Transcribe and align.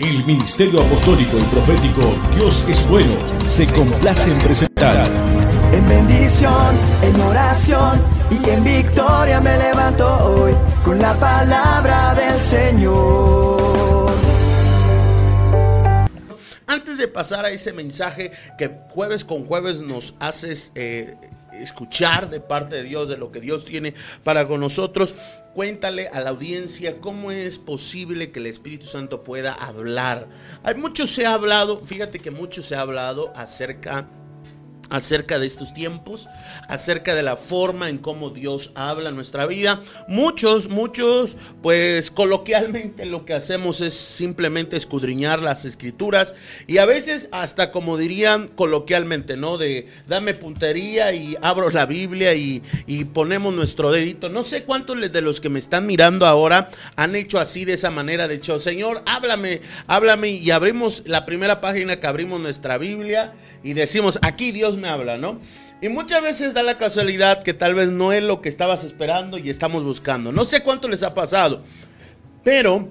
El 0.00 0.24
Ministerio 0.24 0.80
Apostólico 0.80 1.38
y 1.38 1.42
Profético 1.42 2.14
Dios 2.34 2.64
es 2.68 2.88
Bueno 2.88 3.14
se 3.42 3.66
complace 3.66 4.30
en 4.30 4.38
presentar. 4.38 5.06
En 5.72 5.88
bendición, 5.88 6.76
en 7.02 7.20
oración 7.20 8.00
y 8.30 8.48
en 8.48 8.64
victoria 8.64 9.40
me 9.40 9.56
levanto 9.56 10.06
hoy 10.24 10.52
con 10.84 10.98
la 10.98 11.14
palabra 11.14 12.14
del 12.14 12.40
Señor. 12.40 14.10
Antes 16.66 16.98
de 16.98 17.08
pasar 17.08 17.44
a 17.44 17.50
ese 17.50 17.72
mensaje 17.72 18.32
que 18.56 18.70
jueves 18.90 19.24
con 19.24 19.46
jueves 19.46 19.80
nos 19.80 20.14
haces 20.20 20.72
eh, 20.74 21.16
escuchar 21.62 22.30
de 22.30 22.40
parte 22.40 22.76
de 22.76 22.82
Dios, 22.82 23.08
de 23.08 23.16
lo 23.16 23.32
que 23.32 23.40
Dios 23.40 23.64
tiene 23.64 23.94
para 24.24 24.46
con 24.46 24.60
nosotros, 24.60 25.14
cuéntale 25.54 26.08
a 26.08 26.20
la 26.20 26.30
audiencia 26.30 27.00
cómo 27.00 27.30
es 27.30 27.58
posible 27.58 28.30
que 28.30 28.40
el 28.40 28.46
Espíritu 28.46 28.86
Santo 28.86 29.24
pueda 29.24 29.52
hablar. 29.52 30.28
Hay 30.62 30.74
mucho 30.74 31.06
se 31.06 31.26
ha 31.26 31.34
hablado, 31.34 31.84
fíjate 31.84 32.18
que 32.18 32.30
mucho 32.30 32.62
se 32.62 32.76
ha 32.76 32.80
hablado 32.80 33.32
acerca 33.34 34.08
acerca 34.90 35.38
de 35.38 35.46
estos 35.46 35.72
tiempos, 35.72 36.28
acerca 36.68 37.14
de 37.14 37.22
la 37.22 37.36
forma 37.36 37.88
en 37.88 37.98
cómo 37.98 38.30
Dios 38.30 38.72
habla 38.74 39.10
nuestra 39.10 39.46
vida. 39.46 39.80
Muchos, 40.08 40.68
muchos, 40.68 41.36
pues 41.62 42.10
coloquialmente 42.10 43.06
lo 43.06 43.24
que 43.24 43.34
hacemos 43.34 43.80
es 43.80 43.94
simplemente 43.94 44.76
escudriñar 44.76 45.40
las 45.40 45.64
escrituras 45.64 46.34
y 46.66 46.78
a 46.78 46.86
veces 46.86 47.28
hasta 47.30 47.70
como 47.70 47.96
dirían 47.96 48.48
coloquialmente, 48.48 49.36
¿no? 49.36 49.58
De 49.58 49.88
dame 50.06 50.34
puntería 50.34 51.12
y 51.12 51.36
abro 51.40 51.70
la 51.70 51.86
Biblia 51.86 52.34
y, 52.34 52.62
y 52.86 53.04
ponemos 53.04 53.54
nuestro 53.54 53.92
dedito. 53.92 54.28
No 54.28 54.42
sé 54.42 54.64
cuántos 54.64 54.88
de 54.88 55.20
los 55.20 55.40
que 55.40 55.50
me 55.50 55.58
están 55.58 55.86
mirando 55.86 56.26
ahora 56.26 56.70
han 56.96 57.14
hecho 57.14 57.38
así 57.38 57.64
de 57.64 57.74
esa 57.74 57.90
manera, 57.90 58.26
de 58.26 58.36
hecho, 58.36 58.58
Señor, 58.58 59.02
háblame, 59.04 59.60
háblame 59.86 60.30
y 60.30 60.50
abrimos 60.50 61.02
la 61.06 61.26
primera 61.26 61.60
página 61.60 62.00
que 62.00 62.06
abrimos 62.06 62.40
nuestra 62.40 62.78
Biblia 62.78 63.34
y 63.62 63.74
decimos, 63.74 64.18
aquí 64.22 64.52
Dios 64.52 64.76
me 64.76 64.88
habla, 64.88 65.16
¿no? 65.16 65.40
Y 65.80 65.88
muchas 65.88 66.22
veces 66.22 66.54
da 66.54 66.62
la 66.62 66.78
casualidad 66.78 67.42
que 67.42 67.54
tal 67.54 67.74
vez 67.74 67.90
no 67.90 68.12
es 68.12 68.22
lo 68.22 68.42
que 68.42 68.48
estabas 68.48 68.84
esperando 68.84 69.38
y 69.38 69.48
estamos 69.48 69.84
buscando. 69.84 70.32
No 70.32 70.44
sé 70.44 70.62
cuánto 70.62 70.88
les 70.88 71.02
ha 71.02 71.14
pasado, 71.14 71.62
pero 72.42 72.88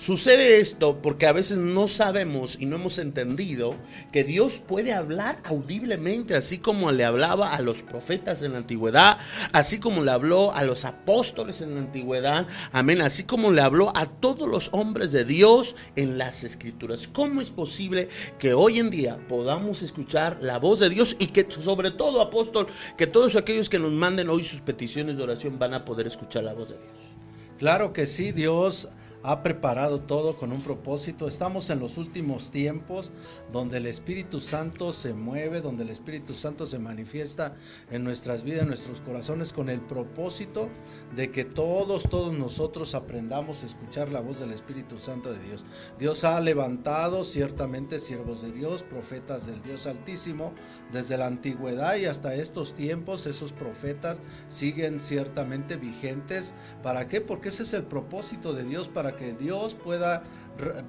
Sucede 0.00 0.56
esto 0.56 1.02
porque 1.02 1.26
a 1.26 1.34
veces 1.34 1.58
no 1.58 1.86
sabemos 1.86 2.56
y 2.58 2.64
no 2.64 2.76
hemos 2.76 2.96
entendido 2.96 3.76
que 4.12 4.24
Dios 4.24 4.56
puede 4.56 4.94
hablar 4.94 5.42
audiblemente, 5.44 6.34
así 6.34 6.56
como 6.56 6.90
le 6.90 7.04
hablaba 7.04 7.54
a 7.54 7.60
los 7.60 7.82
profetas 7.82 8.40
en 8.40 8.52
la 8.52 8.58
antigüedad, 8.58 9.18
así 9.52 9.78
como 9.78 10.02
le 10.02 10.10
habló 10.10 10.54
a 10.54 10.64
los 10.64 10.86
apóstoles 10.86 11.60
en 11.60 11.74
la 11.74 11.80
antigüedad, 11.82 12.46
amén, 12.72 13.02
así 13.02 13.24
como 13.24 13.50
le 13.50 13.60
habló 13.60 13.94
a 13.94 14.06
todos 14.06 14.48
los 14.48 14.70
hombres 14.72 15.12
de 15.12 15.26
Dios 15.26 15.76
en 15.96 16.16
las 16.16 16.44
escrituras. 16.44 17.06
¿Cómo 17.06 17.42
es 17.42 17.50
posible 17.50 18.08
que 18.38 18.54
hoy 18.54 18.78
en 18.78 18.88
día 18.88 19.18
podamos 19.28 19.82
escuchar 19.82 20.38
la 20.40 20.58
voz 20.58 20.80
de 20.80 20.88
Dios 20.88 21.14
y 21.18 21.26
que 21.26 21.46
sobre 21.50 21.90
todo, 21.90 22.22
apóstol, 22.22 22.68
que 22.96 23.06
todos 23.06 23.36
aquellos 23.36 23.68
que 23.68 23.78
nos 23.78 23.92
manden 23.92 24.30
hoy 24.30 24.44
sus 24.44 24.62
peticiones 24.62 25.18
de 25.18 25.24
oración 25.24 25.58
van 25.58 25.74
a 25.74 25.84
poder 25.84 26.06
escuchar 26.06 26.44
la 26.44 26.54
voz 26.54 26.70
de 26.70 26.76
Dios? 26.76 27.10
Claro 27.58 27.92
que 27.92 28.06
sí, 28.06 28.32
Dios 28.32 28.88
ha 29.22 29.42
preparado 29.42 30.00
todo 30.00 30.36
con 30.36 30.52
un 30.52 30.62
propósito. 30.62 31.28
Estamos 31.28 31.70
en 31.70 31.78
los 31.78 31.98
últimos 31.98 32.50
tiempos 32.50 33.10
donde 33.52 33.78
el 33.78 33.86
Espíritu 33.86 34.40
Santo 34.40 34.92
se 34.92 35.14
mueve, 35.14 35.60
donde 35.60 35.84
el 35.84 35.90
Espíritu 35.90 36.34
Santo 36.34 36.66
se 36.66 36.78
manifiesta 36.78 37.54
en 37.90 38.04
nuestras 38.04 38.44
vidas, 38.44 38.62
en 38.62 38.68
nuestros 38.68 39.00
corazones, 39.00 39.52
con 39.52 39.68
el 39.68 39.80
propósito 39.80 40.68
de 41.14 41.30
que 41.30 41.44
todos, 41.44 42.04
todos 42.08 42.32
nosotros 42.32 42.94
aprendamos 42.94 43.62
a 43.62 43.66
escuchar 43.66 44.10
la 44.10 44.20
voz 44.20 44.40
del 44.40 44.52
Espíritu 44.52 44.98
Santo 44.98 45.32
de 45.32 45.40
Dios. 45.40 45.64
Dios 45.98 46.24
ha 46.24 46.38
levantado 46.40 47.24
ciertamente 47.24 48.00
siervos 48.00 48.42
de 48.42 48.52
Dios, 48.52 48.82
profetas 48.82 49.46
del 49.46 49.62
Dios 49.62 49.86
Altísimo, 49.86 50.52
desde 50.92 51.18
la 51.18 51.26
antigüedad 51.26 51.96
y 51.96 52.06
hasta 52.06 52.34
estos 52.34 52.74
tiempos, 52.74 53.26
esos 53.26 53.52
profetas 53.52 54.20
siguen 54.48 55.00
ciertamente 55.00 55.76
vigentes. 55.76 56.54
¿Para 56.82 57.08
qué? 57.08 57.20
Porque 57.20 57.48
ese 57.48 57.64
es 57.64 57.72
el 57.72 57.84
propósito 57.84 58.52
de 58.52 58.64
Dios 58.64 58.88
para 58.88 59.16
que 59.16 59.32
Dios 59.32 59.74
pueda 59.74 60.22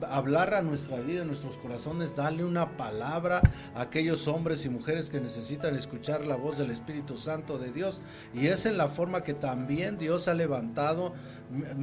hablar 0.09 0.53
a 0.53 0.61
nuestra 0.61 0.99
vida, 0.99 1.21
a 1.21 1.25
nuestros 1.25 1.57
corazones, 1.57 2.15
darle 2.15 2.43
una 2.51 2.75
palabra 2.75 3.41
a 3.73 3.81
aquellos 3.81 4.27
hombres 4.27 4.65
y 4.65 4.69
mujeres 4.69 5.09
que 5.09 5.21
necesitan 5.21 5.75
escuchar 5.75 6.25
la 6.25 6.35
voz 6.35 6.57
del 6.57 6.69
Espíritu 6.69 7.15
Santo 7.15 7.57
de 7.57 7.71
Dios. 7.71 8.01
Y 8.33 8.47
es 8.47 8.65
en 8.65 8.77
la 8.77 8.89
forma 8.89 9.23
que 9.23 9.33
también 9.33 9.97
Dios 9.97 10.27
ha 10.27 10.33
levantado 10.33 11.13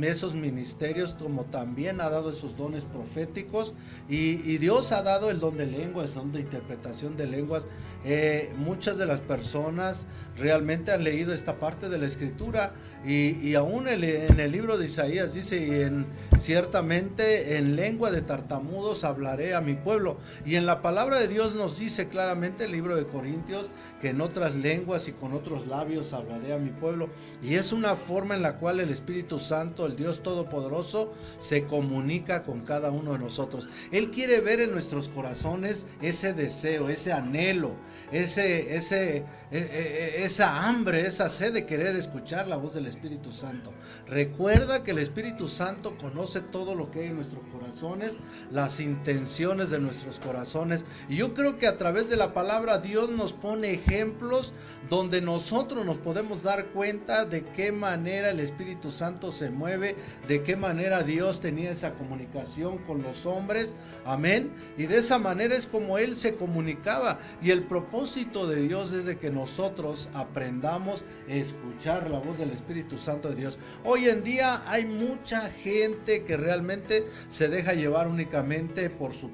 esos 0.02 0.34
ministerios, 0.34 1.14
como 1.14 1.44
también 1.44 2.00
ha 2.00 2.08
dado 2.08 2.30
esos 2.30 2.56
dones 2.56 2.84
proféticos. 2.84 3.74
Y, 4.08 4.58
Dios 4.58 4.92
ha 4.92 5.02
dado 5.02 5.30
el 5.30 5.38
don 5.40 5.56
de 5.56 5.66
lenguas, 5.66 6.10
el 6.10 6.14
don 6.16 6.32
de 6.32 6.40
interpretación 6.40 7.16
de 7.16 7.26
lenguas. 7.26 7.66
Eh, 8.04 8.52
muchas 8.56 8.96
de 8.96 9.06
las 9.06 9.20
personas 9.20 10.06
realmente 10.36 10.92
han 10.92 11.04
leído 11.04 11.34
esta 11.34 11.56
parte 11.56 11.88
de 11.88 11.98
la 11.98 12.06
escritura 12.06 12.72
y, 13.04 13.54
aún 13.54 13.88
en 13.88 14.40
el 14.40 14.52
libro 14.52 14.78
de 14.78 14.86
Isaías 14.86 15.34
dice, 15.34 15.84
en, 15.84 16.06
ciertamente 16.36 17.56
en 17.56 17.76
lengua 17.76 18.10
de 18.10 18.22
tartamudos 18.22 19.04
hablaré 19.04 19.54
a 19.54 19.60
mi 19.60 19.74
pueblo. 19.74 20.18
Y 20.44 20.56
en 20.56 20.66
la 20.66 20.82
palabra 20.82 21.20
de 21.20 21.28
Dios 21.28 21.54
nos 21.54 21.78
dice 21.78 22.08
claramente 22.08 22.64
el 22.64 22.72
libro 22.72 22.96
de 22.96 23.06
Corintios 23.06 23.70
que 24.00 24.10
en 24.10 24.20
otras 24.20 24.54
lenguas 24.54 25.08
y 25.08 25.12
con 25.12 25.32
otros 25.32 25.66
labios 25.66 26.12
hablaré 26.12 26.52
a 26.52 26.58
mi 26.58 26.70
pueblo. 26.70 27.08
Y 27.42 27.54
es 27.54 27.72
una 27.72 27.94
forma 27.94 28.34
en 28.34 28.42
la 28.42 28.56
cual 28.56 28.80
el 28.80 28.90
Espíritu 28.90 29.38
Santo, 29.38 29.57
el 29.62 29.96
Dios 29.96 30.22
Todopoderoso, 30.22 31.12
se 31.38 31.64
comunica 31.64 32.42
con 32.42 32.60
cada 32.60 32.91
uno 32.91 33.12
de 33.12 33.19
nosotros. 33.19 33.69
Él 33.92 34.10
quiere 34.10 34.41
ver 34.41 34.60
en 34.60 34.72
nuestros 34.72 35.08
corazones 35.08 35.86
ese 36.00 36.32
deseo, 36.32 36.88
ese 36.88 37.12
anhelo, 37.12 37.74
ese, 38.12 38.76
ese, 38.76 39.24
esa 39.50 40.66
hambre, 40.66 41.06
esa 41.06 41.28
sed 41.28 41.53
de 41.54 41.66
querer 41.66 41.97
escuchar 41.97 42.47
la 42.47 42.56
voz 42.56 42.75
del 42.75 42.86
Espíritu 42.86 43.32
Santo. 43.32 43.72
Recuerda 44.06 44.84
que 44.84 44.91
el 44.91 44.98
Espíritu 44.98 45.48
Santo 45.48 45.97
conoce 45.97 46.41
todo 46.41 46.75
lo 46.75 46.91
que 46.91 47.00
hay 47.00 47.06
en 47.09 47.16
nuestros 47.16 47.44
corazones, 47.47 48.19
las 48.50 48.81
intenciones 48.81 49.70
de 49.70 49.81
nuestros 49.81 50.19
corazones. 50.19 50.84
Y 51.08 51.16
yo 51.16 51.34
creo 51.34 51.58
que 51.58 51.66
a 51.66 51.78
través 51.78 52.10
de 52.10 52.16
la 52.16 52.34
palabra 52.34 52.78
Dios 52.78 53.10
nos 53.10 53.32
pone 53.32 53.72
ejemplos 53.72 54.53
donde 54.88 55.20
nosotros 55.20 55.84
nos 55.84 55.98
podemos 55.98 56.42
dar 56.42 56.66
cuenta 56.66 57.25
de 57.25 57.44
qué 57.44 57.72
manera 57.72 58.31
el 58.31 58.41
Espíritu 58.41 58.91
Santo 58.91 59.32
se 59.32 59.50
mueve, 59.50 59.97
de 60.26 60.42
qué 60.42 60.56
manera 60.56 61.03
Dios 61.03 61.41
tenía 61.41 61.70
esa 61.70 61.94
comunicación 61.94 62.78
con 62.78 63.03
los 63.03 63.26
hombres. 63.26 63.72
Amén. 64.04 64.53
Y 64.76 64.87
de 64.87 64.98
esa 64.98 65.19
manera 65.19 65.54
es 65.54 65.66
como 65.66 65.98
Él 65.98 66.16
se 66.16 66.37
comunicaba. 66.37 67.19
Y 67.42 67.50
el 67.50 67.64
propósito 67.64 68.47
de 68.47 68.62
Dios 68.62 68.92
es 68.92 69.04
de 69.04 69.19
que 69.19 69.31
nosotros 69.38 70.09
aprendamos 70.15 71.04
a 71.28 71.34
escuchar 71.34 72.10
la 72.10 72.19
voz 72.19 72.38
del 72.38 72.50
Espíritu 72.50 72.99
Santo 72.99 73.28
de 73.28 73.37
Dios. 73.37 73.59
Hoy 73.84 74.09
en 74.09 74.25
día 74.25 74.62
hay 74.66 74.84
mucha 74.84 75.50
gente 75.50 76.25
que 76.25 76.37
realmente 76.37 77.06
se 77.28 77.49
deja 77.49 77.72
llevar 77.75 78.09
únicamente 78.09 78.91
por 78.91 79.15
su 79.15 79.31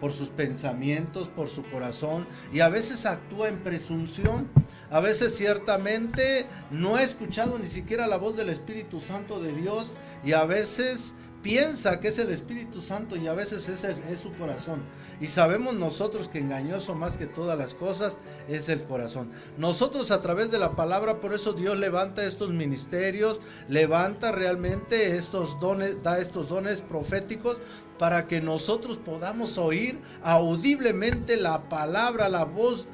por 0.00 0.12
sus 0.12 0.28
pensamientos, 0.28 1.30
por 1.30 1.48
su 1.48 1.62
corazón 1.70 2.26
y 2.52 2.60
a 2.60 2.68
veces 2.68 3.06
actúa 3.06 3.48
en 3.48 3.62
presunción. 3.64 4.46
A 4.90 5.00
veces 5.00 5.34
ciertamente 5.34 6.44
no 6.70 6.96
ha 6.96 7.02
escuchado 7.02 7.58
ni 7.58 7.66
siquiera 7.66 8.06
la 8.06 8.18
voz 8.18 8.36
del 8.36 8.50
Espíritu 8.50 9.00
Santo 9.00 9.40
de 9.40 9.54
Dios 9.54 9.96
y 10.22 10.32
a 10.32 10.44
veces 10.44 11.14
piensa 11.46 12.00
que 12.00 12.08
es 12.08 12.18
el 12.18 12.32
Espíritu 12.32 12.82
Santo 12.82 13.14
y 13.14 13.28
a 13.28 13.32
veces 13.32 13.68
ese 13.68 13.94
es 14.10 14.18
su 14.18 14.32
corazón. 14.34 14.82
Y 15.20 15.28
sabemos 15.28 15.74
nosotros 15.74 16.28
que 16.28 16.40
engañoso 16.40 16.96
más 16.96 17.16
que 17.16 17.26
todas 17.26 17.56
las 17.56 17.72
cosas 17.72 18.18
es 18.48 18.68
el 18.68 18.82
corazón. 18.82 19.30
Nosotros 19.56 20.10
a 20.10 20.20
través 20.20 20.50
de 20.50 20.58
la 20.58 20.74
palabra, 20.74 21.20
por 21.20 21.32
eso 21.32 21.52
Dios 21.52 21.78
levanta 21.78 22.24
estos 22.24 22.50
ministerios, 22.50 23.40
levanta 23.68 24.32
realmente 24.32 25.16
estos 25.16 25.60
dones, 25.60 26.02
da 26.02 26.18
estos 26.18 26.48
dones 26.48 26.80
proféticos 26.80 27.58
para 27.98 28.26
que 28.26 28.40
nosotros 28.40 28.98
podamos 28.98 29.58
oír 29.58 29.98
audiblemente 30.22 31.36
la 31.36 31.68
palabra, 31.68 32.28
la 32.28 32.44
voz, 32.44 32.88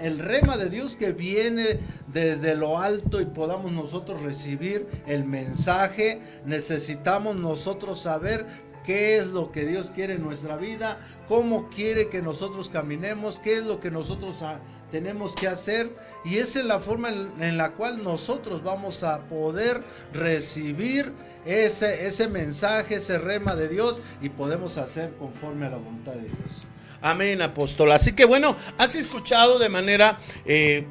el 0.00 0.18
rema 0.18 0.56
de 0.56 0.70
Dios 0.70 0.96
que 0.96 1.12
viene 1.12 1.80
desde 2.08 2.54
lo 2.54 2.78
alto 2.78 3.20
y 3.20 3.26
podamos 3.26 3.72
nosotros 3.72 4.22
recibir 4.22 4.86
el 5.06 5.24
mensaje. 5.24 6.20
Necesitamos 6.44 7.36
nosotros 7.36 8.00
saber 8.00 8.46
qué 8.84 9.16
es 9.16 9.28
lo 9.28 9.50
que 9.50 9.64
Dios 9.64 9.90
quiere 9.94 10.14
en 10.14 10.22
nuestra 10.22 10.56
vida, 10.56 11.00
cómo 11.28 11.70
quiere 11.70 12.10
que 12.10 12.22
nosotros 12.22 12.68
caminemos, 12.68 13.40
qué 13.40 13.58
es 13.58 13.64
lo 13.64 13.80
que 13.80 13.90
nosotros 13.90 14.42
tenemos 14.94 15.34
que 15.34 15.48
hacer 15.48 15.90
y 16.24 16.36
esa 16.36 16.60
es 16.60 16.66
la 16.66 16.78
forma 16.78 17.08
en, 17.08 17.58
la 17.58 17.72
cual 17.72 18.04
nosotros 18.04 18.62
vamos 18.62 19.02
a 19.02 19.22
poder 19.22 19.82
recibir 20.12 21.12
ese, 21.44 22.06
ese 22.06 22.28
mensaje, 22.28 22.94
ese 22.94 23.18
rema 23.18 23.56
de 23.56 23.68
Dios 23.68 24.00
y 24.22 24.28
podemos 24.28 24.78
hacer 24.78 25.12
conforme 25.18 25.66
a 25.66 25.70
la 25.70 25.78
voluntad 25.78 26.12
de 26.12 26.28
Dios. 26.28 26.62
Amén, 27.02 27.42
apóstol. 27.42 27.90
Así 27.90 28.12
que 28.12 28.24
bueno, 28.24 28.54
has 28.78 28.94
escuchado 28.94 29.58
de 29.58 29.68
manera... 29.68 30.16
Eh, 30.46 30.86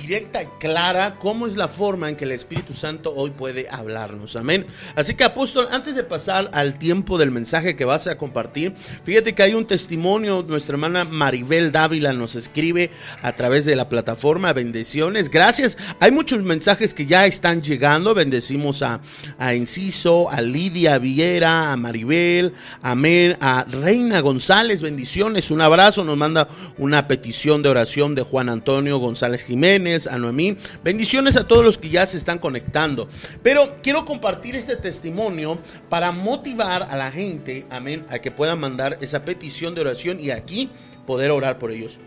directa 0.00 0.42
y 0.42 0.46
clara 0.58 1.16
cómo 1.18 1.46
es 1.46 1.56
la 1.56 1.68
forma 1.68 2.08
en 2.08 2.16
que 2.16 2.24
el 2.24 2.32
Espíritu 2.32 2.74
Santo 2.74 3.14
hoy 3.14 3.30
puede 3.30 3.68
hablarnos. 3.70 4.36
Amén. 4.36 4.66
Así 4.94 5.14
que 5.14 5.24
apóstol, 5.24 5.68
antes 5.70 5.94
de 5.94 6.04
pasar 6.04 6.50
al 6.52 6.78
tiempo 6.78 7.18
del 7.18 7.30
mensaje 7.30 7.76
que 7.76 7.84
vas 7.84 8.06
a 8.06 8.18
compartir, 8.18 8.74
fíjate 9.04 9.34
que 9.34 9.42
hay 9.42 9.54
un 9.54 9.66
testimonio, 9.66 10.44
nuestra 10.46 10.74
hermana 10.74 11.04
Maribel 11.04 11.72
Dávila 11.72 12.12
nos 12.12 12.34
escribe 12.34 12.90
a 13.22 13.32
través 13.32 13.64
de 13.64 13.76
la 13.76 13.88
plataforma, 13.88 14.52
bendiciones, 14.52 15.30
gracias. 15.30 15.76
Hay 16.00 16.10
muchos 16.10 16.42
mensajes 16.42 16.94
que 16.94 17.06
ya 17.06 17.26
están 17.26 17.62
llegando, 17.62 18.14
bendecimos 18.14 18.82
a, 18.82 19.00
a 19.38 19.54
Inciso, 19.54 20.30
a 20.30 20.40
Lidia 20.40 20.98
Viera, 20.98 21.72
a 21.72 21.76
Maribel, 21.76 22.54
amén, 22.82 23.36
a 23.40 23.64
Reina 23.64 24.20
González, 24.20 24.80
bendiciones, 24.80 25.50
un 25.50 25.60
abrazo, 25.60 26.04
nos 26.04 26.16
manda 26.16 26.48
una 26.76 27.08
petición 27.08 27.62
de 27.62 27.68
oración 27.68 28.14
de 28.14 28.22
Juan 28.22 28.48
Antonio 28.48 28.98
González 28.98 29.42
Jiménez, 29.44 29.87
a 29.88 30.18
Noemí. 30.18 30.56
Bendiciones 30.84 31.36
a 31.36 31.46
todos 31.46 31.64
los 31.64 31.78
que 31.78 31.88
ya 31.88 32.06
se 32.06 32.16
están 32.16 32.38
conectando. 32.38 33.08
Pero 33.42 33.78
quiero 33.82 34.04
compartir 34.04 34.54
este 34.54 34.76
testimonio 34.76 35.58
para 35.88 36.12
motivar 36.12 36.82
a 36.82 36.96
la 36.96 37.10
gente, 37.10 37.66
amén, 37.70 38.06
a 38.10 38.18
que 38.18 38.30
puedan 38.30 38.60
mandar 38.60 38.98
esa 39.00 39.24
petición 39.24 39.74
de 39.74 39.80
oración 39.80 40.20
y 40.20 40.30
aquí 40.30 40.70
poder 41.06 41.30
orar 41.30 41.58
por 41.58 41.72
ellos. 41.72 41.98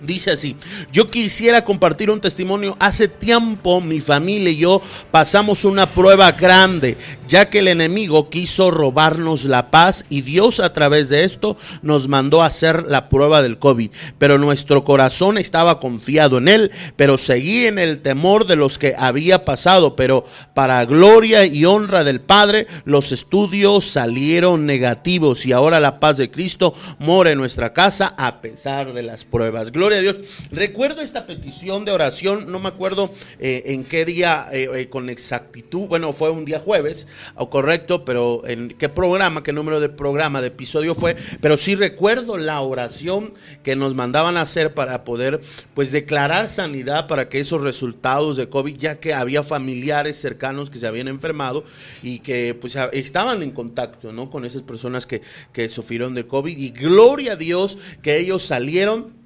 Dice 0.00 0.30
así, 0.30 0.54
yo 0.92 1.10
quisiera 1.10 1.64
compartir 1.64 2.08
un 2.10 2.20
testimonio. 2.20 2.76
Hace 2.78 3.08
tiempo 3.08 3.80
mi 3.80 4.00
familia 4.00 4.50
y 4.50 4.58
yo 4.58 4.80
pasamos 5.10 5.64
una 5.64 5.92
prueba 5.92 6.30
grande, 6.32 6.96
ya 7.26 7.50
que 7.50 7.58
el 7.58 7.68
enemigo 7.68 8.30
quiso 8.30 8.70
robarnos 8.70 9.44
la 9.44 9.72
paz 9.72 10.04
y 10.08 10.22
Dios 10.22 10.60
a 10.60 10.72
través 10.72 11.08
de 11.08 11.24
esto 11.24 11.56
nos 11.82 12.06
mandó 12.06 12.42
a 12.42 12.46
hacer 12.46 12.84
la 12.84 13.08
prueba 13.08 13.42
del 13.42 13.58
COVID. 13.58 13.90
Pero 14.18 14.38
nuestro 14.38 14.84
corazón 14.84 15.36
estaba 15.36 15.80
confiado 15.80 16.38
en 16.38 16.46
él, 16.46 16.70
pero 16.94 17.18
seguí 17.18 17.66
en 17.66 17.80
el 17.80 17.98
temor 17.98 18.46
de 18.46 18.54
los 18.54 18.78
que 18.78 18.94
había 18.96 19.44
pasado. 19.44 19.96
Pero 19.96 20.26
para 20.54 20.84
gloria 20.84 21.44
y 21.44 21.64
honra 21.64 22.04
del 22.04 22.20
Padre, 22.20 22.68
los 22.84 23.10
estudios 23.10 23.84
salieron 23.84 24.64
negativos 24.64 25.44
y 25.44 25.50
ahora 25.50 25.80
la 25.80 25.98
paz 25.98 26.18
de 26.18 26.30
Cristo 26.30 26.72
mora 27.00 27.32
en 27.32 27.38
nuestra 27.38 27.72
casa 27.72 28.14
a 28.16 28.40
pesar 28.40 28.92
de 28.92 29.02
las 29.02 29.24
pruebas. 29.24 29.72
A 29.96 30.00
Dios. 30.00 30.18
Recuerdo 30.50 31.00
esta 31.00 31.26
petición 31.26 31.84
de 31.84 31.92
oración, 31.92 32.50
no 32.50 32.58
me 32.58 32.68
acuerdo 32.68 33.12
eh, 33.38 33.62
en 33.66 33.84
qué 33.84 34.04
día 34.04 34.46
eh, 34.52 34.68
eh, 34.74 34.88
con 34.88 35.08
exactitud, 35.08 35.86
bueno, 35.88 36.12
fue 36.12 36.30
un 36.30 36.44
día 36.44 36.58
jueves, 36.58 37.08
o 37.34 37.48
correcto, 37.48 38.04
pero 38.04 38.42
en 38.46 38.68
qué 38.68 38.88
programa, 38.88 39.42
qué 39.42 39.52
número 39.52 39.80
de 39.80 39.88
programa, 39.88 40.40
de 40.40 40.48
episodio 40.48 40.94
fue, 40.94 41.16
pero 41.40 41.56
sí 41.56 41.74
recuerdo 41.74 42.38
la 42.38 42.60
oración 42.60 43.34
que 43.62 43.76
nos 43.76 43.94
mandaban 43.94 44.36
a 44.36 44.42
hacer 44.42 44.74
para 44.74 45.04
poder, 45.04 45.40
pues, 45.74 45.92
declarar 45.92 46.48
sanidad 46.48 47.06
para 47.06 47.28
que 47.28 47.40
esos 47.40 47.62
resultados 47.62 48.36
de 48.36 48.48
COVID, 48.48 48.76
ya 48.76 49.00
que 49.00 49.14
había 49.14 49.42
familiares 49.42 50.20
cercanos 50.20 50.70
que 50.70 50.78
se 50.78 50.86
habían 50.86 51.08
enfermado 51.08 51.64
y 52.02 52.20
que, 52.20 52.54
pues, 52.54 52.76
estaban 52.92 53.42
en 53.42 53.50
contacto, 53.50 54.12
¿no? 54.12 54.30
Con 54.30 54.44
esas 54.44 54.62
personas 54.62 55.06
que, 55.06 55.22
que 55.52 55.68
sufrieron 55.68 56.14
de 56.14 56.26
COVID 56.26 56.56
y 56.56 56.70
gloria 56.70 57.32
a 57.32 57.36
Dios 57.36 57.78
que 58.02 58.18
ellos 58.18 58.42
salieron 58.42 59.17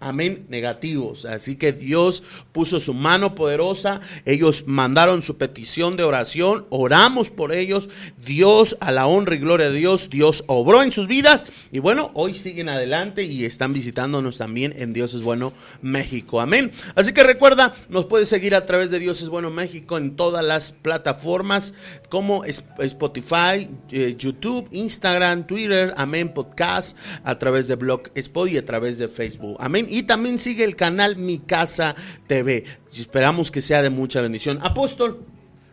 amén, 0.00 0.46
negativos. 0.48 1.24
Así 1.24 1.56
que 1.56 1.72
Dios 1.72 2.22
puso 2.52 2.80
su 2.80 2.94
mano 2.94 3.34
poderosa, 3.34 4.00
ellos 4.24 4.64
mandaron 4.66 5.22
su 5.22 5.36
petición 5.36 5.96
de 5.96 6.04
oración, 6.04 6.66
oramos 6.70 7.30
por 7.30 7.52
ellos, 7.52 7.88
Dios 8.24 8.76
a 8.80 8.92
la 8.92 9.06
honra 9.06 9.34
y 9.34 9.38
gloria 9.38 9.70
de 9.70 9.78
Dios, 9.78 10.08
Dios 10.10 10.44
obró 10.46 10.82
en 10.82 10.92
sus 10.92 11.08
vidas 11.08 11.46
y 11.72 11.80
bueno, 11.80 12.10
hoy 12.14 12.34
siguen 12.34 12.68
adelante 12.68 13.24
y 13.24 13.44
están 13.44 13.72
visitándonos 13.72 14.38
también 14.38 14.74
en 14.76 14.92
Dios 14.92 15.14
es 15.14 15.22
bueno 15.22 15.52
México, 15.82 16.40
amén. 16.40 16.70
Así 16.94 17.12
que 17.12 17.22
recuerda, 17.22 17.74
nos 17.88 18.06
puedes 18.06 18.28
seguir 18.28 18.54
a 18.54 18.66
través 18.66 18.90
de 18.90 18.98
Dios 18.98 19.20
es 19.20 19.28
bueno 19.28 19.50
México 19.50 19.98
en 19.98 20.16
todas 20.16 20.44
las 20.44 20.72
plataformas 20.72 21.74
como 22.08 22.44
Spotify, 22.44 23.70
eh, 23.90 24.14
YouTube, 24.16 24.68
Instagram, 24.70 25.46
Twitter, 25.46 25.92
amén, 25.96 26.32
podcast, 26.32 26.96
a 27.24 27.38
través 27.38 27.68
de 27.68 27.76
Blog 27.76 28.10
Spot 28.14 28.48
y 28.48 28.58
a 28.58 28.64
través 28.64 28.98
de 28.98 29.08
Facebook, 29.08 29.56
amén. 29.60 29.87
Y 29.88 30.04
también 30.04 30.38
sigue 30.38 30.64
el 30.64 30.76
canal 30.76 31.16
Mi 31.16 31.38
Casa 31.38 31.94
TV. 32.26 32.64
Esperamos 32.96 33.50
que 33.50 33.62
sea 33.62 33.82
de 33.82 33.90
mucha 33.90 34.20
bendición. 34.20 34.58
Apóstol. 34.62 35.24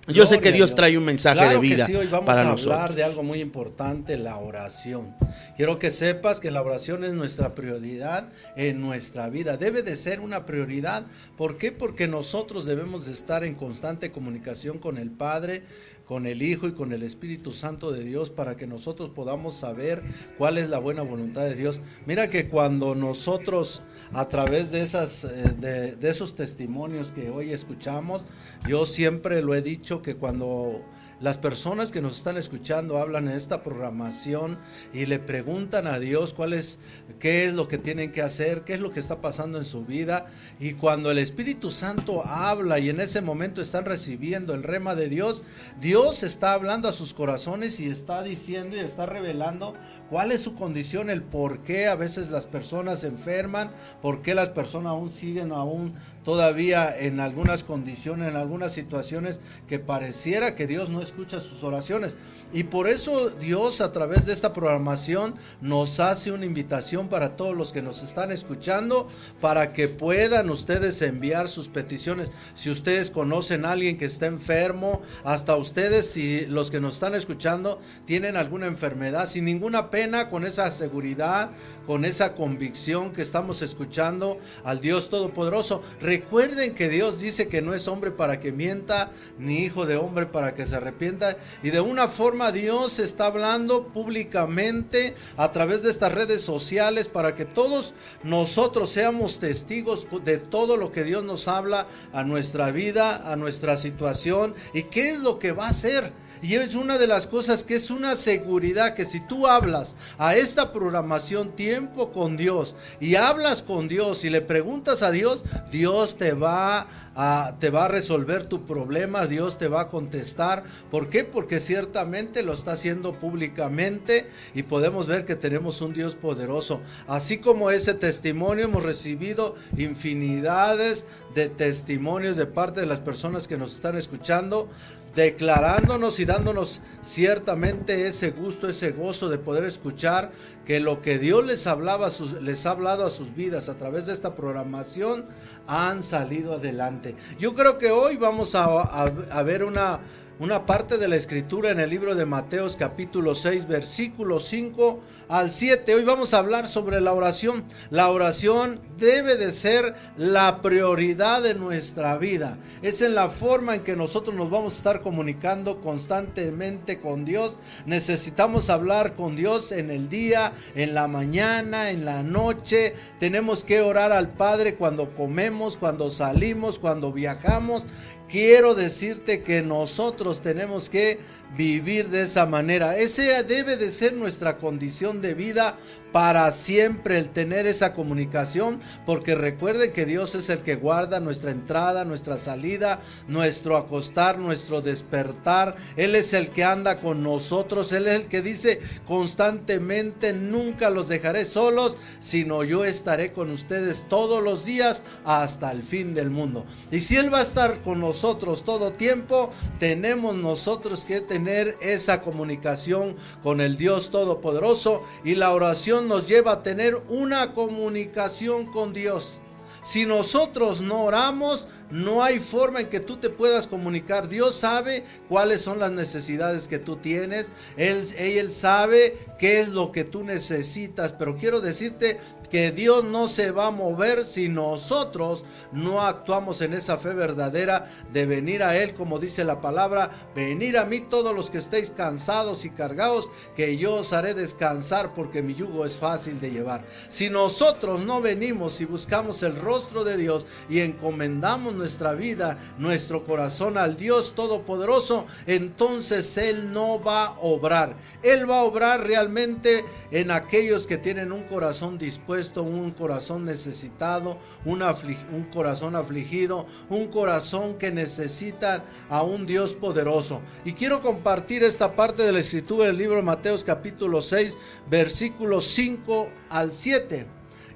Yo 0.08 0.28
sé 0.28 0.40
que 0.40 0.52
Dios 0.52 0.76
trae 0.76 0.98
un 0.98 1.04
mensaje 1.04 1.50
de 1.50 1.58
vida 1.58 1.88
sí, 1.88 1.96
hoy 1.96 2.06
vamos 2.06 2.28
para 2.28 2.42
a 2.42 2.44
nosotros. 2.44 2.76
hablar 2.76 2.94
de 2.94 3.04
algo 3.04 3.24
muy 3.24 3.42
importante, 3.42 4.18
la 4.18 4.38
oración. 4.38 5.16
Quiero 5.58 5.80
que 5.80 5.90
sepas 5.90 6.40
que 6.40 6.52
la 6.52 6.62
oración 6.62 7.04
es 7.04 7.14
nuestra 7.14 7.56
prioridad 7.56 8.30
en 8.56 8.82
nuestra 8.82 9.30
vida. 9.30 9.58
Debe 9.58 9.82
de 9.82 9.98
ser 9.98 10.20
una 10.20 10.46
prioridad. 10.46 11.06
¿Por 11.38 11.58
qué? 11.58 11.72
Porque 11.72 12.08
nosotros 12.08 12.66
debemos 12.66 13.08
de 13.08 13.14
estar 13.14 13.44
en 13.44 13.56
constante 13.56 14.12
comunicación 14.12 14.78
con 14.78 15.00
el 15.00 15.10
Padre, 15.10 15.64
con 16.06 16.28
el 16.28 16.44
Hijo 16.44 16.68
y 16.68 16.74
con 16.74 16.94
el 16.94 17.02
Espíritu 17.02 17.52
Santo 17.52 17.92
de 17.92 18.04
Dios 18.04 18.30
para 18.30 18.56
que 18.56 18.68
nosotros 18.68 19.10
podamos 19.10 19.56
saber 19.56 20.04
cuál 20.38 20.60
es 20.60 20.70
la 20.70 20.78
buena 20.78 21.02
voluntad 21.02 21.46
de 21.46 21.56
Dios. 21.56 21.80
Mira 22.06 22.30
que 22.30 22.48
cuando 22.48 22.94
nosotros 22.94 23.82
a 24.14 24.28
través 24.28 24.72
de, 24.72 24.82
esas, 24.82 25.24
eh, 25.24 25.96
de, 26.00 26.10
esos 26.10 26.36
testimonios 26.36 27.12
que 27.12 27.30
hoy 27.30 27.52
escuchamos, 27.52 28.26
yo 28.68 28.86
siempre 28.86 29.42
lo 29.42 29.56
he 29.56 29.62
dicho 29.62 30.02
que 30.02 30.16
cuando 30.16 30.82
las 31.22 31.38
personas 31.38 31.92
que 31.92 32.02
nos 32.02 32.18
están 32.18 32.36
escuchando 32.36 32.98
hablan 32.98 33.30
en 33.30 33.38
esta 33.38 33.64
programación 33.64 34.58
y 34.94 35.06
le 35.06 35.18
preguntan 35.18 35.88
a 35.88 35.98
Dios 35.98 36.34
cuál 36.34 36.52
es, 36.52 36.78
qué 37.20 37.46
es 37.46 37.54
lo 37.54 37.70
que 37.70 37.78
tienen 37.78 38.12
que 38.12 38.22
hacer, 38.22 38.64
qué 38.64 38.74
es 38.74 38.82
lo 38.82 38.92
que 38.92 39.00
está 39.00 39.22
pasando 39.22 39.58
en 39.58 39.64
su 39.66 39.86
vida. 39.86 40.26
Y 40.60 40.74
cuando 40.74 41.12
el 41.12 41.18
Espíritu 41.18 41.72
Santo 41.72 42.26
habla 42.26 42.80
y 42.80 42.90
en 42.90 43.00
ese 43.00 43.22
momento 43.22 43.62
están 43.62 43.86
recibiendo 43.86 44.54
el 44.54 44.64
rema 44.64 44.94
de 44.94 45.08
Dios, 45.08 45.44
Dios 45.80 46.22
está 46.22 46.52
hablando 46.52 46.90
a 46.90 46.94
sus 46.94 47.14
corazones 47.14 47.80
y 47.80 47.88
está 47.88 48.22
diciendo 48.22 48.76
y 48.76 48.80
está 48.80 49.06
revelando 49.06 49.74
cuál 50.10 50.32
es 50.32 50.42
su 50.42 50.56
condición, 50.56 51.10
el 51.10 51.22
por 51.22 51.60
qué 51.60 51.88
a 51.88 51.96
veces 51.96 52.30
las 52.30 52.46
personas 52.46 53.00
se 53.00 53.08
enferman, 53.08 53.72
por 54.02 54.22
qué 54.22 54.36
las 54.36 54.50
personas 54.50 54.92
aún 54.92 55.12
siguen 55.12 55.52
aún 55.52 55.94
todavía 56.24 56.94
en 56.98 57.20
algunas 57.20 57.64
condiciones, 57.64 58.30
en 58.30 58.36
algunas 58.36 58.72
situaciones 58.72 59.40
que 59.68 59.80
pareciera 59.80 60.56
que 60.56 60.68
Dios 60.68 60.90
no 60.90 61.02
escucha 61.02 61.40
sus 61.40 61.64
oraciones. 61.64 62.18
Y 62.54 62.64
por 62.64 62.88
eso 62.88 63.32
Dios 63.32 63.82
a 63.82 63.92
través 63.92 64.26
de 64.26 64.34
esta 64.34 64.54
programación 64.54 65.36
nos 65.62 66.00
hace 66.00 66.32
una 66.32 66.46
invitación 66.46 67.10
para 67.10 67.36
todos 67.36 67.56
los 67.56 67.74
que 67.74 67.82
nos 67.82 68.02
están 68.02 68.32
escuchando, 68.32 69.08
para 69.42 69.74
que 69.74 69.88
puedan 69.88 70.50
ustedes 70.50 71.02
enviar 71.02 71.50
sus 71.50 71.68
peticiones. 71.68 72.32
Si 72.54 72.70
ustedes 72.70 73.12
conocen 73.12 73.66
a 73.66 73.72
alguien 73.72 73.98
que 73.98 74.06
está 74.06 74.28
enfermo, 74.28 75.02
hasta 75.24 75.56
ustedes, 75.58 76.10
si 76.12 76.46
los 76.46 76.72
que 76.72 76.80
nos 76.80 76.94
están 76.94 77.14
escuchando 77.14 77.80
tienen 78.06 78.38
alguna 78.38 78.68
enfermedad, 78.68 79.28
sin 79.28 79.46
ninguna 79.46 79.92
pena, 79.96 80.30
con 80.30 80.44
esa 80.44 80.70
seguridad, 80.72 81.52
con 81.88 82.04
esa 82.04 82.34
convicción 82.36 83.14
que 83.14 83.22
estamos 83.22 83.62
escuchando 83.62 84.40
al 84.66 84.82
Dios 84.82 85.10
Todopoderoso. 85.10 85.82
Recuerden 86.02 86.76
que 86.76 86.90
Dios 86.90 87.22
dice 87.22 87.48
que 87.48 87.62
no 87.62 87.74
es 87.74 87.88
hombre 87.88 88.12
para 88.12 88.42
que 88.42 88.52
mienta, 88.52 89.10
ni 89.40 89.60
hijo 89.60 89.86
de 89.86 89.96
hombre 89.96 90.26
para 90.26 90.54
que 90.54 90.66
se 90.66 90.76
arrepienta. 90.76 91.38
Y 91.64 91.70
de 91.70 91.80
una 91.80 92.10
forma 92.10 92.52
Dios 92.52 93.00
está 93.00 93.28
hablando 93.28 93.88
públicamente 93.88 95.16
a 95.38 95.54
través 95.54 95.82
de 95.82 95.92
estas 95.92 96.12
redes 96.12 96.42
sociales 96.42 97.08
para 97.08 97.34
que 97.34 97.46
todos 97.46 97.94
nosotros 98.22 98.90
seamos 98.90 99.40
testigos 99.40 100.08
de 100.26 100.40
todo 100.40 100.76
lo 100.76 100.92
que 100.92 101.06
Dios 101.06 101.24
nos 101.24 101.48
habla 101.48 101.88
a 102.12 102.26
nuestra 102.26 102.70
vida, 102.72 103.32
a 103.32 103.38
nuestra 103.38 103.78
situación 103.78 104.56
y 104.74 104.84
qué 104.84 105.12
es 105.12 105.20
lo 105.20 105.40
que 105.40 105.54
va 105.54 105.68
a 105.68 105.70
hacer. 105.70 106.25
Y 106.46 106.54
es 106.54 106.76
una 106.76 107.00
de 107.00 107.08
las 107.08 107.26
cosas 107.26 107.64
que 107.64 107.74
es 107.74 107.90
una 107.90 108.16
seguridad 108.16 108.94
que 108.94 109.04
si 109.04 109.20
tú 109.20 109.48
hablas 109.48 109.96
a 110.20 110.36
esta 110.36 110.72
programación 110.72 111.56
tiempo 111.56 112.12
con 112.12 112.38
Dios 112.38 112.76
y 113.00 113.16
hablas 113.16 113.64
con 113.64 113.88
Dios 113.88 114.24
y 114.24 114.30
le 114.30 114.42
preguntas 114.42 115.02
a 115.02 115.10
Dios, 115.10 115.44
Dios 115.72 116.18
te 116.18 116.34
va 116.34 116.86
a, 117.16 117.56
te 117.60 117.72
va 117.72 117.86
a 117.86 117.88
resolver 117.88 118.44
tu 118.44 118.64
problema, 118.68 119.26
Dios 119.26 119.58
te 119.58 119.68
va 119.68 119.82
a 119.82 119.90
contestar. 119.90 120.66
¿Por 120.92 121.10
qué? 121.10 121.24
Porque 121.24 121.60
ciertamente 121.60 122.44
lo 122.44 122.54
está 122.54 122.74
haciendo 122.74 123.14
públicamente 123.14 124.30
y 124.54 124.62
podemos 124.62 125.08
ver 125.08 125.26
que 125.26 125.36
tenemos 125.36 125.82
un 125.82 125.94
Dios 125.94 126.14
poderoso. 126.14 126.80
Así 127.08 127.40
como 127.40 127.72
ese 127.72 127.96
testimonio 127.96 128.66
hemos 128.66 128.84
recibido 128.84 129.56
infinidades 129.78 131.08
de 131.34 131.50
testimonios 131.50 132.38
de 132.38 132.46
parte 132.46 132.82
de 132.82 132.86
las 132.86 133.00
personas 133.00 133.48
que 133.48 133.58
nos 133.58 133.74
están 133.74 133.98
escuchando 133.98 134.70
declarándonos 135.16 136.20
y 136.20 136.26
dándonos 136.26 136.82
ciertamente 137.02 138.08
ese 138.08 138.32
gusto, 138.32 138.68
ese 138.68 138.92
gozo 138.92 139.30
de 139.30 139.38
poder 139.38 139.64
escuchar 139.64 140.32
que 140.66 140.80
lo 140.82 141.02
que 141.02 141.18
Dios 141.18 141.46
les 141.46 141.66
hablaba, 141.68 142.10
les 142.42 142.66
ha 142.66 142.72
hablado 142.72 143.06
a 143.06 143.10
sus 143.10 143.34
vidas 143.34 143.70
a 143.70 143.78
través 143.78 144.06
de 144.06 144.14
esta 144.14 144.36
programación, 144.36 145.26
han 145.68 146.04
salido 146.04 146.54
adelante. 146.54 147.16
Yo 147.40 147.56
creo 147.56 147.78
que 147.78 147.92
hoy 147.92 148.18
vamos 148.18 148.56
a, 148.56 149.10
ver 149.44 149.64
una 149.64 150.02
una 150.38 150.66
parte 150.66 150.98
de 150.98 151.08
la 151.08 151.16
escritura 151.16 151.72
en 151.72 151.80
el 151.80 151.90
libro 151.90 152.14
de 152.14 152.26
Mateos 152.26 152.76
capítulo 152.76 153.36
6 153.36 153.70
versículo 153.70 154.42
5 154.42 155.00
al 155.28 155.52
7. 155.52 155.96
Hoy 155.96 156.04
vamos 156.04 156.34
a 156.34 156.40
hablar 156.40 156.68
sobre 156.68 157.02
la 157.02 157.14
oración. 157.14 157.66
La 157.90 158.10
oración 158.10 158.82
debe 158.98 159.38
de 159.38 159.52
ser 159.52 159.96
la 160.18 160.62
prioridad 160.62 161.42
de 161.42 161.56
nuestra 161.56 162.18
vida. 162.18 162.58
Es 162.82 163.02
en 163.02 163.16
la 163.16 163.30
forma 163.30 163.76
en 163.76 163.84
que 163.84 163.96
nosotros 163.96 164.36
nos 164.36 164.50
vamos 164.50 164.74
a 164.74 164.78
estar 164.78 165.02
comunicando 165.02 165.82
constantemente 165.82 167.00
con 167.00 167.26
Dios. 167.26 167.58
Necesitamos 167.86 168.70
hablar 168.70 169.16
con 169.16 169.36
Dios 169.36 169.72
en 169.72 169.92
el 169.92 170.10
día, 170.10 170.54
en 170.76 170.94
la 170.94 171.08
mañana, 171.08 171.90
en 171.90 172.06
la 172.06 172.24
noche. 172.24 172.94
Tenemos 173.20 173.64
que 173.64 173.82
orar 173.82 174.12
al 174.12 174.30
Padre 174.34 174.76
cuando 174.76 175.16
comemos, 175.16 175.78
cuando 175.78 176.12
salimos, 176.12 176.80
cuando 176.80 177.12
viajamos 177.12 177.84
quiero 178.28 178.76
decirte 178.76 179.44
que 179.44 179.62
nosotros 179.62 180.42
tenemos 180.42 180.90
que 180.90 181.20
vivir 181.58 182.10
de 182.10 182.24
esa 182.24 182.46
manera. 182.46 182.98
Esa 182.98 183.44
debe 183.44 183.78
de 183.78 183.92
ser 183.92 184.14
nuestra 184.14 184.58
condición 184.58 185.22
de 185.22 185.34
vida 185.34 185.78
para 186.12 186.50
siempre 186.54 187.18
el 187.18 187.30
tener 187.30 187.68
esa 187.68 187.94
comunicación, 187.94 188.80
porque 189.06 189.36
recuerde 189.36 189.92
que 189.92 190.06
Dios 190.06 190.34
es 190.34 190.50
el 190.50 190.60
que 190.60 190.76
guarda 190.76 191.20
nuestra 191.20 191.52
entrada, 191.52 192.06
nuestra 192.06 192.40
salida, 192.40 193.02
nuestro 193.28 193.76
acostar, 193.76 194.40
nuestro 194.40 194.82
despertar. 194.82 195.76
Él 195.98 196.16
es 196.16 196.32
el 196.32 196.52
que 196.52 196.64
anda 196.64 197.02
con 197.02 197.22
nosotros, 197.22 197.92
Él 197.92 198.08
es 198.08 198.16
el 198.16 198.28
que 198.28 198.42
dice 198.42 198.80
constantemente, 199.06 200.32
nunca 200.32 200.90
los 200.90 201.10
dejaré 201.10 201.44
solos, 201.44 201.98
sino 202.22 202.64
yo 202.64 202.86
estaré 202.86 203.34
con 203.34 203.52
ustedes 203.52 204.06
todos 204.08 204.42
los 204.42 204.64
días 204.64 205.04
hasta 205.26 205.70
el 205.72 205.84
fin 205.84 206.14
del 206.14 206.30
mundo. 206.30 206.66
Y 206.92 207.02
si 207.02 207.18
Él 207.18 207.34
va 207.34 207.40
a 207.40 207.44
estar 207.44 207.82
con 207.82 208.00
nosotros 208.00 208.64
todo 208.64 208.94
tiempo, 208.94 209.52
tenemos 209.80 210.34
nosotros 210.34 211.06
que 211.06 211.20
tener 211.20 211.45
esa 211.48 212.22
comunicación 212.22 213.16
con 213.44 213.62
el 213.62 213.78
Dios 213.78 214.12
Todopoderoso 214.12 215.04
y 215.24 215.36
la 215.36 215.52
oración 215.52 216.08
nos 216.08 216.28
lleva 216.28 216.54
a 216.54 216.64
tener 216.64 216.96
una 217.10 217.54
comunicación 217.54 218.66
con 218.66 218.94
Dios. 218.94 219.42
Si 219.86 220.06
nosotros 220.06 220.82
no 220.82 221.04
oramos, 221.04 221.68
no 221.92 222.24
hay 222.24 222.40
forma 222.40 222.82
en 222.82 222.90
que 222.90 223.00
tú 223.00 223.18
te 223.18 223.30
puedas 223.30 223.68
comunicar. 223.68 224.28
Dios 224.28 224.56
sabe 224.56 225.04
cuáles 225.30 225.62
son 225.62 225.78
las 225.78 225.92
necesidades 225.92 226.68
que 226.68 226.80
tú 226.80 226.96
tienes. 226.96 227.52
Él, 227.78 228.08
él 228.18 228.52
sabe 228.52 229.18
qué 229.38 229.60
es 229.60 229.68
lo 229.70 229.92
que 229.92 230.04
tú 230.04 230.24
necesitas. 230.24 231.12
Pero 231.12 231.38
quiero 231.38 231.62
decirte 231.62 232.20
que 232.50 232.72
Dios 232.72 233.04
no 233.04 233.28
se 233.28 233.52
va 233.52 233.68
a 233.68 233.72
mover 233.72 234.26
si 234.26 234.50
nosotros 234.50 235.44
no 235.72 236.02
actuamos 236.02 236.62
en 236.62 236.74
esa 236.74 236.98
fe 236.98 237.14
verdadera 237.14 237.92
de 238.12 238.26
venir 238.26 238.64
a 238.64 238.78
Él, 238.78 238.94
como 238.94 239.20
dice 239.20 239.44
la 239.44 239.62
palabra, 239.62 240.12
venir 240.36 240.78
a 240.78 240.86
mí 240.86 241.02
todos 241.02 241.36
los 241.36 241.50
que 241.50 241.58
estéis 241.58 241.92
cansados 241.92 242.66
y 242.66 242.70
cargados, 242.70 243.30
que 243.56 243.78
yo 243.78 243.96
os 243.96 244.14
haré 244.14 244.34
descansar 244.34 245.14
porque 245.14 245.42
mi 245.42 245.56
yugo 245.56 245.86
es 245.86 245.96
fácil 245.96 246.40
de 246.40 246.52
llevar. 246.52 246.86
Si 247.10 247.30
nosotros 247.30 248.02
no 248.02 248.22
venimos 248.22 248.82
y 248.82 248.86
buscamos 248.86 249.44
el 249.44 249.56
rostro 249.56 250.04
de 250.04 250.18
Dios 250.18 250.46
y 250.70 250.80
encomendamos 250.80 251.74
nuestra 251.74 252.14
vida, 252.14 252.58
nuestro 252.78 253.26
corazón 253.26 253.78
al 253.78 253.98
Dios 253.98 254.34
Todopoderoso, 254.36 255.26
entonces 255.48 256.38
Él 256.38 256.72
no 256.72 257.02
va 257.02 257.26
a 257.26 257.40
obrar. 257.40 257.96
Él 258.24 258.50
va 258.50 258.60
a 258.60 258.64
obrar 258.64 259.06
realmente 259.06 259.86
en 260.12 260.32
aquellos 260.32 260.88
que 260.88 260.98
tienen 260.98 261.32
un 261.32 261.44
corazón 261.44 261.98
dispuesto, 261.98 262.35
un 262.56 262.92
corazón 262.92 263.46
necesitado, 263.46 264.38
un, 264.66 264.82
un 264.82 265.44
corazón 265.54 265.96
afligido, 265.96 266.66
un 266.90 267.08
corazón 267.08 267.78
que 267.78 267.92
necesita 267.92 268.84
a 269.10 269.24
un 269.24 269.46
Dios 269.46 269.74
poderoso. 269.74 270.42
Y 270.64 270.74
quiero 270.74 271.02
compartir 271.02 271.64
esta 271.64 271.96
parte 271.96 272.24
de 272.24 272.32
la 272.32 272.40
escritura 272.40 272.88
del 272.88 272.98
libro 272.98 273.18
de 273.18 273.22
Mateos 273.24 273.64
capítulo 273.64 274.22
6, 274.22 274.58
versículos 274.90 275.66
5 275.68 276.30
al 276.50 276.72
7. 276.72 277.26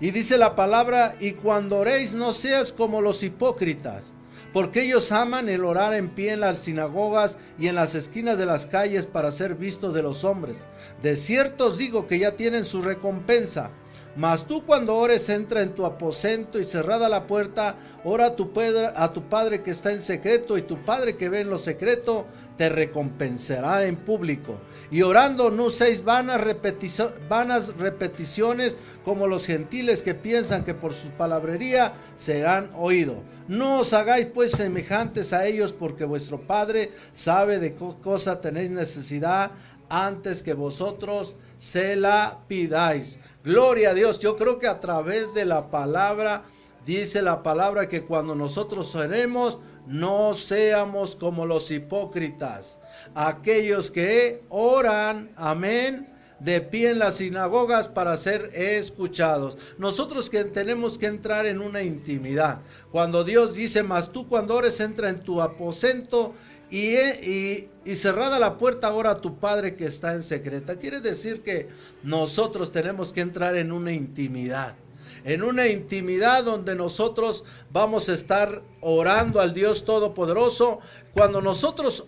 Y 0.01 0.11
dice 0.11 0.37
la 0.37 0.55
palabra, 0.55 1.15
y 1.19 1.33
cuando 1.33 1.77
oréis 1.77 2.13
no 2.13 2.33
seas 2.33 2.71
como 2.71 3.01
los 3.01 3.21
hipócritas, 3.21 4.13
porque 4.53 4.83
ellos 4.83 5.11
aman 5.11 5.49
el 5.49 5.63
orar 5.63 5.93
en 5.93 6.09
pie 6.09 6.33
en 6.33 6.39
las 6.39 6.59
sinagogas 6.59 7.37
y 7.59 7.67
en 7.67 7.75
las 7.75 7.95
esquinas 7.95 8.37
de 8.37 8.45
las 8.45 8.65
calles 8.65 9.05
para 9.05 9.31
ser 9.31 9.55
vistos 9.55 9.93
de 9.93 10.01
los 10.01 10.23
hombres. 10.23 10.57
De 11.03 11.17
cierto 11.17 11.67
os 11.67 11.77
digo 11.77 12.07
que 12.07 12.19
ya 12.19 12.35
tienen 12.35 12.65
su 12.65 12.81
recompensa. 12.81 13.71
Mas 14.19 14.45
tú 14.45 14.65
cuando 14.65 14.97
ores 14.97 15.29
entra 15.29 15.61
en 15.61 15.73
tu 15.73 15.85
aposento 15.85 16.59
y 16.59 16.65
cerrada 16.65 17.07
la 17.07 17.25
puerta, 17.25 17.77
ora 18.03 18.25
a 18.25 18.35
tu, 18.35 18.51
padre, 18.51 18.91
a 18.93 19.13
tu 19.13 19.29
Padre 19.29 19.63
que 19.63 19.71
está 19.71 19.93
en 19.93 20.03
secreto 20.03 20.57
y 20.57 20.63
tu 20.63 20.83
Padre 20.83 21.15
que 21.15 21.29
ve 21.29 21.39
en 21.39 21.49
lo 21.49 21.57
secreto 21.57 22.25
te 22.57 22.67
recompensará 22.67 23.85
en 23.85 23.95
público. 23.95 24.57
Y 24.91 25.03
orando 25.03 25.49
no 25.49 25.69
seis 25.69 26.03
vanas, 26.03 26.41
vanas 27.29 27.77
repeticiones 27.77 28.75
como 29.05 29.25
los 29.25 29.45
gentiles 29.45 30.01
que 30.01 30.15
piensan 30.15 30.65
que 30.65 30.73
por 30.73 30.91
su 30.91 31.11
palabrería 31.11 31.93
serán 32.17 32.71
oídos. 32.75 33.19
No 33.47 33.79
os 33.79 33.93
hagáis 33.93 34.27
pues 34.27 34.51
semejantes 34.51 35.31
a 35.31 35.45
ellos 35.45 35.71
porque 35.71 36.03
vuestro 36.03 36.41
Padre 36.41 36.91
sabe 37.13 37.57
de 37.57 37.73
qué 37.73 37.93
cosa 38.03 38.41
tenéis 38.41 38.69
necesidad 38.69 39.51
antes 39.87 40.43
que 40.43 40.53
vosotros 40.53 41.35
se 41.59 41.95
la 41.95 42.39
pidáis. 42.47 43.19
Gloria 43.43 43.91
a 43.91 43.93
Dios. 43.93 44.19
Yo 44.19 44.37
creo 44.37 44.57
que 44.57 44.67
a 44.67 44.79
través 44.79 45.33
de 45.33 45.45
la 45.45 45.69
palabra, 45.69 46.45
dice 46.85 47.21
la 47.21 47.43
palabra 47.43 47.87
que 47.87 48.03
cuando 48.03 48.33
nosotros 48.35 48.95
oremos, 48.95 49.59
no 49.85 50.33
seamos 50.33 51.15
como 51.15 51.45
los 51.45 51.71
hipócritas, 51.71 52.79
aquellos 53.15 53.89
que 53.91 54.43
oran, 54.49 55.31
amén, 55.35 56.07
de 56.39 56.61
pie 56.61 56.91
en 56.91 56.99
las 56.99 57.15
sinagogas 57.15 57.87
para 57.87 58.15
ser 58.17 58.49
escuchados. 58.53 59.57
Nosotros 59.77 60.29
que 60.29 60.43
tenemos 60.45 60.97
que 60.97 61.07
entrar 61.07 61.45
en 61.45 61.59
una 61.59 61.81
intimidad. 61.81 62.61
Cuando 62.91 63.23
Dios 63.23 63.53
dice, 63.53 63.83
mas 63.83 64.11
tú 64.11 64.27
cuando 64.27 64.55
ores 64.55 64.79
entra 64.79 65.09
en 65.09 65.19
tu 65.19 65.41
aposento 65.41 66.33
y, 66.69 66.95
y, 66.95 67.69
y, 67.89 67.95
cerrada 67.95 68.39
la 68.39 68.57
puerta 68.57 68.87
ahora 68.87 69.11
a 69.11 69.17
tu 69.17 69.37
Padre 69.39 69.75
que 69.75 69.85
está 69.85 70.13
en 70.13 70.23
secreta. 70.23 70.77
Quiere 70.77 71.01
decir 71.01 71.41
que 71.41 71.69
nosotros 72.03 72.71
tenemos 72.71 73.13
que 73.13 73.21
entrar 73.21 73.55
en 73.55 73.71
una 73.71 73.91
intimidad. 73.91 74.75
En 75.23 75.43
una 75.43 75.67
intimidad 75.67 76.43
donde 76.43 76.75
nosotros 76.75 77.43
vamos 77.71 78.07
a 78.07 78.13
estar 78.13 78.61
orando 78.81 79.41
al 79.41 79.53
Dios 79.53 79.85
Todopoderoso. 79.85 80.79
Cuando 81.13 81.41
nosotros 81.41 82.05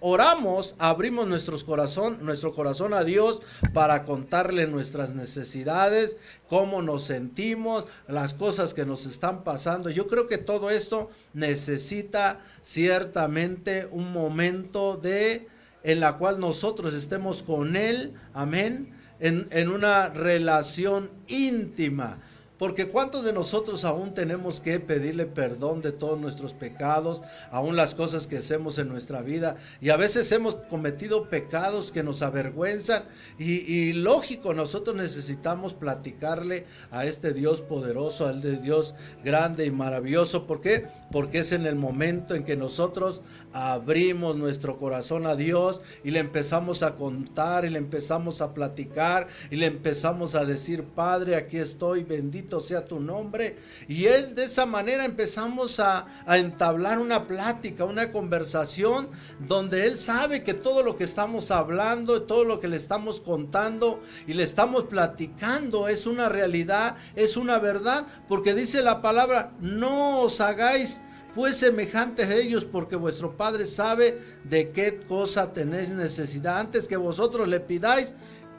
oramos, 0.00 0.74
abrimos 0.78 1.26
nuestros 1.26 1.64
corazón, 1.64 2.18
nuestro 2.22 2.52
corazón 2.52 2.94
a 2.94 3.04
Dios 3.04 3.42
para 3.72 4.04
contarle 4.04 4.66
nuestras 4.66 5.14
necesidades, 5.14 6.16
cómo 6.48 6.82
nos 6.82 7.04
sentimos, 7.04 7.86
las 8.06 8.34
cosas 8.34 8.74
que 8.74 8.86
nos 8.86 9.06
están 9.06 9.44
pasando. 9.44 9.90
Yo 9.90 10.06
creo 10.06 10.28
que 10.28 10.38
todo 10.38 10.70
esto 10.70 11.10
necesita 11.34 12.40
ciertamente 12.62 13.88
un 13.90 14.12
momento 14.12 14.96
de 14.96 15.48
en 15.84 16.00
la 16.00 16.18
cual 16.18 16.40
nosotros 16.40 16.92
estemos 16.92 17.42
con 17.42 17.76
él, 17.76 18.14
amén, 18.34 18.94
en, 19.20 19.48
en 19.50 19.68
una 19.68 20.08
relación 20.08 21.10
íntima. 21.28 22.18
Porque 22.58 22.88
cuántos 22.88 23.24
de 23.24 23.32
nosotros 23.32 23.84
aún 23.84 24.14
tenemos 24.14 24.60
que 24.60 24.80
pedirle 24.80 25.26
perdón 25.26 25.80
de 25.80 25.92
todos 25.92 26.18
nuestros 26.18 26.54
pecados, 26.54 27.22
aún 27.50 27.76
las 27.76 27.94
cosas 27.94 28.26
que 28.26 28.38
hacemos 28.38 28.78
en 28.78 28.88
nuestra 28.88 29.22
vida. 29.22 29.56
Y 29.80 29.90
a 29.90 29.96
veces 29.96 30.30
hemos 30.32 30.56
cometido 30.56 31.28
pecados 31.28 31.92
que 31.92 32.02
nos 32.02 32.20
avergüenzan. 32.22 33.04
Y, 33.38 33.92
lógico, 33.92 34.54
nosotros 34.54 34.96
necesitamos 34.96 35.72
platicarle 35.72 36.66
a 36.90 37.06
este 37.06 37.32
Dios 37.32 37.60
poderoso, 37.60 38.26
al 38.26 38.40
de 38.40 38.56
Dios 38.56 38.94
grande 39.24 39.64
y 39.64 39.70
maravilloso. 39.70 40.46
¿Por 40.46 40.60
qué? 40.60 40.88
Porque 41.10 41.38
es 41.38 41.52
en 41.52 41.66
el 41.66 41.74
momento 41.74 42.34
en 42.34 42.44
que 42.44 42.56
nosotros 42.56 43.22
abrimos 43.52 44.36
nuestro 44.36 44.78
corazón 44.78 45.26
a 45.26 45.34
Dios 45.34 45.80
y 46.04 46.10
le 46.10 46.18
empezamos 46.18 46.82
a 46.82 46.96
contar 46.96 47.64
y 47.64 47.70
le 47.70 47.78
empezamos 47.78 48.42
a 48.42 48.52
platicar 48.52 49.28
y 49.50 49.56
le 49.56 49.66
empezamos 49.66 50.34
a 50.34 50.44
decir, 50.44 50.84
Padre, 50.84 51.36
aquí 51.36 51.56
estoy, 51.56 52.02
bendito 52.02 52.60
sea 52.60 52.84
tu 52.84 53.00
nombre. 53.00 53.56
Y 53.88 54.06
él 54.06 54.34
de 54.34 54.44
esa 54.44 54.66
manera 54.66 55.04
empezamos 55.04 55.80
a, 55.80 56.06
entablar 56.28 56.98
una 56.98 57.26
plática, 57.26 57.84
una 57.84 58.12
conversación 58.12 59.08
donde 59.40 59.86
él 59.86 59.98
sabe 59.98 60.44
que 60.44 60.54
todo 60.54 60.82
lo 60.82 60.96
que 60.96 61.04
estamos 61.04 61.50
hablando, 61.50 62.22
todo 62.22 62.44
lo 62.44 62.60
que 62.60 62.68
le 62.68 62.76
estamos 62.76 63.20
contando 63.20 64.00
y 64.26 64.34
le 64.34 64.42
estamos 64.42 64.84
platicando 64.84 65.88
es 65.88 66.06
una 66.06 66.28
realidad, 66.28 66.96
es 67.16 67.36
una 67.36 67.58
verdad, 67.58 68.06
porque 68.28 68.54
dice 68.54 68.82
la 68.82 69.02
palabra, 69.02 69.52
no 69.60 70.20
os 70.20 70.40
hagáis 70.40 70.97
pues 71.38 71.54
semejantes 71.54 72.28
a 72.28 72.34
ellos, 72.34 72.64
porque 72.64 72.96
vuestro 72.96 73.36
Padre 73.36 73.64
sabe 73.64 74.18
de 74.42 74.72
qué 74.72 74.98
cosa 75.06 75.52
tenéis 75.52 75.88
necesidad. 75.90 76.58
Antes 76.58 76.88
que 76.88 76.96
vosotros 76.96 77.46
le 77.46 77.60
pidáis, 77.60 78.12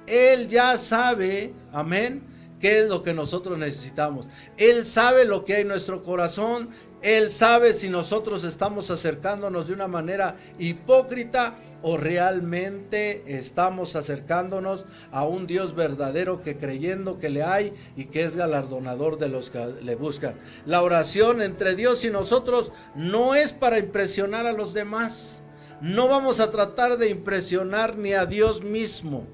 Él 0.07 0.47
ya 0.47 0.77
sabe, 0.77 1.51
amén, 1.73 2.23
qué 2.59 2.79
es 2.79 2.89
lo 2.89 3.03
que 3.03 3.13
nosotros 3.13 3.57
necesitamos. 3.57 4.29
Él 4.57 4.85
sabe 4.85 5.25
lo 5.25 5.45
que 5.45 5.55
hay 5.55 5.61
en 5.61 5.69
nuestro 5.69 6.03
corazón. 6.03 6.69
Él 7.01 7.31
sabe 7.31 7.73
si 7.73 7.89
nosotros 7.89 8.43
estamos 8.43 8.91
acercándonos 8.91 9.67
de 9.67 9.73
una 9.73 9.87
manera 9.87 10.35
hipócrita 10.57 11.57
o 11.81 11.95
realmente 11.95 13.23
estamos 13.25 13.95
acercándonos 13.95 14.85
a 15.11 15.25
un 15.25 15.47
Dios 15.47 15.75
verdadero 15.75 16.41
que 16.41 16.57
creyendo 16.57 17.19
que 17.19 17.29
le 17.29 17.43
hay 17.43 17.73
y 17.95 18.05
que 18.05 18.23
es 18.23 18.35
galardonador 18.35 19.17
de 19.17 19.29
los 19.29 19.49
que 19.49 19.65
le 19.81 19.95
buscan. 19.95 20.35
La 20.65 20.81
oración 20.81 21.41
entre 21.41 21.75
Dios 21.75 22.03
y 22.03 22.09
nosotros 22.09 22.73
no 22.95 23.33
es 23.33 23.53
para 23.53 23.79
impresionar 23.79 24.45
a 24.45 24.51
los 24.51 24.73
demás. 24.73 25.41
No 25.79 26.09
vamos 26.09 26.41
a 26.41 26.51
tratar 26.51 26.97
de 26.97 27.09
impresionar 27.09 27.97
ni 27.97 28.11
a 28.11 28.25
Dios 28.25 28.61
mismo 28.61 29.25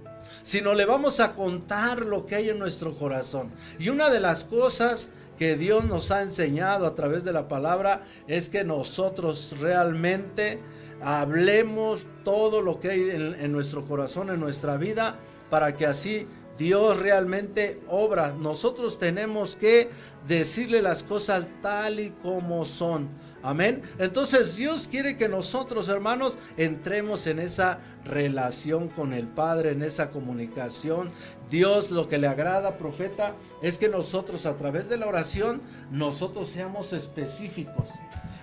sino 0.46 0.76
le 0.76 0.86
vamos 0.86 1.20
a 1.20 1.34
contar 1.34 2.06
lo 2.06 2.28
que 2.28 2.36
hay 2.36 2.50
en 2.52 2.60
nuestro 2.60 2.96
corazón. 2.96 3.50
Y 3.80 3.90
una 3.90 4.12
de 4.12 4.20
las 4.20 4.44
cosas 4.44 5.10
que 5.40 5.58
Dios 5.58 5.86
nos 5.86 6.12
ha 6.12 6.22
enseñado 6.22 6.86
a 6.86 6.94
través 6.94 7.24
de 7.24 7.34
la 7.34 7.48
palabra 7.48 8.04
es 8.28 8.48
que 8.48 8.64
nosotros 8.64 9.56
realmente 9.60 10.60
hablemos 11.02 12.06
todo 12.24 12.62
lo 12.62 12.80
que 12.80 12.92
hay 12.92 13.10
en, 13.10 13.52
nuestro 13.52 13.88
corazón, 13.88 14.30
en 14.30 14.40
nuestra 14.40 14.78
vida, 14.78 15.18
para 15.50 15.76
que 15.76 15.88
así 15.88 16.28
Dios 16.60 17.00
realmente 17.00 17.82
obra. 17.90 18.36
Nosotros 18.40 19.00
tenemos 19.00 19.56
que 19.56 19.90
decirle 20.28 20.84
las 20.84 21.02
cosas 21.02 21.46
tal 21.64 22.00
y 22.00 22.12
como 22.22 22.66
son. 22.66 23.10
Amén. 23.46 23.84
Entonces 24.00 24.56
Dios 24.56 24.88
quiere 24.90 25.18
que 25.18 25.30
nosotros, 25.30 25.88
hermanos, 25.88 26.36
entremos 26.58 27.28
en 27.28 27.38
esa 27.38 27.78
relación 28.04 28.88
con 28.88 29.14
el 29.14 29.28
Padre, 29.28 29.70
en 29.70 29.84
esa 29.84 30.10
comunicación. 30.10 31.12
Dios 31.52 31.92
lo 31.92 32.10
que 32.10 32.18
le 32.18 32.26
agrada, 32.26 32.80
profeta, 32.80 33.36
es 33.62 33.78
que 33.78 33.88
nosotros 33.88 34.48
a 34.48 34.58
través 34.58 34.90
de 34.90 34.98
la 34.98 35.06
oración, 35.06 35.62
nosotros 35.92 36.50
seamos 36.50 36.92
específicos. 36.92 37.90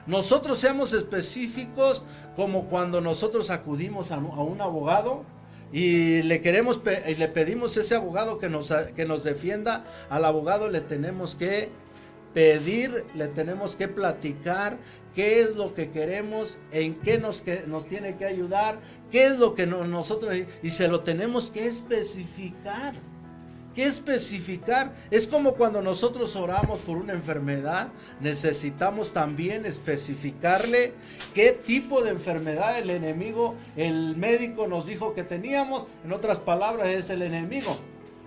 Nosotros 0.06 0.60
seamos 0.60 0.92
específicos 0.92 2.04
como 2.36 2.66
cuando 2.66 3.00
nosotros 3.00 3.50
acudimos 3.50 4.12
a, 4.12 4.18
un 4.18 4.60
abogado 4.60 5.24
y 5.72 6.22
le 6.22 6.40
queremos 6.42 6.80
y 7.08 7.16
le 7.16 7.26
pedimos 7.26 7.76
a 7.76 7.80
ese 7.80 7.96
abogado 7.96 8.38
que 8.38 8.48
nos, 8.48 8.72
que 8.94 9.04
nos 9.04 9.24
defienda, 9.24 9.84
al 10.10 10.24
abogado 10.24 10.68
le 10.68 10.80
tenemos 10.80 11.34
que 11.34 11.70
pedir, 12.34 13.04
le 13.14 13.28
tenemos 13.28 13.76
que 13.76 13.88
platicar 13.88 14.78
qué 15.14 15.40
es 15.40 15.54
lo 15.56 15.74
que 15.74 15.90
queremos, 15.90 16.58
en 16.70 16.94
qué 16.94 17.18
nos, 17.18 17.42
que, 17.42 17.64
nos 17.66 17.86
tiene 17.86 18.16
que 18.16 18.24
ayudar, 18.24 18.80
qué 19.10 19.26
es 19.26 19.38
lo 19.38 19.54
que 19.54 19.66
nosotros 19.66 20.34
y 20.62 20.70
se 20.70 20.88
lo 20.88 21.00
tenemos 21.00 21.50
que 21.50 21.66
especificar. 21.66 22.94
¿Qué 23.74 23.84
especificar? 23.84 24.92
Es 25.10 25.26
como 25.26 25.54
cuando 25.54 25.80
nosotros 25.80 26.36
oramos 26.36 26.80
por 26.80 26.98
una 26.98 27.14
enfermedad, 27.14 27.88
necesitamos 28.20 29.12
también 29.12 29.64
especificarle 29.64 30.92
qué 31.32 31.52
tipo 31.52 32.02
de 32.02 32.10
enfermedad 32.10 32.78
el 32.78 32.90
enemigo, 32.90 33.54
el 33.76 34.14
médico 34.16 34.66
nos 34.66 34.86
dijo 34.86 35.14
que 35.14 35.22
teníamos, 35.22 35.86
en 36.04 36.12
otras 36.12 36.38
palabras 36.38 36.88
es 36.88 37.08
el 37.08 37.22
enemigo. 37.22 37.78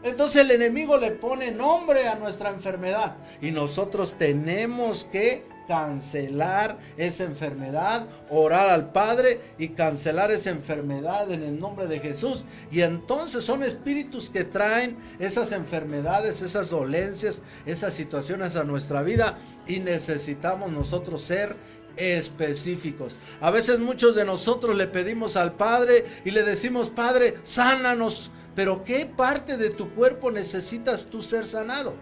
Entonces 0.05 0.43
el 0.43 0.51
enemigo 0.51 0.97
le 1.00 1.09
pone 1.09 1.51
nombre 1.51 2.07
a 2.07 2.13
nuestra 2.13 2.51
enfermedad 2.51 3.15
y 3.41 3.50
nosotros 3.50 4.13
tenemos 4.19 5.05
que 5.12 5.43
cancelar 5.67 6.77
esa 6.95 7.24
enfermedad, 7.24 8.05
orar 8.29 8.69
al 8.69 8.91
Padre 8.91 9.41
y 9.57 9.69
cancelar 9.69 10.29
esa 10.29 10.51
enfermedad 10.51 11.31
en 11.31 11.41
el 11.41 11.59
nombre 11.59 11.88
de 11.88 12.00
Jesús. 12.00 12.45
Y 12.71 12.81
entonces 12.81 13.43
son 13.43 13.63
espíritus 13.63 14.29
que 14.29 14.43
traen 14.43 14.95
esas 15.17 15.51
enfermedades, 15.51 16.43
esas 16.43 16.69
dolencias, 16.69 17.41
esas 17.65 17.95
situaciones 17.95 18.55
a 18.55 18.63
nuestra 18.63 19.01
vida 19.01 19.39
y 19.65 19.79
necesitamos 19.79 20.71
nosotros 20.71 21.21
ser 21.21 21.55
específicos. 21.97 23.15
A 23.41 23.50
veces 23.50 23.79
muchos 23.79 24.15
de 24.15 24.24
nosotros 24.24 24.75
le 24.75 24.85
pedimos 24.85 25.35
al 25.35 25.53
Padre 25.53 26.05
y 26.25 26.29
le 26.29 26.43
decimos, 26.43 26.89
Padre, 26.89 27.35
sánanos, 27.41 28.29
pero 28.55 28.83
¿qué 28.83 29.05
parte 29.05 29.57
de 29.57 29.69
tu 29.69 29.93
cuerpo 29.93 30.31
necesitas 30.31 31.05
tú 31.05 31.21
ser 31.21 31.45
sanado? 31.45 31.93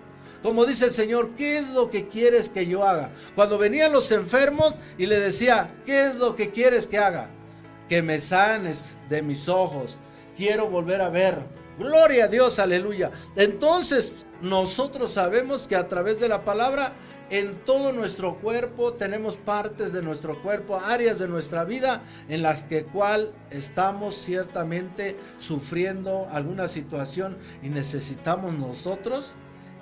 Como 0.44 0.66
dice 0.66 0.86
el 0.86 0.94
Señor, 0.94 1.32
¿qué 1.38 1.58
es 1.58 1.70
lo 1.70 1.90
que 1.90 2.10
quieres 2.10 2.50
que 2.50 2.68
yo 2.68 2.84
haga? 2.86 3.12
Cuando 3.34 3.58
venían 3.58 3.94
los 3.94 4.12
enfermos 4.12 4.76
y 4.98 5.06
le 5.06 5.20
decía, 5.20 5.74
¿qué 5.86 6.06
es 6.06 6.16
lo 6.16 6.36
que 6.36 6.52
quieres 6.52 6.86
que 6.86 6.98
haga? 6.98 7.30
Que 7.88 8.02
me 8.02 8.20
sanes 8.20 8.96
de 9.10 9.22
mis 9.22 9.48
ojos. 9.48 9.98
Quiero 10.36 10.70
volver 10.70 11.02
a 11.02 11.10
ver. 11.10 11.40
Gloria 11.80 12.26
a 12.26 12.28
Dios, 12.28 12.60
aleluya. 12.60 13.12
Entonces, 13.38 14.12
nosotros 14.42 15.14
sabemos 15.14 15.66
que 15.68 15.78
a 15.78 15.88
través 15.88 16.20
de 16.20 16.28
la 16.28 16.44
palabra, 16.44 16.94
en 17.34 17.56
todo 17.66 17.92
nuestro 17.92 18.36
cuerpo 18.36 18.94
tenemos 18.94 19.38
partes 19.38 19.92
de 19.92 20.04
nuestro 20.04 20.40
cuerpo, 20.44 20.76
áreas 20.78 21.18
de 21.18 21.28
nuestra 21.28 21.66
vida 21.66 22.04
en 22.30 22.44
las 22.44 22.62
que 22.62 22.84
cual 22.84 23.32
estamos 23.50 24.16
ciertamente 24.16 25.18
sufriendo 25.40 26.28
alguna 26.32 26.68
situación 26.68 27.36
y 27.64 27.70
necesitamos 27.70 28.54
nosotros 28.54 29.34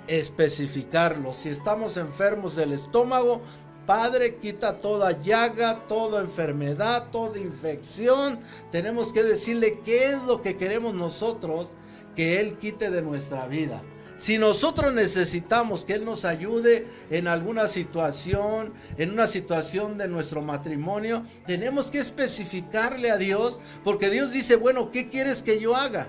especificarlo. 0.06 1.34
Si 1.34 1.50
estamos 1.50 1.98
enfermos 1.98 2.56
del 2.56 2.72
estómago, 2.72 3.42
Padre, 3.84 4.36
quita 4.36 4.80
toda 4.80 5.20
llaga, 5.20 5.86
toda 5.88 6.22
enfermedad, 6.22 7.08
toda 7.12 7.38
infección. 7.38 8.40
Tenemos 8.70 9.12
que 9.12 9.24
decirle 9.24 9.80
qué 9.84 10.12
es 10.12 10.22
lo 10.22 10.40
que 10.40 10.56
queremos 10.56 10.94
nosotros 10.94 11.68
que 12.16 12.40
Él 12.40 12.56
quite 12.56 12.90
de 12.90 13.02
nuestra 13.02 13.46
vida. 13.46 13.82
Si 14.16 14.38
nosotros 14.38 14.92
necesitamos 14.92 15.84
que 15.84 15.94
Él 15.94 16.04
nos 16.04 16.24
ayude 16.24 16.86
en 17.10 17.28
alguna 17.28 17.66
situación, 17.66 18.72
en 18.98 19.10
una 19.10 19.26
situación 19.26 19.98
de 19.98 20.08
nuestro 20.08 20.42
matrimonio, 20.42 21.24
tenemos 21.46 21.90
que 21.90 21.98
especificarle 21.98 23.10
a 23.10 23.16
Dios, 23.16 23.58
porque 23.82 24.10
Dios 24.10 24.32
dice, 24.32 24.56
bueno, 24.56 24.90
¿qué 24.90 25.08
quieres 25.08 25.42
que 25.42 25.58
yo 25.58 25.74
haga? 25.74 26.08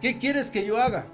¿Qué 0.00 0.18
quieres 0.18 0.50
que 0.50 0.66
yo 0.66 0.78
haga? 0.78 1.06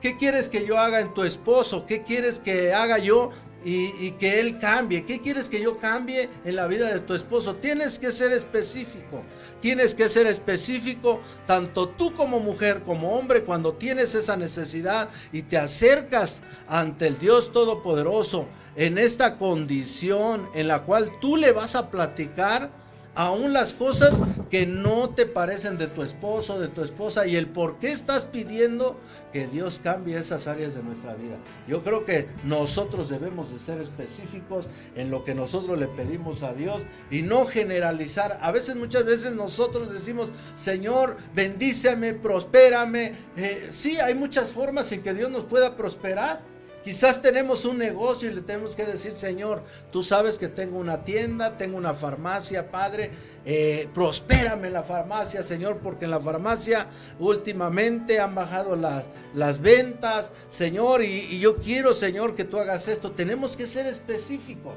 ¿Qué 0.00 0.18
quieres 0.18 0.50
que 0.50 0.66
yo 0.66 0.78
haga 0.78 1.00
en 1.00 1.14
tu 1.14 1.24
esposo? 1.24 1.86
¿Qué 1.86 2.02
quieres 2.02 2.38
que 2.38 2.74
haga 2.74 2.98
yo 2.98 3.30
y, 3.64 4.10
que 4.12 4.40
él 4.40 4.58
cambie? 4.58 5.04
¿Qué 5.04 5.20
quieres 5.20 5.48
que 5.48 5.60
yo 5.60 5.78
cambie 5.78 6.28
en 6.44 6.56
la 6.56 6.66
vida 6.66 6.92
de 6.92 7.00
tu 7.00 7.14
esposo? 7.14 7.56
Tienes 7.56 7.98
que 7.98 8.10
ser 8.10 8.32
específico. 8.32 9.22
Tienes 9.60 9.94
que 9.94 10.08
ser 10.08 10.26
específico, 10.26 11.20
tanto 11.46 11.88
tú 11.88 12.12
como 12.12 12.40
mujer, 12.40 12.82
como 12.84 13.16
hombre, 13.16 13.44
cuando 13.44 13.74
tienes 13.74 14.14
esa 14.14 14.36
necesidad 14.36 15.08
y 15.32 15.42
te 15.42 15.56
acercas 15.56 16.42
ante 16.68 17.06
el 17.06 17.18
Dios 17.18 17.52
Todopoderoso 17.52 18.46
en 18.76 18.98
esta 18.98 19.38
condición 19.38 20.48
en 20.54 20.68
la 20.68 20.82
cual 20.82 21.12
tú 21.20 21.36
le 21.36 21.52
vas 21.52 21.74
a 21.76 21.90
platicar 21.90 22.83
aún 23.14 23.52
las 23.52 23.72
cosas 23.72 24.20
que 24.50 24.66
no 24.66 25.10
te 25.10 25.26
parecen 25.26 25.78
de 25.78 25.86
tu 25.86 26.02
esposo, 26.02 26.58
de 26.58 26.68
tu 26.68 26.82
esposa 26.82 27.26
y 27.26 27.36
el 27.36 27.48
por 27.48 27.78
qué 27.78 27.90
estás 27.90 28.24
pidiendo 28.24 28.98
que 29.32 29.46
Dios 29.46 29.80
cambie 29.82 30.16
esas 30.16 30.46
áreas 30.46 30.74
de 30.74 30.82
nuestra 30.82 31.14
vida. 31.14 31.38
Yo 31.66 31.82
creo 31.82 32.04
que 32.04 32.28
nosotros 32.44 33.08
debemos 33.08 33.50
de 33.50 33.58
ser 33.58 33.80
específicos 33.80 34.68
en 34.94 35.10
lo 35.10 35.24
que 35.24 35.34
nosotros 35.34 35.78
le 35.78 35.88
pedimos 35.88 36.42
a 36.42 36.54
Dios 36.54 36.82
y 37.10 37.22
no 37.22 37.46
generalizar. 37.46 38.38
A 38.42 38.52
veces, 38.52 38.76
muchas 38.76 39.04
veces 39.04 39.34
nosotros 39.34 39.92
decimos, 39.92 40.30
Señor, 40.54 41.16
bendíceme, 41.34 42.14
prospérame. 42.14 43.14
Eh, 43.36 43.68
sí, 43.70 43.98
hay 43.98 44.14
muchas 44.14 44.52
formas 44.52 44.90
en 44.92 45.02
que 45.02 45.14
Dios 45.14 45.30
nos 45.30 45.44
pueda 45.44 45.76
prosperar 45.76 46.53
Quizás 46.84 47.22
tenemos 47.22 47.64
un 47.64 47.78
negocio 47.78 48.30
y 48.30 48.34
le 48.34 48.42
tenemos 48.42 48.76
que 48.76 48.84
decir, 48.84 49.14
Señor, 49.16 49.62
tú 49.90 50.02
sabes 50.02 50.38
que 50.38 50.48
tengo 50.48 50.78
una 50.78 51.02
tienda, 51.02 51.56
tengo 51.56 51.78
una 51.78 51.94
farmacia, 51.94 52.70
Padre, 52.70 53.10
eh, 53.46 53.88
prospérame 53.94 54.68
la 54.68 54.82
farmacia, 54.82 55.42
Señor, 55.42 55.78
porque 55.78 56.04
en 56.04 56.10
la 56.10 56.20
farmacia 56.20 56.88
últimamente 57.18 58.20
han 58.20 58.34
bajado 58.34 58.76
las 58.76 59.60
ventas, 59.62 60.30
Señor, 60.50 61.02
y 61.02 61.38
yo 61.38 61.56
quiero, 61.56 61.94
Señor, 61.94 62.34
que 62.34 62.44
tú 62.44 62.58
hagas 62.58 62.86
esto. 62.86 63.12
Tenemos 63.12 63.56
que 63.56 63.66
ser 63.66 63.86
específicos. 63.86 64.74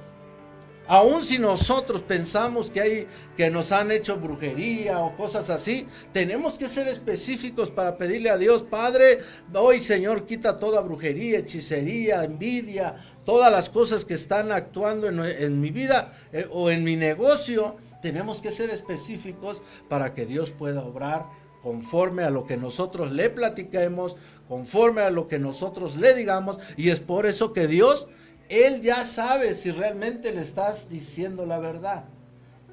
Aún 0.88 1.26
si 1.26 1.38
nosotros 1.38 2.02
pensamos 2.02 2.72
que 2.72 2.82
hay 2.82 3.08
que 3.36 3.50
nos 3.50 3.74
han 3.74 3.92
hecho 3.92 4.18
brujería 4.18 5.00
o 5.00 5.18
cosas 5.18 5.50
así, 5.50 5.86
tenemos 6.14 6.58
que 6.58 6.70
ser 6.70 6.88
específicos 6.88 7.70
para 7.70 7.98
pedirle 7.98 8.30
a 8.30 8.38
Dios, 8.38 8.64
Padre, 8.64 9.20
hoy 9.54 9.82
Señor, 9.82 10.26
quita 10.26 10.60
toda 10.60 10.82
brujería, 10.82 11.40
hechicería, 11.40 12.24
envidia, 12.24 12.96
todas 13.26 13.52
las 13.52 13.70
cosas 13.70 14.06
que 14.06 14.14
están 14.14 14.54
actuando 14.54 15.08
en, 15.08 15.60
mi 15.60 15.72
vida 15.72 16.14
eh, 16.32 16.48
o 16.50 16.70
en 16.70 16.86
mi 16.86 16.96
negocio. 16.96 17.76
Tenemos 18.02 18.42
que 18.42 18.52
ser 18.52 18.70
específicos 18.70 19.62
para 19.90 20.14
que 20.14 20.26
Dios 20.26 20.52
pueda 20.52 20.86
obrar 20.86 21.26
conforme 21.62 22.24
a 22.24 22.30
lo 22.30 22.46
que 22.46 22.56
nosotros 22.56 23.12
le 23.12 23.30
platiquemos, 23.30 24.16
conforme 24.48 25.02
a 25.02 25.10
lo 25.10 25.28
que 25.28 25.38
nosotros 25.38 25.98
le 25.98 26.14
digamos, 26.14 26.60
y 26.78 26.92
es 26.92 27.02
por 27.02 27.26
eso 27.26 27.52
que 27.52 27.68
Dios 27.68 28.08
él 28.50 28.82
ya 28.82 29.04
sabe 29.04 29.54
si 29.54 29.72
realmente 29.72 30.32
le 30.32 30.42
estás 30.42 30.90
diciendo 30.90 31.46
la 31.46 31.60
verdad. 31.60 32.06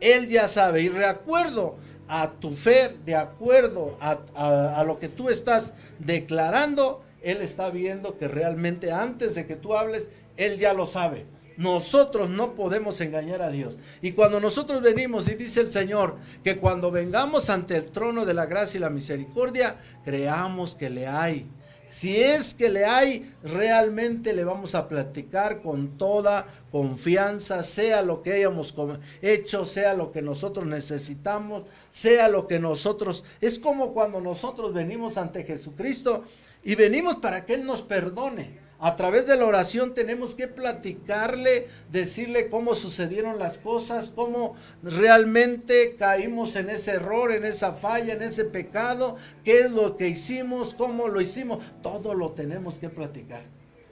Él 0.00 0.28
ya 0.28 0.48
sabe. 0.48 0.82
Y 0.82 0.88
de 0.88 1.04
acuerdo 1.04 1.76
a 2.08 2.32
tu 2.32 2.52
fe, 2.52 2.96
de 3.04 3.16
acuerdo 3.16 3.96
a, 4.00 4.84
lo 4.86 4.98
que 4.98 5.08
tú 5.08 5.30
estás 5.30 5.72
declarando, 5.98 7.02
Él 7.22 7.38
está 7.40 7.70
viendo 7.70 8.16
que 8.16 8.28
realmente 8.28 8.92
antes 8.92 9.34
de 9.34 9.46
que 9.46 9.56
tú 9.56 9.74
hables, 9.74 10.08
Él 10.36 10.58
ya 10.58 10.74
lo 10.74 10.86
sabe. 10.86 11.24
Nosotros 11.56 12.30
no 12.30 12.54
podemos 12.54 13.00
engañar 13.00 13.40
a 13.40 13.50
Dios. 13.50 13.78
Y 14.02 14.12
cuando 14.12 14.40
nosotros 14.40 14.82
venimos 14.82 15.28
y 15.28 15.36
dice 15.36 15.60
el 15.60 15.70
Señor 15.72 16.16
que 16.42 16.56
cuando 16.56 16.90
vengamos 16.90 17.48
ante 17.48 17.76
el 17.76 17.86
trono 17.86 18.24
de 18.26 18.34
la 18.34 18.46
gracia 18.46 18.78
y 18.78 18.80
la 18.80 18.90
misericordia, 18.90 19.76
creamos 20.04 20.74
que 20.74 20.90
le 20.90 21.06
hay. 21.06 21.46
Si 21.94 22.16
es 22.20 22.54
que 22.54 22.70
le 22.70 22.86
hay, 22.86 23.32
realmente 23.44 24.32
le 24.32 24.42
vamos 24.42 24.74
a 24.74 24.88
platicar 24.88 25.62
con 25.62 25.96
toda 25.96 26.44
confianza, 26.72 27.62
sea 27.62 28.02
lo 28.02 28.20
que 28.20 28.32
hayamos 28.32 28.74
hecho, 29.22 29.64
sea 29.64 29.94
lo 29.94 30.10
que 30.10 30.20
nosotros 30.20 30.66
necesitamos, 30.66 31.62
sea 31.90 32.28
lo 32.28 32.48
que 32.48 32.58
nosotros... 32.58 33.24
Es 33.40 33.60
como 33.60 33.94
cuando 33.94 34.20
nosotros 34.20 34.74
venimos 34.74 35.16
ante 35.16 35.44
Jesucristo 35.44 36.24
y 36.64 36.74
venimos 36.74 37.18
para 37.18 37.46
que 37.46 37.54
Él 37.54 37.64
nos 37.64 37.80
perdone. 37.80 38.63
A 38.80 38.96
través 38.96 39.26
de 39.26 39.36
la 39.36 39.46
oración 39.46 39.94
tenemos 39.94 40.34
que 40.34 40.48
platicarle, 40.48 41.68
decirle 41.90 42.50
cómo 42.50 42.74
sucedieron 42.74 43.38
las 43.38 43.56
cosas, 43.56 44.10
cómo 44.10 44.56
realmente 44.82 45.96
caímos 45.96 46.56
en 46.56 46.70
ese 46.70 46.92
error, 46.92 47.32
en 47.32 47.44
esa 47.44 47.72
falla, 47.72 48.14
en 48.14 48.22
ese 48.22 48.44
pecado, 48.44 49.16
qué 49.44 49.60
es 49.60 49.70
lo 49.70 49.96
que 49.96 50.08
hicimos, 50.08 50.74
cómo 50.74 51.08
lo 51.08 51.20
hicimos. 51.20 51.64
Todo 51.82 52.14
lo 52.14 52.32
tenemos 52.32 52.78
que 52.78 52.88
platicar. 52.88 53.44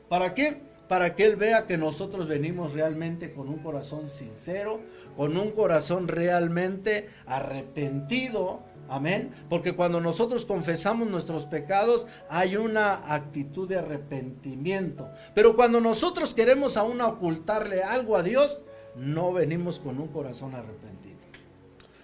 ¿Para 0.09 0.35
qué? 0.35 0.61
Para 0.89 1.15
que 1.15 1.25
Él 1.25 1.37
vea 1.37 1.67
que 1.67 1.79
nosotros 1.79 2.29
venimos 2.29 2.75
realmente 2.75 3.33
con 3.33 3.49
un 3.49 3.59
corazón 3.59 4.11
sincero, 4.11 4.81
con 5.17 5.37
un 5.39 5.53
corazón 5.53 6.09
realmente 6.09 7.09
arrepentido 7.25 8.63
Amén. 8.89 9.31
Porque 9.49 9.73
cuando 9.73 10.01
nosotros 10.01 10.45
confesamos 10.45 11.09
nuestros 11.09 11.47
pecados 11.47 12.07
hay 12.29 12.57
una 12.57 13.15
actitud 13.15 13.69
de 13.69 13.79
arrepentimiento. 13.79 15.09
Pero 15.35 15.57
cuando 15.57 15.81
nosotros 15.81 16.35
queremos 16.35 16.77
aún 16.77 17.01
ocultarle 17.01 17.83
algo 17.83 18.17
a 18.17 18.23
Dios, 18.23 18.61
no 18.97 19.33
venimos 19.33 19.79
con 19.79 19.99
un 19.99 20.09
corazón 20.09 20.55
arrepentido. 20.55 21.03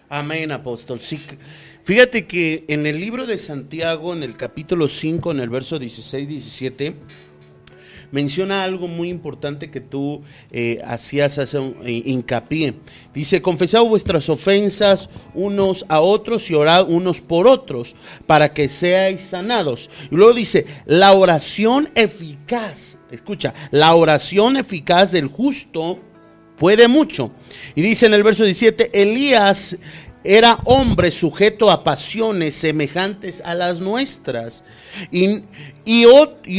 Amén, 0.09 0.51
apóstol. 0.53 1.01
Sí. 1.01 1.21
Fíjate 1.85 2.27
que 2.27 2.64
en 2.69 2.87
el 2.87 2.99
libro 2.99 3.27
de 3.27 3.37
Santiago, 3.37 4.14
en 4.14 4.23
el 4.23 4.37
capítulo 4.37 4.88
5, 4.88 5.33
en 5.33 5.41
el 5.41 5.51
verso 5.51 5.79
16, 5.79 6.29
17, 6.29 6.95
menciona 8.11 8.64
algo 8.64 8.88
muy 8.88 9.09
importante 9.09 9.71
que 9.71 9.81
tú 9.81 10.23
eh, 10.51 10.81
hacías 10.85 11.38
hace 11.38 11.59
un, 11.59 11.77
eh, 11.85 12.03
hincapié. 12.05 12.75
Dice, 13.14 13.42
confesad 13.42 13.83
vuestras 13.85 14.29
ofensas 14.29 15.11
unos 15.35 15.85
a 15.88 16.01
otros 16.01 16.51
y 16.51 16.55
orad 16.55 16.88
unos 16.88 17.21
por 17.21 17.47
otros 17.47 17.94
para 18.27 18.53
que 18.53 18.68
seáis 18.68 19.23
sanados. 19.23 19.90
Y 20.11 20.14
luego 20.14 20.35
dice, 20.35 20.66
la 20.87 21.12
oración 21.12 21.90
eficaz, 21.94 22.99
escucha, 23.11 23.55
la 23.71 23.94
oración 23.94 24.57
eficaz 24.57 25.12
del 25.12 25.27
justo 25.27 26.01
puede 26.59 26.88
mucho. 26.88 27.31
Y 27.75 27.83
dice 27.83 28.07
en 28.07 28.14
el 28.14 28.23
verso 28.23 28.44
17, 28.44 28.90
Elías 29.01 29.79
era 30.25 30.59
hombre 30.65 31.11
sujeto 31.11 31.71
a 31.71 31.85
pasiones 31.85 32.55
semejantes 32.55 33.41
a 33.45 33.55
las 33.55 33.81
nuestras 33.81 34.65
y, 35.13 35.45
y, 35.85 36.05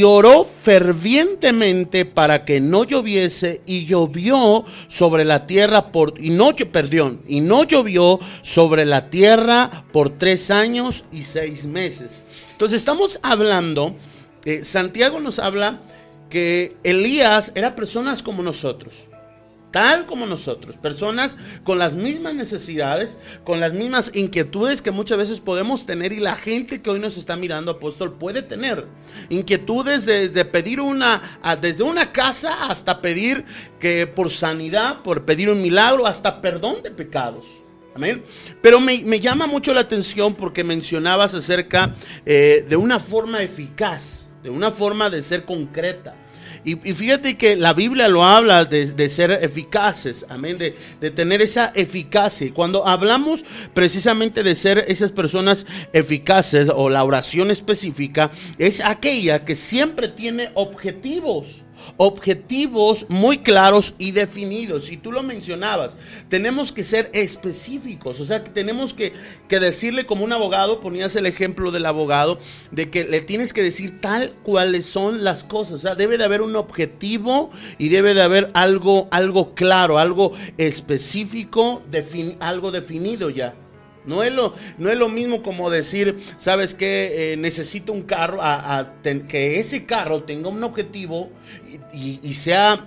oró 0.04 0.48
fervientemente 0.62 2.04
para 2.04 2.44
que 2.44 2.60
no 2.60 2.84
lloviese 2.84 3.60
y 3.66 3.84
llovió 3.84 4.64
sobre 4.88 5.24
la 5.24 5.46
tierra 5.46 5.92
por 5.92 6.14
y 6.18 6.30
no 6.30 6.54
perdón 6.54 7.20
y 7.28 7.40
no 7.40 7.64
llovió 7.64 8.18
sobre 8.40 8.84
la 8.84 9.10
tierra 9.10 9.84
por 9.92 10.18
tres 10.18 10.50
años 10.50 11.04
y 11.12 11.22
seis 11.22 11.66
meses. 11.66 12.22
Entonces 12.52 12.78
estamos 12.78 13.20
hablando, 13.22 13.94
eh, 14.44 14.64
Santiago 14.64 15.20
nos 15.20 15.38
habla 15.38 15.80
que 16.30 16.76
Elías 16.82 17.52
era 17.54 17.74
personas 17.74 18.22
como 18.22 18.42
nosotros 18.42 19.09
tal 19.70 20.06
como 20.06 20.26
nosotros, 20.26 20.76
personas 20.76 21.36
con 21.64 21.78
las 21.78 21.94
mismas 21.94 22.34
necesidades, 22.34 23.18
con 23.44 23.60
las 23.60 23.72
mismas 23.72 24.10
inquietudes 24.14 24.82
que 24.82 24.90
muchas 24.90 25.18
veces 25.18 25.40
podemos 25.40 25.86
tener 25.86 26.12
y 26.12 26.20
la 26.20 26.36
gente 26.36 26.82
que 26.82 26.90
hoy 26.90 27.00
nos 27.00 27.16
está 27.16 27.36
mirando, 27.36 27.72
apóstol, 27.72 28.14
puede 28.14 28.42
tener. 28.42 28.84
Inquietudes 29.28 30.06
desde 30.06 30.44
pedir 30.44 30.80
una, 30.80 31.40
desde 31.60 31.82
una 31.82 32.12
casa 32.12 32.66
hasta 32.66 33.00
pedir 33.00 33.44
que 33.78 34.06
por 34.06 34.30
sanidad, 34.30 35.02
por 35.02 35.24
pedir 35.24 35.50
un 35.50 35.62
milagro, 35.62 36.06
hasta 36.06 36.40
perdón 36.40 36.82
de 36.82 36.90
pecados. 36.90 37.44
Amén. 37.94 38.22
Pero 38.62 38.80
me, 38.80 39.20
llama 39.20 39.46
mucho 39.46 39.74
la 39.74 39.80
atención 39.80 40.34
porque 40.34 40.62
mencionabas 40.62 41.34
acerca 41.34 41.94
eh, 42.24 42.64
de 42.68 42.76
una 42.76 43.00
forma 43.00 43.42
eficaz, 43.42 44.26
de 44.42 44.50
una 44.50 44.70
forma 44.70 45.10
de 45.10 45.22
ser 45.22 45.44
concreta. 45.44 46.14
Y, 46.64 46.74
fíjate 46.76 47.36
que 47.36 47.56
la 47.56 47.72
Biblia 47.72 48.08
lo 48.08 48.22
habla 48.22 48.64
de, 48.64 49.08
ser 49.08 49.30
eficaces, 49.30 50.26
amén, 50.28 50.58
de, 50.58 50.76
de, 51.00 51.10
tener 51.10 51.40
esa 51.40 51.72
eficacia. 51.74 52.52
Cuando 52.52 52.86
hablamos 52.86 53.44
precisamente 53.72 54.42
de 54.42 54.54
ser 54.54 54.84
esas 54.88 55.10
personas 55.10 55.64
eficaces 55.92 56.70
o 56.74 56.90
la 56.90 57.02
oración 57.04 57.50
específica, 57.50 58.30
es 58.58 58.80
aquella 58.80 59.44
que 59.44 59.56
siempre 59.56 60.08
tiene 60.08 60.50
objetivos 60.54 61.64
objetivos 61.96 63.06
muy 63.08 63.38
claros 63.38 63.94
y 63.98 64.12
definidos. 64.12 64.90
Y 64.90 64.96
tú 64.96 65.12
lo 65.12 65.22
mencionabas, 65.22 65.96
tenemos 66.28 66.72
que 66.72 66.84
ser 66.84 67.10
específicos, 67.12 68.20
o 68.20 68.24
sea, 68.24 68.44
que 68.44 68.50
tenemos 68.50 68.94
que, 68.94 69.12
decirle 69.48 70.06
como 70.06 70.24
un 70.24 70.32
abogado, 70.32 70.80
ponías 70.80 71.16
el 71.16 71.26
ejemplo 71.26 71.70
del 71.70 71.86
abogado, 71.86 72.38
de 72.70 72.88
que 72.88 73.04
le 73.04 73.20
tienes 73.20 73.52
que 73.52 73.62
decir 73.62 74.00
tal 74.00 74.34
cuáles 74.42 74.86
son 74.86 75.24
las 75.24 75.44
cosas. 75.44 75.72
O 75.74 75.78
sea, 75.78 75.94
debe 75.94 76.18
de 76.18 76.24
haber 76.24 76.40
un 76.40 76.56
objetivo 76.56 77.50
y 77.78 77.88
debe 77.88 78.14
de 78.14 78.22
haber 78.22 78.50
algo, 78.54 79.08
algo 79.10 79.54
claro, 79.54 79.98
algo 79.98 80.32
específico, 80.56 81.82
algo 82.40 82.70
definido 82.70 83.30
ya. 83.30 83.54
No 84.04 84.22
es, 84.22 84.32
lo, 84.32 84.54
no 84.78 84.90
es 84.90 84.96
lo 84.96 85.08
mismo 85.08 85.42
como 85.42 85.70
decir, 85.70 86.16
¿sabes 86.38 86.74
qué? 86.74 87.32
Eh, 87.32 87.36
necesito 87.36 87.92
un 87.92 88.02
carro, 88.02 88.38
a, 88.40 88.94
que 89.28 89.60
ese 89.60 89.84
carro 89.84 90.22
tenga 90.22 90.48
un 90.48 90.62
objetivo 90.64 91.30
y, 91.92 92.34
sea 92.34 92.86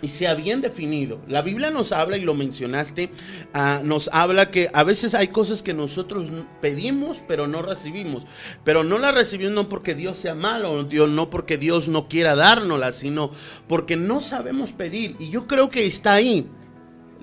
y 0.00 0.08
sea 0.08 0.34
bien 0.34 0.60
definido. 0.60 1.20
La 1.28 1.42
Biblia 1.42 1.70
nos 1.70 1.92
habla, 1.92 2.16
y 2.16 2.22
lo 2.22 2.34
mencionaste, 2.34 3.10
ah, 3.52 3.80
nos 3.82 4.08
habla 4.12 4.50
que 4.50 4.70
a 4.72 4.84
veces 4.84 5.14
hay 5.14 5.28
cosas 5.28 5.62
que 5.62 5.74
nosotros 5.74 6.28
pedimos, 6.60 7.22
pero 7.26 7.48
no 7.48 7.62
recibimos. 7.62 8.24
Pero 8.64 8.84
no 8.84 8.98
las 8.98 9.14
recibimos 9.14 9.54
no 9.54 9.68
porque 9.68 9.94
Dios 9.94 10.18
sea 10.18 10.34
malo, 10.34 10.84
Dios, 10.84 11.10
no 11.10 11.30
porque 11.30 11.58
Dios 11.58 11.88
no 11.88 12.08
quiera 12.08 12.36
dárnoslas, 12.36 12.96
sino 12.96 13.32
porque 13.66 13.96
no 13.96 14.20
sabemos 14.20 14.72
pedir. 14.72 15.16
Y 15.18 15.30
yo 15.30 15.46
creo 15.46 15.70
que 15.70 15.86
está 15.86 16.14
ahí. 16.14 16.46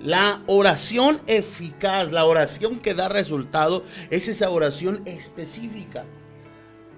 La 0.02 0.42
oración 0.48 1.22
eficaz, 1.26 2.12
la 2.12 2.26
oración 2.26 2.80
que 2.80 2.94
da 2.94 3.10
resultado, 3.10 3.86
es 4.10 4.28
esa 4.28 4.50
oración 4.50 5.02
específica. 5.06 6.06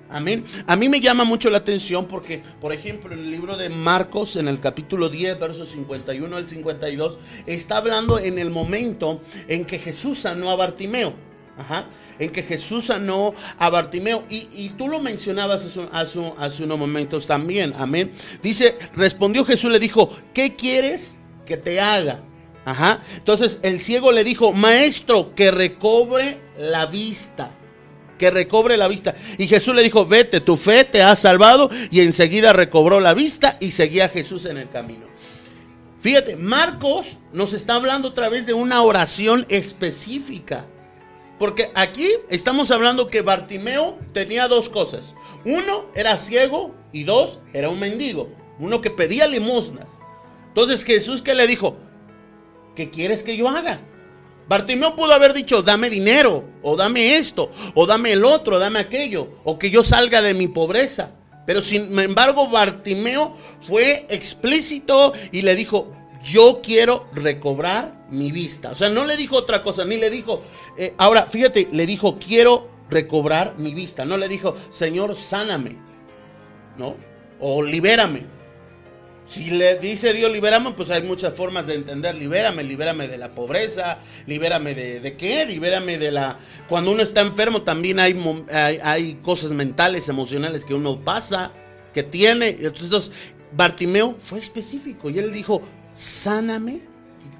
Amén. 0.10 0.44
A 0.68 0.76
mí 0.76 0.88
me 0.88 1.02
llama 1.02 1.26
mucho 1.26 1.50
la 1.50 1.58
atención 1.58 2.08
porque, 2.08 2.42
por 2.62 2.74
ejemplo, 2.74 3.14
en 3.14 3.20
el 3.20 3.32
libro 3.32 3.58
de 3.58 3.70
Marcos, 3.70 4.38
en 4.38 4.48
el 4.48 4.60
capítulo 4.60 5.10
10, 5.10 5.40
versos 5.40 5.70
51 5.70 6.36
al 6.36 6.48
52, 6.48 7.20
está 7.46 7.78
hablando 7.78 8.18
en 8.18 8.40
el 8.40 8.50
momento 8.50 9.20
en 9.48 9.66
que 9.66 9.80
Jesús 9.80 10.20
sanó 10.20 10.50
a 10.50 10.56
Bartimeo. 10.56 11.14
Ajá. 11.58 11.88
En 12.20 12.32
que 12.32 12.42
Jesús 12.44 12.86
sanó 12.86 13.34
a 13.60 13.70
Bartimeo. 13.70 14.24
Y, 14.30 14.70
tú 14.78 14.88
lo 14.88 15.02
mencionabas 15.02 15.66
hace, 15.92 16.32
hace 16.38 16.64
unos 16.64 16.80
momentos 16.80 17.28
también. 17.28 17.74
Amén. 17.78 18.12
Dice, 18.42 18.78
respondió 18.96 19.44
Jesús, 19.44 19.72
le 19.72 19.80
dijo, 19.80 20.16
¿qué 20.34 20.56
quieres 20.56 21.20
que 21.46 21.58
te 21.58 21.80
haga? 21.80 22.22
Ajá. 22.68 23.02
Entonces 23.16 23.60
el 23.62 23.80
ciego 23.80 24.12
le 24.12 24.26
dijo, 24.26 24.52
maestro, 24.52 25.34
que 25.34 25.52
recobre 25.52 26.42
la 26.58 26.86
vista. 26.86 27.52
Que 28.20 28.30
recobre 28.30 28.76
la 28.76 28.90
vista. 28.90 29.16
Y 29.38 29.48
Jesús 29.48 29.74
le 29.74 29.84
dijo, 29.84 30.06
vete, 30.06 30.42
tu 30.42 30.58
fe 30.58 30.84
te 30.84 31.02
ha 31.02 31.16
salvado. 31.16 31.70
Y 31.92 32.02
enseguida 32.02 32.52
recobró 32.52 33.00
la 33.00 33.14
vista 33.14 33.56
y 33.62 33.72
seguía 33.72 34.06
a 34.06 34.10
Jesús 34.10 34.44
en 34.44 34.58
el 34.58 34.70
camino. 34.70 35.06
Fíjate, 36.02 36.36
Marcos 36.36 37.20
nos 37.32 37.54
está 37.54 37.76
hablando 37.76 38.10
otra 38.10 38.28
vez 38.28 38.46
de 38.46 38.54
una 38.54 38.82
oración 38.82 39.46
específica. 39.48 40.66
Porque 41.40 41.72
aquí 41.74 42.10
estamos 42.28 42.70
hablando 42.72 43.08
que 43.08 43.22
Bartimeo 43.22 43.98
tenía 44.12 44.50
dos 44.50 44.68
cosas. 44.68 45.16
Uno 45.46 45.86
era 45.96 46.18
ciego 46.18 46.76
y 46.92 47.06
dos 47.06 47.40
era 47.54 47.70
un 47.70 47.80
mendigo. 47.80 48.30
Uno 48.60 48.82
que 48.82 48.92
pedía 48.92 49.26
limosnas. 49.26 49.88
Entonces 50.50 50.84
Jesús 50.84 51.22
que 51.22 51.34
le 51.34 51.48
dijo, 51.48 51.78
¿qué 52.78 52.90
quieres 52.90 53.24
que 53.24 53.36
yo 53.36 53.50
haga? 53.50 53.82
Bartimeo 54.48 54.96
pudo 54.96 55.12
haber 55.12 55.34
dicho, 55.34 55.62
dame 55.62 55.90
dinero, 55.90 56.46
o 56.62 56.78
dame 56.78 57.18
esto, 57.18 57.52
o 57.74 57.86
dame 57.86 58.14
el 58.14 58.24
otro, 58.24 58.60
dame 58.60 58.80
aquello, 58.80 59.28
o 59.44 59.60
que 59.60 59.70
yo 59.70 59.84
salga 59.84 60.22
de 60.22 60.34
mi 60.34 60.48
pobreza. 60.48 61.12
Pero 61.46 61.62
sin 61.62 61.98
embargo, 62.00 62.50
Bartimeo 62.50 63.36
fue 63.60 64.06
explícito 64.10 65.12
y 65.34 65.42
le 65.42 65.56
dijo, 65.56 65.92
yo 66.24 66.62
quiero 66.62 67.08
recobrar 67.14 68.06
mi 68.10 68.32
vista. 68.32 68.72
O 68.72 68.76
sea, 68.76 68.90
no 68.90 69.06
le 69.06 69.18
dijo 69.18 69.36
otra 69.36 69.64
cosa, 69.64 69.84
ni 69.84 69.98
le 69.98 70.10
dijo, 70.10 70.44
eh, 70.78 70.94
ahora 70.98 71.26
fíjate, 71.26 71.68
le 71.72 71.86
dijo, 71.86 72.18
quiero 72.20 72.70
recobrar 72.90 73.56
mi 73.58 73.74
vista. 73.74 74.06
No 74.06 74.18
le 74.18 74.30
dijo, 74.30 74.56
Señor, 74.70 75.16
sáname. 75.16 75.78
¿no? 76.78 76.96
O 77.40 77.62
libérame. 77.62 78.37
Si 79.28 79.52
le 79.52 79.78
dice 79.78 80.14
Dios 80.14 80.32
libérame, 80.32 80.72
pues 80.72 80.90
hay 80.90 81.04
muchas 81.04 81.34
formas 81.34 81.68
de 81.68 81.76
entender 81.76 82.16
libérame, 82.16 82.64
libérame 82.64 83.08
de 83.08 83.18
la 83.18 83.36
pobreza, 83.36 84.00
libérame 84.26 84.74
de, 84.74 85.00
de 85.02 85.18
qué, 85.18 85.46
libérame 85.46 85.98
de 85.98 86.12
la... 86.12 86.40
Cuando 86.70 86.92
uno 86.92 87.04
está 87.04 87.22
enfermo 87.22 87.64
también 87.64 88.00
hay, 88.00 88.16
hay, 88.50 89.16
cosas 89.16 89.52
mentales, 89.52 90.08
emocionales 90.08 90.64
que 90.64 90.74
uno 90.74 91.04
pasa, 91.04 91.52
que 91.94 92.04
tiene. 92.04 92.58
Entonces 92.62 93.12
Bartimeo 93.52 94.16
fue 94.18 94.40
específico 94.40 95.10
y 95.10 95.20
él 95.20 95.34
dijo, 95.34 95.62
sáname 95.92 96.82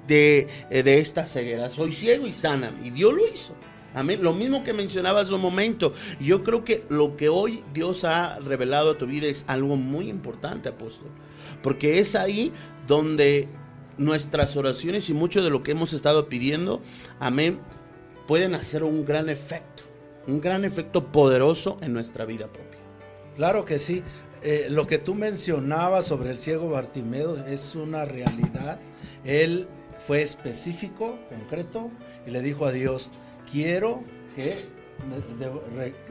de, 0.06 0.46
de 0.68 1.00
esta 1.00 1.26
ceguera, 1.26 1.70
soy 1.70 1.92
ciego 1.92 2.26
y 2.26 2.34
sáname. 2.34 2.86
Y 2.86 2.90
Dios 2.90 3.14
lo 3.14 3.26
hizo. 3.26 3.54
Amén. 3.94 4.20
Lo 4.22 4.34
mismo 4.34 4.62
que 4.62 4.74
mencionaba 4.74 5.20
hace 5.20 5.34
un 5.34 5.40
momento. 5.40 5.94
Yo 6.20 6.44
creo 6.44 6.64
que 6.64 6.84
lo 6.90 7.16
que 7.16 7.30
hoy 7.30 7.64
Dios 7.72 8.04
ha 8.04 8.38
revelado 8.40 8.92
a 8.92 8.98
tu 8.98 9.06
vida 9.06 9.26
es 9.26 9.44
algo 9.48 9.76
muy 9.76 10.10
importante, 10.10 10.68
apóstol. 10.68 11.08
Porque 11.62 11.98
es 11.98 12.14
ahí 12.14 12.52
donde 12.86 13.48
nuestras 13.96 14.56
oraciones 14.56 15.08
y 15.10 15.14
mucho 15.14 15.42
de 15.42 15.50
lo 15.50 15.62
que 15.62 15.72
hemos 15.72 15.92
estado 15.92 16.28
pidiendo, 16.28 16.80
amén, 17.18 17.60
pueden 18.26 18.54
hacer 18.54 18.84
un 18.84 19.04
gran 19.04 19.28
efecto, 19.28 19.82
un 20.26 20.40
gran 20.40 20.64
efecto 20.64 21.10
poderoso 21.10 21.76
en 21.80 21.92
nuestra 21.92 22.24
vida 22.24 22.46
propia. 22.46 22.78
Claro 23.36 23.64
que 23.64 23.78
sí. 23.78 24.02
Eh, 24.42 24.68
lo 24.70 24.86
que 24.86 24.98
tú 24.98 25.14
mencionabas 25.14 26.06
sobre 26.06 26.30
el 26.30 26.38
ciego 26.38 26.70
Bartimeo 26.70 27.36
es 27.46 27.74
una 27.74 28.04
realidad. 28.04 28.78
Él 29.24 29.66
fue 30.06 30.22
específico, 30.22 31.18
concreto, 31.28 31.90
y 32.26 32.30
le 32.30 32.40
dijo 32.40 32.66
a 32.66 32.72
Dios, 32.72 33.10
quiero 33.50 34.04
que 34.36 34.56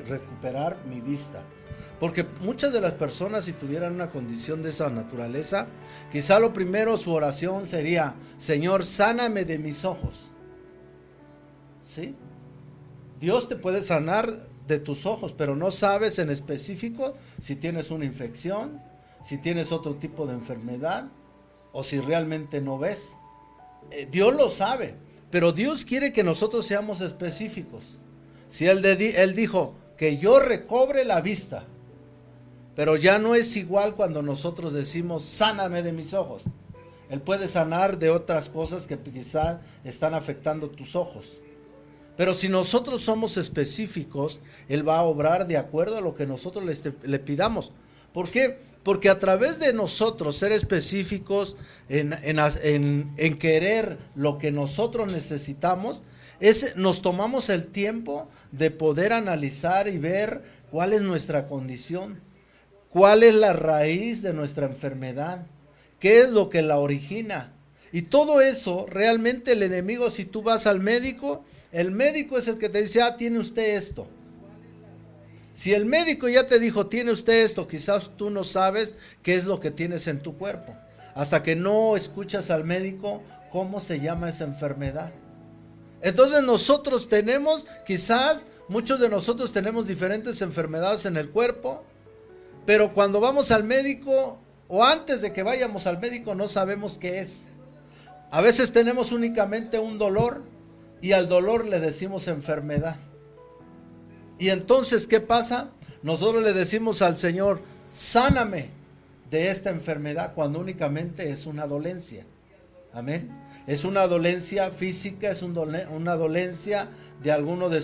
recuperar 0.08 0.78
mi 0.90 1.02
vista. 1.02 1.44
Porque 2.00 2.26
muchas 2.42 2.72
de 2.74 2.82
las 2.82 2.94
personas 2.94 3.46
si 3.46 3.54
tuvieran 3.54 3.94
una 3.94 4.12
condición 4.12 4.62
de 4.62 4.70
esa 4.70 4.90
naturaleza, 4.90 5.68
quizá 6.12 6.40
lo 6.40 6.54
primero 6.54 6.96
su 6.98 7.12
oración 7.12 7.66
sería, 7.66 8.16
Señor, 8.38 8.86
sáname 8.86 9.46
de 9.46 9.58
mis 9.58 9.84
ojos. 9.84 10.30
¿Sí? 11.88 12.16
Dios 13.20 13.50
te 13.50 13.56
puede 13.56 13.82
sanar 13.82 14.48
de 14.68 14.78
tus 14.80 15.06
ojos, 15.06 15.34
pero 15.36 15.56
no 15.56 15.72
sabes 15.72 16.20
en 16.20 16.30
específico 16.30 17.16
si 17.40 17.56
tienes 17.56 17.90
una 17.90 18.06
infección, 18.06 18.80
si 19.26 19.40
tienes 19.40 19.72
otro 19.72 19.96
tipo 19.96 20.28
de 20.28 20.34
enfermedad 20.34 21.08
o 21.72 21.84
si 21.84 22.00
realmente 22.00 22.62
no 22.62 22.78
ves. 22.78 23.16
Eh, 23.90 24.08
Dios 24.12 24.36
lo 24.36 24.50
sabe, 24.50 24.96
pero 25.32 25.52
Dios 25.52 25.84
quiere 25.84 26.14
que 26.14 26.24
nosotros 26.24 26.68
seamos 26.68 27.02
específicos. 27.02 27.98
Si 28.50 28.68
él, 28.68 28.86
él 28.86 29.36
dijo 29.36 29.74
que 29.98 30.18
yo 30.18 30.40
recobre 30.40 31.04
la 31.04 31.22
vista, 31.22 31.66
pero 32.78 32.96
ya 32.96 33.18
no 33.18 33.34
es 33.34 33.58
igual 33.58 33.96
cuando 33.96 34.22
nosotros 34.22 34.72
decimos, 34.72 35.24
sáname 35.24 35.82
de 35.82 35.92
mis 35.92 36.14
ojos. 36.14 36.44
Él 37.10 37.22
puede 37.22 37.48
sanar 37.48 37.98
de 37.98 38.12
otras 38.12 38.50
cosas 38.50 38.86
que 38.86 39.00
quizás 39.00 39.58
están 39.84 40.14
afectando 40.14 40.70
tus 40.70 40.96
ojos. 40.96 41.42
Pero 42.18 42.36
si 42.36 42.50
nosotros 42.50 43.02
somos 43.02 43.36
específicos, 43.38 44.42
Él 44.70 44.88
va 44.88 45.00
a 45.00 45.04
obrar 45.06 45.48
de 45.48 45.58
acuerdo 45.58 45.98
a 45.98 46.02
lo 46.02 46.14
que 46.14 46.28
nosotros 46.28 46.64
le, 47.04 47.18
pidamos. 47.18 47.72
¿Por 48.14 48.30
qué? 48.30 48.60
Porque 48.84 49.10
a 49.10 49.18
través 49.18 49.58
de 49.60 49.74
nosotros 49.74 50.38
ser 50.38 50.52
específicos 50.52 51.56
en, 51.90 52.16
en, 52.22 53.40
querer 53.40 53.98
lo 54.14 54.38
que 54.38 54.52
nosotros 54.52 55.12
necesitamos, 55.12 56.04
es, 56.40 56.76
nos 56.76 57.02
tomamos 57.02 57.50
el 57.50 57.66
tiempo 57.66 58.30
de 58.52 58.70
poder 58.70 59.14
analizar 59.14 59.88
y 59.88 59.98
ver 59.98 60.44
cuál 60.70 60.94
es 60.94 61.02
nuestra 61.02 61.48
condición 61.48 62.27
cuál 62.98 63.22
es 63.22 63.36
la 63.36 63.54
raíz 63.54 64.24
de 64.24 64.34
nuestra 64.34 64.66
enfermedad, 64.66 65.46
qué 66.00 66.22
es 66.22 66.32
lo 66.32 66.50
que 66.50 66.64
la 66.64 66.80
origina. 66.80 67.54
Y 67.92 68.02
todo 68.02 68.42
eso, 68.42 68.88
realmente 68.90 69.52
el 69.52 69.62
enemigo, 69.62 70.10
si 70.10 70.26
tú 70.26 70.42
vas 70.42 70.66
al 70.66 70.80
médico, 70.80 71.46
el 71.72 71.92
médico 71.92 72.40
es 72.40 72.48
el 72.48 72.58
que 72.58 72.70
te 72.70 72.82
dice, 72.82 73.04
ah, 73.04 73.16
tiene 73.16 73.38
usted 73.38 73.76
esto. 73.76 74.08
Si 75.54 75.76
el 75.76 75.86
médico 75.86 76.28
ya 76.28 76.48
te 76.48 76.58
dijo, 76.58 76.88
tiene 76.88 77.12
usted 77.12 77.44
esto, 77.44 77.68
quizás 77.68 78.10
tú 78.18 78.32
no 78.32 78.44
sabes 78.44 78.96
qué 79.22 79.36
es 79.36 79.46
lo 79.46 79.60
que 79.60 79.70
tienes 79.70 80.08
en 80.08 80.20
tu 80.20 80.36
cuerpo. 80.36 80.76
Hasta 81.14 81.44
que 81.44 81.56
no 81.56 81.96
escuchas 81.96 82.50
al 82.50 82.64
médico 82.64 83.22
cómo 83.52 83.80
se 83.80 84.00
llama 84.00 84.30
esa 84.30 84.46
enfermedad. 84.46 85.12
Entonces 86.02 86.42
nosotros 86.42 87.10
tenemos, 87.10 87.68
quizás 87.86 88.48
muchos 88.68 89.00
de 89.00 89.08
nosotros 89.08 89.54
tenemos 89.54 89.86
diferentes 89.86 90.42
enfermedades 90.42 91.06
en 91.06 91.16
el 91.16 91.30
cuerpo 91.30 91.86
pero 92.68 92.94
cuando 92.94 93.22
vamos 93.22 93.52
al 93.52 93.64
médico 93.64 94.40
o 94.68 94.84
antes 94.84 95.22
de 95.22 95.32
que 95.32 95.42
vayamos 95.42 95.88
al 95.88 96.00
médico 96.00 96.36
no 96.36 96.50
sabemos 96.50 96.98
qué 96.98 97.22
es. 97.22 97.48
A 98.30 98.42
veces 98.42 98.74
tenemos 98.74 99.14
únicamente 99.14 99.80
un 99.80 99.98
dolor 99.98 100.44
y 101.02 101.14
al 101.14 101.30
dolor 101.30 101.64
le 101.64 101.80
decimos 101.80 102.28
enfermedad. 102.28 102.98
Y 104.38 104.50
entonces, 104.50 105.08
¿qué 105.08 105.22
pasa? 105.22 105.70
Nosotros 106.04 106.44
le 106.44 106.52
decimos 106.52 107.02
al 107.02 107.18
Señor, 107.18 107.62
sáname 107.90 108.68
de 109.32 109.50
esta 109.50 109.70
enfermedad 109.70 110.34
cuando 110.36 110.60
únicamente 110.60 111.30
es 111.32 111.46
una 111.46 111.68
dolencia. 111.68 112.26
Amén. 112.92 113.32
Es 113.66 113.86
una 113.86 114.08
dolencia 114.08 114.72
física, 114.72 115.32
es 115.32 115.42
una 115.42 116.16
dolencia 116.16 116.90
de 117.24 117.32
alguno 117.32 117.70
de, 117.70 117.80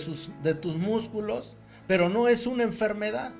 tus 0.55 0.75
músculos, 0.75 1.55
pero 1.87 2.09
no 2.09 2.27
es 2.27 2.47
una 2.47 2.63
enfermedad. 2.63 3.31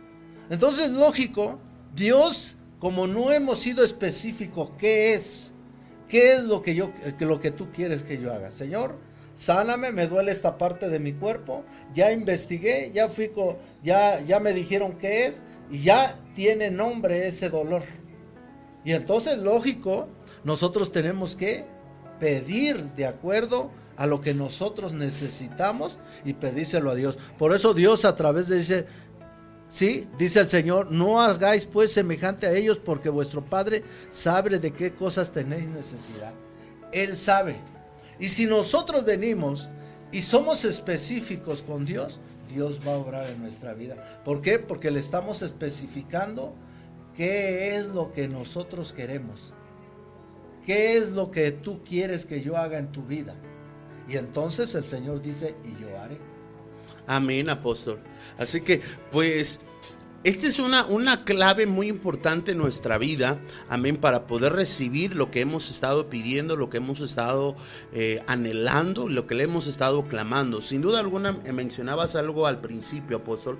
Entonces, 0.49 0.91
lógico, 0.91 1.59
Dios, 1.95 2.57
como 2.79 3.07
no 3.07 3.31
hemos 3.31 3.59
sido 3.59 3.83
específicos 3.83 4.71
qué 4.77 5.13
es, 5.13 5.53
qué 6.07 6.33
es 6.33 6.43
lo 6.43 6.61
que 6.61 6.75
yo, 6.75 6.91
lo 7.19 7.39
que 7.39 7.51
tú 7.51 7.71
quieres 7.71 8.03
que 8.03 8.19
yo 8.19 8.33
haga, 8.33 8.51
Señor, 8.51 8.97
sáname, 9.35 9.91
me 9.91 10.07
duele 10.07 10.31
esta 10.31 10.57
parte 10.57 10.89
de 10.89 10.99
mi 10.99 11.13
cuerpo, 11.13 11.63
ya 11.93 12.11
investigué, 12.11 12.91
ya 12.93 13.09
fui, 13.09 13.31
ya, 13.83 14.21
ya 14.21 14.39
me 14.39 14.53
dijeron 14.53 14.97
qué 14.97 15.25
es 15.25 15.43
y 15.71 15.83
ya 15.83 16.19
tiene 16.35 16.69
nombre 16.69 17.27
ese 17.27 17.49
dolor. 17.49 17.83
Y 18.85 18.91
entonces, 18.91 19.37
lógico, 19.37 20.07
nosotros 20.43 20.91
tenemos 20.91 21.35
que 21.35 21.65
pedir 22.19 22.83
de 22.95 23.05
acuerdo 23.05 23.71
a 23.95 24.07
lo 24.07 24.21
que 24.21 24.33
nosotros 24.33 24.93
necesitamos 24.93 25.99
y 26.25 26.33
pedírselo 26.33 26.91
a 26.91 26.95
Dios. 26.95 27.17
Por 27.37 27.53
eso 27.53 27.73
Dios 27.73 28.05
a 28.05 28.15
través 28.15 28.47
de 28.47 28.59
ese 28.59 28.87
Sí, 29.73 30.07
dice 30.19 30.39
el 30.39 30.49
Señor, 30.49 30.91
no 30.91 31.19
hagáis 31.19 31.65
pues 31.65 31.91
semejante 31.91 32.45
a 32.45 32.53
ellos 32.53 32.77
porque 32.77 33.09
vuestro 33.09 33.43
Padre 33.43 33.83
sabe 34.11 34.59
de 34.59 34.69
qué 34.69 34.93
cosas 34.93 35.31
tenéis 35.31 35.67
necesidad. 35.67 36.31
Él 36.91 37.17
sabe. 37.17 37.55
Y 38.19 38.29
si 38.29 38.45
nosotros 38.45 39.03
venimos 39.03 39.67
y 40.11 40.21
somos 40.21 40.63
específicos 40.63 41.63
con 41.63 41.85
Dios, 41.85 42.19
Dios 42.53 42.81
va 42.87 42.93
a 42.93 42.97
obrar 42.97 43.27
en 43.31 43.41
nuestra 43.41 43.73
vida. 43.73 44.21
¿Por 44.23 44.41
qué? 44.41 44.59
Porque 44.59 44.91
le 44.91 44.99
estamos 44.99 45.41
especificando 45.41 46.53
qué 47.17 47.75
es 47.75 47.87
lo 47.87 48.13
que 48.13 48.27
nosotros 48.27 48.93
queremos. 48.93 49.55
¿Qué 50.67 50.97
es 50.97 51.09
lo 51.09 51.31
que 51.31 51.51
tú 51.51 51.83
quieres 51.83 52.27
que 52.27 52.43
yo 52.43 52.57
haga 52.57 52.77
en 52.77 52.91
tu 52.91 53.01
vida? 53.01 53.33
Y 54.07 54.17
entonces 54.17 54.75
el 54.75 54.83
Señor 54.83 55.23
dice, 55.23 55.55
y 55.63 55.81
yo 55.81 55.99
haré. 55.99 56.19
Amén, 57.07 57.49
apóstol. 57.49 57.99
Así 58.37 58.61
que, 58.61 58.81
pues, 59.11 59.59
esta 60.23 60.47
es 60.47 60.59
una, 60.59 60.85
una 60.85 61.25
clave 61.25 61.65
muy 61.65 61.89
importante 61.89 62.53
en 62.53 62.57
nuestra 62.57 62.97
vida, 62.97 63.41
amén, 63.67 63.97
para 63.97 64.25
poder 64.25 64.53
recibir 64.53 65.17
lo 65.17 65.29
que 65.29 65.41
hemos 65.41 65.69
estado 65.69 66.09
pidiendo, 66.09 66.55
lo 66.55 66.69
que 66.69 66.77
hemos 66.77 67.01
estado 67.01 67.57
eh, 67.91 68.23
anhelando, 68.25 69.09
lo 69.09 69.27
que 69.27 69.35
le 69.35 69.43
hemos 69.43 69.67
estado 69.67 70.07
clamando. 70.07 70.61
Sin 70.61 70.81
duda 70.81 71.01
alguna, 71.01 71.33
mencionabas 71.33 72.15
algo 72.15 72.47
al 72.47 72.61
principio, 72.61 73.17
apóstol, 73.17 73.59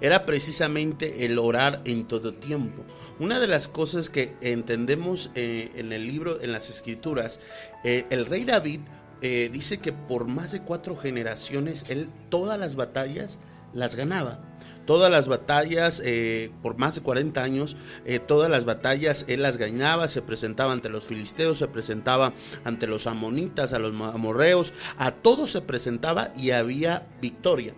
era 0.00 0.24
precisamente 0.24 1.26
el 1.26 1.36
orar 1.36 1.82
en 1.84 2.06
todo 2.06 2.32
tiempo. 2.32 2.84
Una 3.18 3.40
de 3.40 3.48
las 3.48 3.66
cosas 3.66 4.08
que 4.08 4.36
entendemos 4.40 5.32
eh, 5.34 5.72
en 5.74 5.92
el 5.92 6.06
libro, 6.06 6.40
en 6.40 6.52
las 6.52 6.70
escrituras, 6.70 7.40
eh, 7.82 8.06
el 8.10 8.26
rey 8.26 8.44
David 8.44 8.80
dice 9.20 9.78
que 9.78 9.94
por 9.94 10.26
más 10.26 10.52
de 10.52 10.60
cuatro 10.60 10.98
generaciones, 10.98 11.86
él 11.88 12.10
todas 12.28 12.58
las 12.60 12.76
batallas, 12.76 13.38
las 13.74 13.96
ganaba. 13.96 14.38
Todas 14.86 15.10
las 15.10 15.28
batallas, 15.28 16.02
eh, 16.04 16.50
por 16.62 16.76
más 16.76 16.94
de 16.94 17.00
40 17.00 17.42
años, 17.42 17.76
eh, 18.04 18.18
todas 18.18 18.50
las 18.50 18.66
batallas 18.66 19.24
él 19.28 19.40
las 19.40 19.56
ganaba, 19.56 20.08
se 20.08 20.20
presentaba 20.20 20.72
ante 20.72 20.90
los 20.90 21.04
filisteos, 21.04 21.58
se 21.58 21.68
presentaba 21.68 22.34
ante 22.64 22.86
los 22.86 23.06
amonitas, 23.06 23.72
a 23.72 23.78
los 23.78 23.94
amorreos, 23.98 24.74
a 24.98 25.12
todos 25.12 25.52
se 25.52 25.62
presentaba 25.62 26.32
y 26.36 26.50
había 26.50 27.06
victoria. 27.22 27.72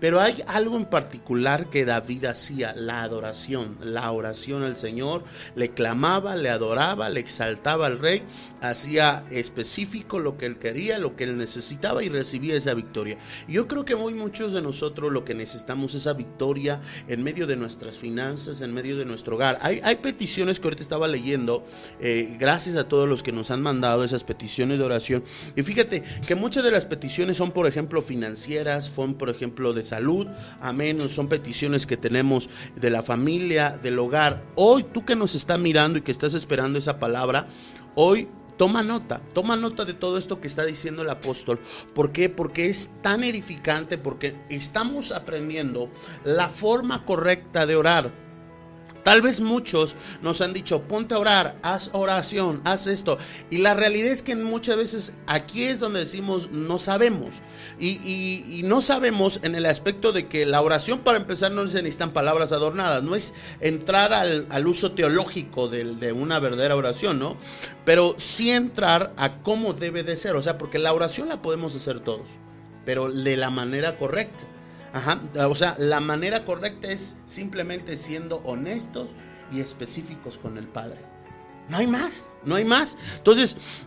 Pero 0.00 0.20
hay 0.20 0.42
algo 0.46 0.76
en 0.76 0.86
particular 0.86 1.68
que 1.68 1.84
David 1.84 2.24
hacía, 2.24 2.74
la 2.74 3.02
adoración, 3.02 3.76
la 3.82 4.10
oración 4.10 4.62
al 4.62 4.76
Señor, 4.76 5.24
le 5.54 5.70
clamaba, 5.70 6.36
le 6.36 6.48
adoraba, 6.50 7.08
le 7.10 7.20
exaltaba 7.20 7.86
al 7.86 7.98
rey, 7.98 8.22
hacía 8.60 9.24
específico 9.30 10.18
lo 10.18 10.38
que 10.38 10.46
él 10.46 10.58
quería, 10.58 10.98
lo 10.98 11.16
que 11.16 11.24
él 11.24 11.36
necesitaba 11.36 12.02
y 12.02 12.08
recibía 12.08 12.54
esa 12.54 12.74
victoria. 12.74 13.18
yo 13.46 13.68
creo 13.68 13.84
que 13.84 13.94
hoy 13.94 14.14
muchos 14.14 14.54
de 14.54 14.62
nosotros 14.62 15.12
lo 15.12 15.24
que 15.24 15.34
necesitamos 15.34 15.94
es 15.94 16.02
esa 16.02 16.14
victoria 16.14 16.80
en 17.08 17.22
medio 17.22 17.46
de 17.46 17.56
nuestras 17.56 17.96
finanzas, 17.96 18.62
en 18.62 18.72
medio 18.72 18.96
de 18.96 19.04
nuestro 19.04 19.36
hogar. 19.36 19.58
Hay, 19.60 19.80
hay 19.84 19.96
peticiones 19.96 20.58
que 20.58 20.66
ahorita 20.66 20.82
estaba 20.82 21.08
leyendo, 21.08 21.64
eh, 22.00 22.36
gracias 22.38 22.76
a 22.76 22.88
todos 22.88 23.08
los 23.08 23.22
que 23.22 23.32
nos 23.32 23.50
han 23.50 23.60
mandado 23.60 24.02
esas 24.02 24.24
peticiones 24.24 24.78
de 24.78 24.84
oración. 24.84 25.22
Y 25.56 25.62
fíjate 25.62 26.02
que 26.26 26.34
muchas 26.34 26.64
de 26.64 26.70
las 26.70 26.86
peticiones 26.86 27.36
son, 27.36 27.52
por 27.52 27.66
ejemplo, 27.66 28.00
financieras, 28.00 28.86
son, 28.86 29.14
por 29.14 29.28
ejemplo, 29.28 29.72
de 29.74 29.82
salud, 29.90 30.26
amén, 30.60 31.00
son 31.08 31.28
peticiones 31.28 31.86
que 31.86 31.96
tenemos 31.96 32.48
de 32.76 32.90
la 32.90 33.02
familia, 33.02 33.78
del 33.82 33.98
hogar. 33.98 34.42
Hoy 34.54 34.84
tú 34.84 35.04
que 35.04 35.16
nos 35.16 35.34
estás 35.34 35.58
mirando 35.58 35.98
y 35.98 36.02
que 36.02 36.12
estás 36.12 36.34
esperando 36.34 36.78
esa 36.78 36.98
palabra, 36.98 37.46
hoy 37.94 38.28
Toma 38.60 38.82
nota, 38.82 39.22
toma 39.32 39.56
nota 39.56 39.86
de 39.86 39.94
todo 39.94 40.18
esto 40.18 40.38
que 40.38 40.46
está 40.46 40.66
diciendo 40.66 41.00
el 41.00 41.08
apóstol. 41.08 41.58
¿Por 41.94 42.12
qué? 42.12 42.28
Porque 42.28 42.68
es 42.68 42.90
tan 43.00 43.24
edificante, 43.24 43.96
porque 43.96 44.36
estamos 44.50 45.12
aprendiendo 45.12 45.88
la 46.24 46.50
forma 46.50 47.06
correcta 47.06 47.64
de 47.64 47.76
orar. 47.76 48.12
Tal 49.10 49.22
vez 49.22 49.40
muchos 49.40 49.96
nos 50.22 50.40
han 50.40 50.52
dicho, 50.52 50.82
ponte 50.82 51.14
a 51.14 51.18
orar, 51.18 51.56
haz 51.62 51.90
oración, 51.94 52.60
haz 52.62 52.86
esto. 52.86 53.18
Y 53.50 53.58
la 53.58 53.74
realidad 53.74 54.12
es 54.12 54.22
que 54.22 54.36
muchas 54.36 54.76
veces 54.76 55.14
aquí 55.26 55.64
es 55.64 55.80
donde 55.80 55.98
decimos, 55.98 56.52
no 56.52 56.78
sabemos. 56.78 57.42
Y, 57.80 58.60
no 58.66 58.80
sabemos 58.80 59.40
en 59.42 59.56
el 59.56 59.66
aspecto 59.66 60.12
de 60.12 60.28
que 60.28 60.46
la 60.46 60.60
oración 60.60 61.00
para 61.00 61.18
empezar 61.18 61.50
no 61.50 61.66
se 61.66 61.82
necesitan 61.82 62.12
palabras 62.12 62.52
adornadas, 62.52 63.02
no 63.02 63.16
es 63.16 63.34
entrar 63.58 64.12
al, 64.12 64.66
uso 64.68 64.92
teológico 64.92 65.66
de, 65.66 65.96
de, 65.96 66.12
una 66.12 66.38
verdadera 66.38 66.76
oración, 66.76 67.18
¿no? 67.18 67.36
Pero 67.84 68.14
sí 68.16 68.52
entrar 68.52 69.12
a 69.16 69.42
cómo 69.42 69.72
debe 69.72 70.04
de 70.04 70.14
ser, 70.14 70.36
o 70.36 70.42
sea, 70.42 70.56
porque 70.56 70.78
la 70.78 70.92
oración 70.92 71.28
la 71.28 71.42
podemos 71.42 71.74
hacer 71.74 71.98
todos, 71.98 72.28
pero 72.84 73.10
de 73.10 73.36
la 73.36 73.50
manera 73.50 73.98
correcta. 73.98 74.46
Ajá, 74.92 75.20
o 75.48 75.54
sea, 75.54 75.76
la 75.78 76.00
manera 76.00 76.44
correcta 76.44 76.90
es 76.90 77.16
simplemente 77.26 77.96
siendo 77.96 78.36
honestos 78.44 79.10
y 79.52 79.60
específicos 79.60 80.38
con 80.38 80.58
el 80.58 80.66
Padre. 80.66 80.98
No 81.68 81.76
hay 81.76 81.86
más, 81.86 82.28
no 82.44 82.56
hay 82.56 82.64
más. 82.64 82.96
Entonces, 83.18 83.84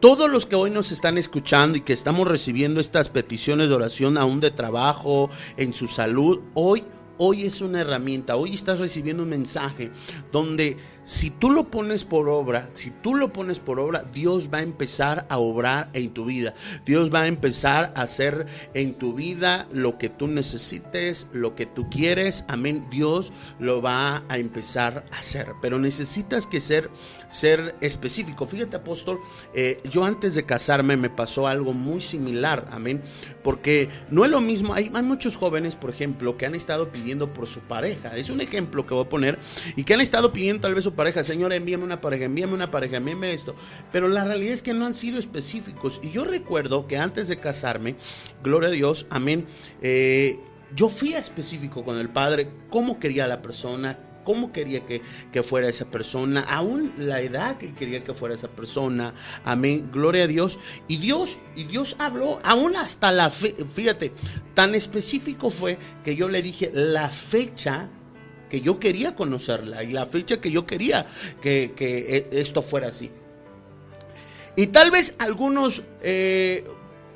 todos 0.00 0.30
los 0.30 0.46
que 0.46 0.56
hoy 0.56 0.70
nos 0.70 0.92
están 0.92 1.18
escuchando 1.18 1.76
y 1.76 1.82
que 1.82 1.92
estamos 1.92 2.26
recibiendo 2.26 2.80
estas 2.80 3.08
peticiones 3.08 3.68
de 3.68 3.74
oración 3.74 4.16
aún 4.16 4.40
de 4.40 4.50
trabajo, 4.50 5.28
en 5.56 5.74
su 5.74 5.86
salud, 5.88 6.40
hoy, 6.54 6.84
hoy 7.18 7.44
es 7.44 7.60
una 7.60 7.80
herramienta, 7.80 8.36
hoy 8.36 8.54
estás 8.54 8.78
recibiendo 8.78 9.24
un 9.24 9.30
mensaje 9.30 9.90
donde 10.32 10.76
si 11.08 11.30
tú 11.30 11.50
lo 11.50 11.70
pones 11.70 12.04
por 12.04 12.28
obra, 12.28 12.68
si 12.74 12.90
tú 12.90 13.14
lo 13.14 13.32
pones 13.32 13.60
por 13.60 13.80
obra, 13.80 14.04
Dios 14.12 14.50
va 14.52 14.58
a 14.58 14.62
empezar 14.62 15.24
a 15.30 15.38
obrar 15.38 15.88
en 15.94 16.12
tu 16.12 16.26
vida. 16.26 16.54
Dios 16.84 17.10
va 17.10 17.22
a 17.22 17.28
empezar 17.28 17.94
a 17.96 18.02
hacer 18.02 18.46
en 18.74 18.92
tu 18.92 19.14
vida 19.14 19.66
lo 19.72 19.96
que 19.96 20.10
tú 20.10 20.26
necesites, 20.26 21.28
lo 21.32 21.54
que 21.54 21.64
tú 21.64 21.88
quieres. 21.88 22.44
Amén. 22.46 22.84
Dios 22.90 23.32
lo 23.58 23.80
va 23.80 24.22
a 24.28 24.36
empezar 24.36 25.06
a 25.10 25.20
hacer. 25.20 25.54
Pero 25.62 25.78
necesitas 25.78 26.46
que 26.46 26.60
ser, 26.60 26.90
ser 27.28 27.74
específico. 27.80 28.44
Fíjate, 28.44 28.76
apóstol, 28.76 29.18
eh, 29.54 29.80
yo 29.90 30.04
antes 30.04 30.34
de 30.34 30.44
casarme 30.44 30.98
me 30.98 31.08
pasó 31.08 31.46
algo 31.46 31.72
muy 31.72 32.02
similar. 32.02 32.68
Amén. 32.70 33.00
Porque 33.42 33.88
no 34.10 34.26
es 34.26 34.30
lo 34.30 34.42
mismo. 34.42 34.74
Hay, 34.74 34.90
hay 34.92 35.02
muchos 35.02 35.38
jóvenes, 35.38 35.74
por 35.74 35.88
ejemplo, 35.88 36.36
que 36.36 36.44
han 36.44 36.54
estado 36.54 36.92
pidiendo 36.92 37.32
por 37.32 37.46
su 37.46 37.60
pareja. 37.60 38.14
Es 38.14 38.28
un 38.28 38.42
ejemplo 38.42 38.86
que 38.86 38.92
voy 38.92 39.06
a 39.06 39.08
poner. 39.08 39.38
Y 39.74 39.84
que 39.84 39.94
han 39.94 40.02
estado 40.02 40.34
pidiendo 40.34 40.60
tal 40.60 40.74
vez 40.74 40.86
pareja, 40.98 41.22
Señor, 41.22 41.52
envíame 41.52 41.84
una 41.84 42.00
pareja, 42.00 42.24
envíame 42.24 42.54
una 42.54 42.72
pareja, 42.72 42.96
envíame 42.96 43.32
esto. 43.32 43.54
Pero 43.92 44.08
la 44.08 44.24
realidad 44.24 44.52
es 44.52 44.62
que 44.62 44.74
no 44.74 44.84
han 44.84 44.96
sido 44.96 45.20
específicos. 45.20 46.00
Y 46.02 46.10
yo 46.10 46.24
recuerdo 46.24 46.88
que 46.88 46.98
antes 46.98 47.28
de 47.28 47.38
casarme, 47.38 47.94
gloria 48.42 48.68
a 48.68 48.72
Dios, 48.72 49.06
amén, 49.08 49.46
eh, 49.80 50.40
yo 50.74 50.88
fui 50.88 51.14
específico 51.14 51.84
con 51.84 51.98
el 51.98 52.08
Padre, 52.08 52.50
cómo 52.68 52.98
quería 52.98 53.28
la 53.28 53.42
persona, 53.42 53.96
cómo 54.24 54.50
quería 54.50 54.84
que, 54.86 55.00
que, 55.32 55.44
fuera 55.44 55.68
esa 55.68 55.84
persona, 55.84 56.40
aún 56.40 56.92
la 56.98 57.20
edad 57.20 57.58
que 57.58 57.74
quería 57.74 58.02
que 58.02 58.12
fuera 58.12 58.34
esa 58.34 58.48
persona. 58.48 59.14
Amén, 59.44 59.90
gloria 59.92 60.24
a 60.24 60.26
Dios. 60.26 60.58
Y 60.88 60.96
Dios, 60.96 61.38
y 61.54 61.62
Dios 61.62 61.94
habló, 62.00 62.40
aún 62.42 62.74
hasta 62.74 63.12
la 63.12 63.30
fe, 63.30 63.54
fíjate, 63.72 64.10
tan 64.54 64.74
específico 64.74 65.48
fue 65.48 65.78
que 66.04 66.16
yo 66.16 66.28
le 66.28 66.42
dije 66.42 66.72
la 66.74 67.08
fecha 67.08 67.88
que 68.48 68.60
yo 68.60 68.78
quería 68.80 69.14
conocerla 69.14 69.84
y 69.84 69.92
la 69.92 70.06
fecha 70.06 70.40
que 70.40 70.50
yo 70.50 70.66
quería 70.66 71.06
que, 71.42 71.74
e, 71.78 72.28
esto 72.32 72.62
fuera 72.62 72.88
así. 72.88 73.10
Y 74.56 74.68
tal 74.68 74.90
vez 74.90 75.14
algunos 75.18 75.82
eh, 76.02 76.64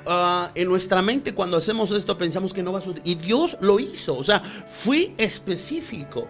ah, 0.05 0.51
en 0.55 0.67
nuestra 0.67 1.01
mente 1.01 1.33
cuando 1.33 1.57
hacemos 1.57 1.91
esto 1.91 2.17
pensamos 2.17 2.53
que 2.53 2.63
no 2.63 2.71
va 2.71 2.79
a 2.79 2.81
suceder. 2.81 3.03
Y 3.05 3.15
Dios 3.15 3.57
lo 3.61 3.79
hizo. 3.79 4.17
O 4.17 4.23
sea, 4.23 4.41
fui 4.83 5.13
específico. 5.17 6.27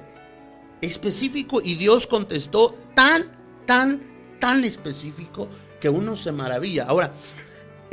Específico 0.82 1.62
y 1.64 1.76
Dios 1.76 2.08
contestó 2.08 2.76
tan, 2.96 3.32
tan, 3.66 4.02
tan 4.40 4.64
específico 4.64 5.48
que 5.80 5.90
uno 5.90 6.16
se 6.16 6.32
maravilla. 6.32 6.86
Ahora, 6.86 7.14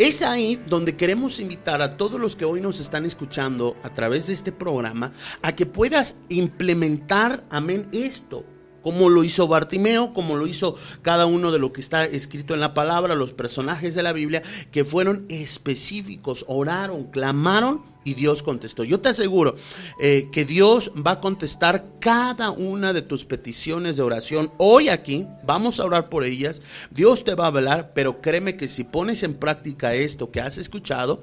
es 0.00 0.22
ahí 0.22 0.58
donde 0.66 0.96
queremos 0.96 1.40
invitar 1.40 1.82
a 1.82 1.98
todos 1.98 2.18
los 2.18 2.34
que 2.34 2.46
hoy 2.46 2.62
nos 2.62 2.80
están 2.80 3.04
escuchando 3.04 3.76
a 3.82 3.92
través 3.92 4.28
de 4.28 4.32
este 4.32 4.50
programa 4.50 5.12
a 5.42 5.54
que 5.54 5.66
puedas 5.66 6.16
implementar, 6.30 7.44
amén, 7.50 7.86
esto 7.92 8.42
como 8.82 9.08
lo 9.08 9.24
hizo 9.24 9.48
Bartimeo, 9.48 10.12
como 10.14 10.36
lo 10.36 10.46
hizo 10.46 10.76
cada 11.02 11.26
uno 11.26 11.52
de 11.52 11.58
lo 11.58 11.72
que 11.72 11.80
está 11.80 12.04
escrito 12.04 12.54
en 12.54 12.60
la 12.60 12.74
palabra, 12.74 13.14
los 13.14 13.32
personajes 13.32 13.94
de 13.94 14.02
la 14.02 14.12
Biblia, 14.12 14.42
que 14.70 14.84
fueron 14.84 15.26
específicos, 15.28 16.44
oraron, 16.48 17.04
clamaron 17.04 17.82
y 18.04 18.14
Dios 18.14 18.42
contestó. 18.42 18.84
Yo 18.84 19.00
te 19.00 19.10
aseguro 19.10 19.54
eh, 20.00 20.28
que 20.32 20.44
Dios 20.44 20.92
va 21.06 21.12
a 21.12 21.20
contestar 21.20 21.84
cada 22.00 22.50
una 22.50 22.92
de 22.92 23.02
tus 23.02 23.24
peticiones 23.24 23.96
de 23.96 24.02
oración 24.02 24.52
hoy 24.56 24.88
aquí. 24.88 25.26
Vamos 25.44 25.80
a 25.80 25.84
orar 25.84 26.08
por 26.08 26.24
ellas. 26.24 26.62
Dios 26.90 27.24
te 27.24 27.34
va 27.34 27.44
a 27.44 27.48
hablar, 27.48 27.92
pero 27.94 28.20
créeme 28.20 28.56
que 28.56 28.68
si 28.68 28.84
pones 28.84 29.22
en 29.22 29.34
práctica 29.34 29.94
esto 29.94 30.30
que 30.30 30.40
has 30.40 30.58
escuchado, 30.58 31.22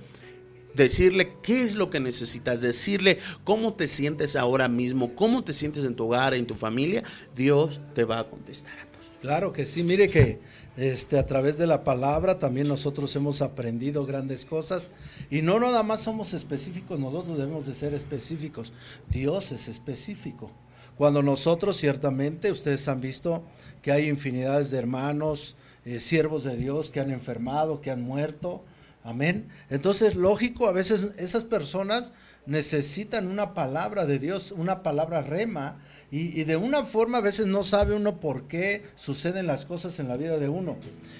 decirle 0.78 1.34
qué 1.42 1.64
es 1.64 1.76
lo 1.76 1.90
que 1.90 2.00
necesitas, 2.00 2.62
decirle 2.62 3.18
cómo 3.44 3.74
te 3.74 3.88
sientes 3.88 4.36
ahora 4.36 4.70
mismo, 4.70 5.16
cómo 5.16 5.44
te 5.44 5.54
sientes 5.54 5.84
en 5.84 5.96
tu 5.96 6.06
hogar, 6.06 6.34
en 6.34 6.46
tu 6.46 6.56
familia, 6.56 7.04
Dios 7.36 7.82
te 7.96 8.06
va 8.06 8.20
a 8.20 8.30
contestar. 8.30 8.88
Claro 9.22 9.52
que 9.52 9.66
sí, 9.66 9.82
mire 9.82 10.10
que 10.10 10.40
este, 10.78 11.18
a 11.18 11.26
través 11.26 11.58
de 11.58 11.66
la 11.66 11.84
palabra 11.84 12.38
también 12.38 12.68
nosotros 12.68 13.16
hemos 13.16 13.42
aprendido 13.42 14.06
grandes 14.06 14.46
cosas 14.46 14.90
y 15.32 15.42
no 15.42 15.60
nada 15.60 15.82
más 15.82 16.02
somos 16.02 16.36
específicos, 16.36 17.00
nosotros 17.00 17.38
debemos 17.38 17.66
de 17.66 17.74
ser 17.74 17.96
específicos, 17.96 18.72
Dios 19.10 19.52
es 19.52 19.68
específico. 19.68 20.52
Cuando 20.96 21.22
nosotros 21.24 21.78
ciertamente, 21.78 22.52
ustedes 22.52 22.88
han 22.88 23.02
visto 23.02 23.44
que 23.82 23.92
hay 23.92 24.08
infinidades 24.08 24.72
de 24.72 24.78
hermanos, 24.78 25.56
eh, 25.86 26.00
siervos 26.00 26.44
de 26.44 26.56
Dios 26.56 26.92
que 26.92 27.00
han 27.00 27.12
enfermado, 27.12 27.82
que 27.82 27.92
han 27.92 28.02
muerto, 28.02 28.64
Amén. 29.08 29.48
Entonces, 29.70 30.16
lógico, 30.16 30.68
a 30.68 30.74
veces 30.74 31.12
esas 31.18 31.46
personas 31.46 32.12
necesitan 32.46 33.28
una 33.28 33.54
palabra 33.54 34.06
de 34.06 34.20
Dios, 34.20 34.52
una 34.52 34.84
palabra 34.84 35.22
rema, 35.22 35.80
y, 36.12 36.44
de 36.44 36.58
una 36.58 36.84
forma 36.84 37.20
a 37.20 37.22
veces 37.22 37.48
no 37.48 37.64
sabe 37.64 37.96
uno 37.96 38.20
por 38.20 38.50
qué 38.50 38.84
suceden 38.98 39.48
las 39.48 39.64
cosas 39.64 40.02
en 40.02 40.10
la 40.10 40.18
vida 40.18 40.38
de 40.40 40.50
uno. 40.50 40.76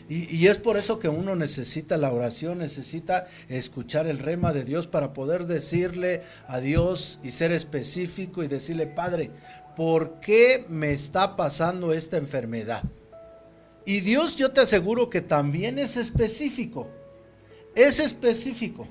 Y, 0.10 0.48
es 0.48 0.58
por 0.58 0.76
eso 0.76 1.00
que 1.00 1.08
uno 1.08 1.38
necesita 1.38 1.96
la 1.96 2.12
oración, 2.12 2.58
necesita 2.58 3.28
escuchar 3.48 4.06
el 4.06 4.20
rema 4.20 4.52
de 4.52 4.66
Dios 4.66 4.86
para 4.86 5.14
poder 5.14 5.46
decirle 5.46 6.24
a 6.50 6.60
Dios 6.60 7.22
y 7.24 7.32
ser 7.32 7.54
específico 7.54 8.44
y 8.44 8.50
decirle, 8.50 8.88
Padre, 8.88 9.32
¿por 9.78 10.20
qué 10.20 10.66
me 10.68 10.92
está 10.92 11.38
pasando 11.38 11.94
esta 11.94 12.18
enfermedad? 12.18 12.84
Y 13.86 14.02
Dios 14.02 14.36
yo 14.36 14.52
te 14.52 14.60
aseguro 14.60 15.10
que 15.10 15.22
también 15.22 15.80
es 15.80 15.96
específico 15.96 16.90
es 17.78 18.00
específico. 18.00 18.88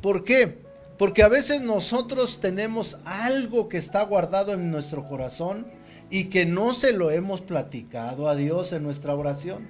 ¿Por 0.00 0.22
qué? 0.22 0.58
Porque 0.98 1.24
a 1.24 1.28
veces 1.28 1.60
nosotros 1.60 2.40
tenemos 2.40 2.98
algo 3.04 3.68
que 3.68 3.76
está 3.76 4.04
guardado 4.04 4.52
en 4.52 4.70
nuestro 4.70 5.04
corazón 5.04 5.66
y 6.10 6.26
que 6.26 6.46
no 6.46 6.74
se 6.74 6.92
lo 6.92 7.10
hemos 7.10 7.40
platicado 7.40 8.28
a 8.28 8.36
Dios 8.36 8.72
en 8.72 8.84
nuestra 8.84 9.14
oración. 9.16 9.66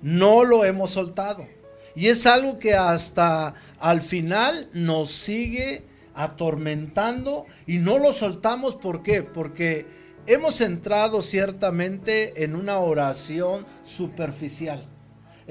No 0.00 0.44
lo 0.44 0.64
hemos 0.64 0.92
soltado. 0.92 1.44
Y 1.96 2.06
es 2.06 2.24
algo 2.24 2.60
que 2.60 2.74
hasta 2.74 3.54
al 3.80 4.00
final 4.00 4.70
nos 4.72 5.10
sigue 5.10 5.82
atormentando 6.14 7.46
y 7.66 7.78
no 7.78 7.98
lo 7.98 8.12
soltamos. 8.12 8.76
¿Por 8.76 9.02
qué? 9.02 9.24
Porque 9.24 9.86
hemos 10.26 10.60
entrado 10.60 11.20
ciertamente 11.20 12.44
en 12.44 12.54
una 12.54 12.78
oración 12.78 13.66
superficial 13.84 14.86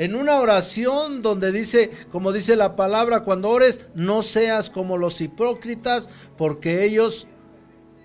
en 0.01 0.15
una 0.15 0.39
oración 0.39 1.21
donde 1.21 1.51
dice, 1.51 1.91
como 2.11 2.31
dice 2.31 2.55
la 2.55 2.75
palabra, 2.75 3.19
cuando 3.19 3.49
ores, 3.49 3.81
no 3.93 4.23
seas 4.23 4.71
como 4.71 4.97
los 4.97 5.21
hipócritas, 5.21 6.09
porque 6.39 6.83
ellos 6.83 7.27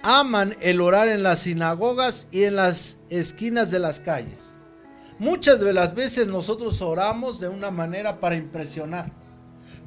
aman 0.03 0.59
el 0.61 0.83
orar 0.83 1.09
en 1.09 1.23
las 1.23 1.39
sinagogas 1.41 2.29
y 2.31 2.43
en 2.43 2.57
las 2.57 2.99
esquinas 3.09 3.71
de 3.71 3.79
las 3.79 4.01
calles. 4.01 4.45
Muchas 5.19 5.59
de 5.59 5.73
las 5.73 5.95
veces 5.95 6.29
nosotros 6.29 6.83
oramos 6.83 7.41
de 7.41 7.49
una 7.49 7.71
manera 7.71 8.21
para 8.21 8.37
impresionar. 8.37 9.11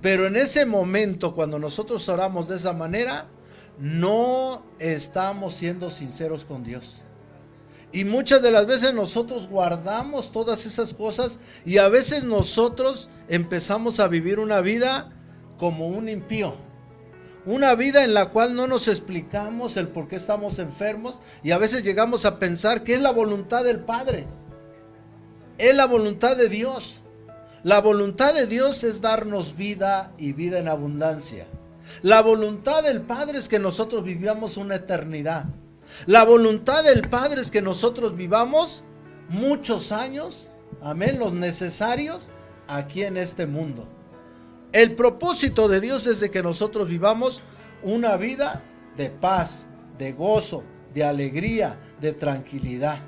Pero 0.02 0.26
en 0.26 0.36
ese 0.36 0.66
momento, 0.66 1.36
cuando 1.36 1.60
nosotros 1.60 2.10
oramos 2.10 2.48
de 2.48 2.56
esa 2.56 2.74
manera, 2.74 3.28
no 3.78 4.64
estamos 4.80 5.54
siendo 5.54 5.92
sinceros 5.92 6.44
con 6.44 6.64
Dios. 6.64 7.04
Y 7.92 8.06
muchas 8.06 8.42
de 8.42 8.52
las 8.52 8.68
veces 8.68 8.94
nosotros 8.94 9.48
guardamos 9.48 10.32
todas 10.32 10.66
esas 10.66 10.94
cosas 10.94 11.40
y 11.66 11.80
a 11.80 11.90
veces 11.90 12.24
nosotros 12.24 13.10
empezamos 13.28 14.00
a 14.00 14.08
vivir 14.08 14.40
una 14.40 14.62
vida 14.62 15.12
como 15.58 15.88
un 15.88 16.08
impío. 16.08 16.56
Una 17.46 17.74
vida 17.74 18.04
en 18.04 18.14
la 18.14 18.30
cual 18.30 18.54
no 18.54 18.68
nos 18.68 18.88
explicamos 18.88 19.76
el 19.76 19.88
por 19.88 20.08
qué 20.08 20.18
estamos 20.18 20.60
enfermos 20.60 21.20
y 21.42 21.52
a 21.52 21.58
veces 21.58 21.84
llegamos 21.84 22.26
a 22.26 22.38
pensar 22.38 22.84
que 22.84 22.94
es 22.94 23.02
la 23.02 23.12
voluntad 23.12 23.64
del 23.64 23.80
Padre. 23.80 24.28
Es 25.58 25.76
la 25.76 25.88
voluntad 25.88 26.38
de 26.38 26.48
Dios. 26.48 27.02
La 27.64 27.82
voluntad 27.82 28.36
de 28.36 28.46
Dios 28.46 28.84
es 28.84 29.02
darnos 29.02 29.58
vida 29.58 30.14
y 30.18 30.34
vida 30.34 30.60
en 30.60 30.68
abundancia. 30.68 31.48
La 32.04 32.22
voluntad 32.22 32.84
del 32.84 33.02
Padre 33.02 33.40
es 33.40 33.50
que 33.50 33.60
nosotros 33.60 34.04
vivamos 34.04 34.56
una 34.58 34.76
eternidad. 34.76 35.46
La 36.06 36.24
voluntad 36.24 36.84
del 36.84 37.10
Padre 37.10 37.42
es 37.42 37.52
que 37.52 37.62
nosotros 37.62 38.16
vivamos 38.16 38.84
muchos 39.28 39.92
años, 39.92 40.50
amén, 40.82 41.20
los 41.20 41.34
necesarios 41.34 42.30
aquí 42.68 43.04
en 43.04 43.18
este 43.18 43.46
mundo. 43.46 43.88
El 44.72 44.96
propósito 44.96 45.68
de 45.68 45.82
Dios 45.82 46.06
es 46.08 46.20
de 46.20 46.30
que 46.30 46.44
nosotros 46.44 46.88
vivamos 46.88 47.42
una 47.84 48.18
vida 48.18 48.64
de 48.98 49.10
paz, 49.10 49.66
de 49.98 50.12
gozo, 50.12 50.64
de 50.94 51.04
alegría, 51.04 51.80
de 52.00 52.14
tranquilidad. 52.14 53.00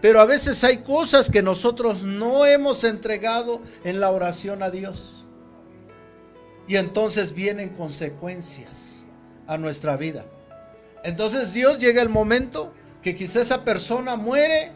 Pero 0.00 0.20
a 0.20 0.26
veces 0.26 0.62
hay 0.64 0.78
cosas 0.78 1.30
que 1.30 1.42
nosotros 1.42 2.02
no 2.02 2.44
hemos 2.44 2.84
entregado 2.84 3.60
en 3.84 4.00
la 4.00 4.10
oración 4.10 4.62
a 4.62 4.70
Dios. 4.70 5.26
Y 6.68 6.76
entonces 6.76 7.32
vienen 7.32 7.70
consecuencias 7.70 9.06
a 9.46 9.56
nuestra 9.56 9.96
vida. 9.96 10.26
Entonces 11.06 11.52
Dios 11.52 11.78
llega 11.78 12.02
el 12.02 12.08
momento 12.08 12.74
que 13.00 13.14
quizá 13.14 13.40
esa 13.40 13.64
persona 13.64 14.16
muere 14.16 14.72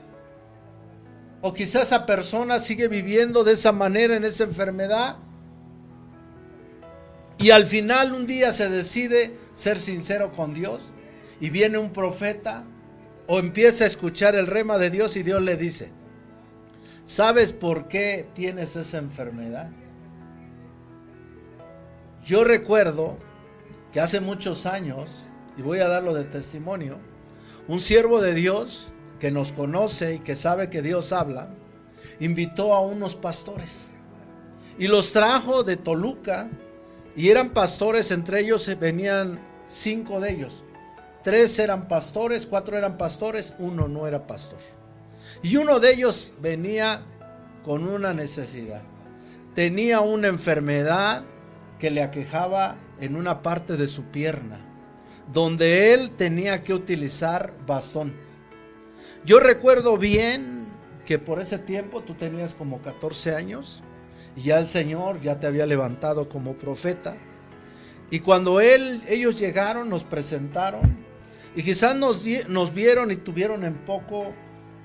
o 1.41 1.53
quizá 1.53 1.83
esa 1.83 2.07
persona 2.07 2.61
sigue 2.61 2.87
viviendo 2.87 3.43
de 3.43 3.55
esa 3.55 3.73
manera 3.73 4.15
en 4.15 4.23
esa 4.23 4.45
enfermedad 4.45 5.17
y 7.37 7.51
al 7.51 7.67
final 7.67 8.13
un 8.13 8.29
día 8.29 8.53
se 8.53 8.69
decide 8.69 9.35
ser 9.55 9.81
sincero 9.81 10.31
con 10.31 10.55
Dios 10.55 10.93
y 11.41 11.51
viene 11.51 11.79
un 11.79 11.93
profeta 11.93 12.63
o 13.27 13.41
empieza 13.41 13.83
a 13.83 13.89
escuchar 13.89 14.37
el 14.37 14.47
rema 14.47 14.79
de 14.79 14.91
Dios 14.91 15.17
y 15.17 15.25
Dios 15.25 15.43
le 15.43 15.57
dice, 15.57 15.91
¿sabes 17.05 17.53
por 17.53 17.89
qué 17.89 18.29
tienes 18.37 18.77
esa 18.77 18.99
enfermedad? 18.99 19.69
Yo 22.25 22.45
recuerdo 22.45 23.19
que 23.93 23.99
hace 24.01 24.21
muchos 24.21 24.65
años 24.65 25.11
y 25.57 25.63
voy 25.63 25.81
a 25.81 25.89
darlo 25.89 26.15
de 26.15 26.25
testimonio, 26.25 26.99
un 27.69 27.81
siervo 27.81 28.21
de 28.21 28.35
Dios 28.35 28.93
que 29.19 29.31
nos 29.31 29.53
conoce 29.53 30.15
y 30.15 30.19
que 30.21 30.37
sabe 30.37 30.71
que 30.71 30.83
Dios 30.83 31.13
habla, 31.13 31.51
invitó 32.19 32.75
a 32.75 32.81
unos 32.81 33.17
pastores 33.17 33.91
y 34.79 34.89
los 34.89 35.13
trajo 35.13 35.63
de 35.63 35.77
Toluca 35.77 36.49
y 37.15 37.29
eran 37.29 37.51
pastores, 37.51 38.11
entre 38.11 38.41
ellos 38.41 38.71
venían 38.81 39.41
cinco 39.67 40.21
de 40.21 40.33
ellos. 40.33 40.65
Tres 41.23 41.59
eran 41.59 41.87
pastores, 41.87 42.47
cuatro 42.47 42.79
eran 42.79 42.97
pastores, 42.97 43.53
uno 43.59 43.89
no 43.89 44.07
era 44.07 44.27
pastor. 44.27 44.59
Y 45.43 45.57
uno 45.57 45.81
de 45.81 45.93
ellos 45.93 46.33
venía 46.41 47.03
con 47.63 47.87
una 47.87 48.15
necesidad. 48.15 48.81
Tenía 49.55 50.01
una 50.01 50.29
enfermedad 50.29 51.25
que 51.79 51.91
le 51.91 52.03
aquejaba 52.03 52.77
en 53.01 53.17
una 53.17 53.43
parte 53.43 53.77
de 53.77 53.87
su 53.87 54.05
pierna 54.05 54.70
donde 55.33 55.95
él 55.95 56.11
tenía 56.11 56.63
que 56.65 56.75
utilizar 56.75 57.55
bastón. 57.67 58.15
Yo 59.25 59.39
recuerdo 59.39 59.99
bien 59.99 60.67
que 61.05 61.19
por 61.19 61.41
ese 61.41 61.59
tiempo 61.59 62.03
tú 62.03 62.15
tenías 62.15 62.55
como 62.55 62.81
14 62.81 63.35
años 63.35 63.83
y 64.37 64.43
ya 64.43 64.59
el 64.59 64.67
Señor 64.67 65.21
ya 65.21 65.39
te 65.39 65.47
había 65.47 65.67
levantado 65.67 66.29
como 66.29 66.55
profeta. 66.55 67.17
Y 68.11 68.21
cuando 68.21 68.61
él, 68.61 69.03
ellos 69.09 69.39
llegaron, 69.39 69.89
nos 69.89 70.05
presentaron 70.05 70.99
y 71.55 71.63
quizás 71.63 71.97
nos, 71.97 72.25
nos 72.49 72.75
vieron 72.75 73.11
y 73.11 73.17
tuvieron 73.17 73.65
en 73.65 73.75
poco 73.85 74.33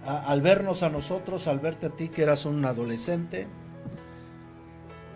al 0.05 0.41
vernos 0.41 0.83
a 0.83 0.89
nosotros, 0.89 1.47
al 1.47 1.59
verte 1.59 1.87
a 1.87 1.89
ti 1.89 2.09
que 2.09 2.23
eras 2.23 2.45
un 2.45 2.63
adolescente. 2.65 3.47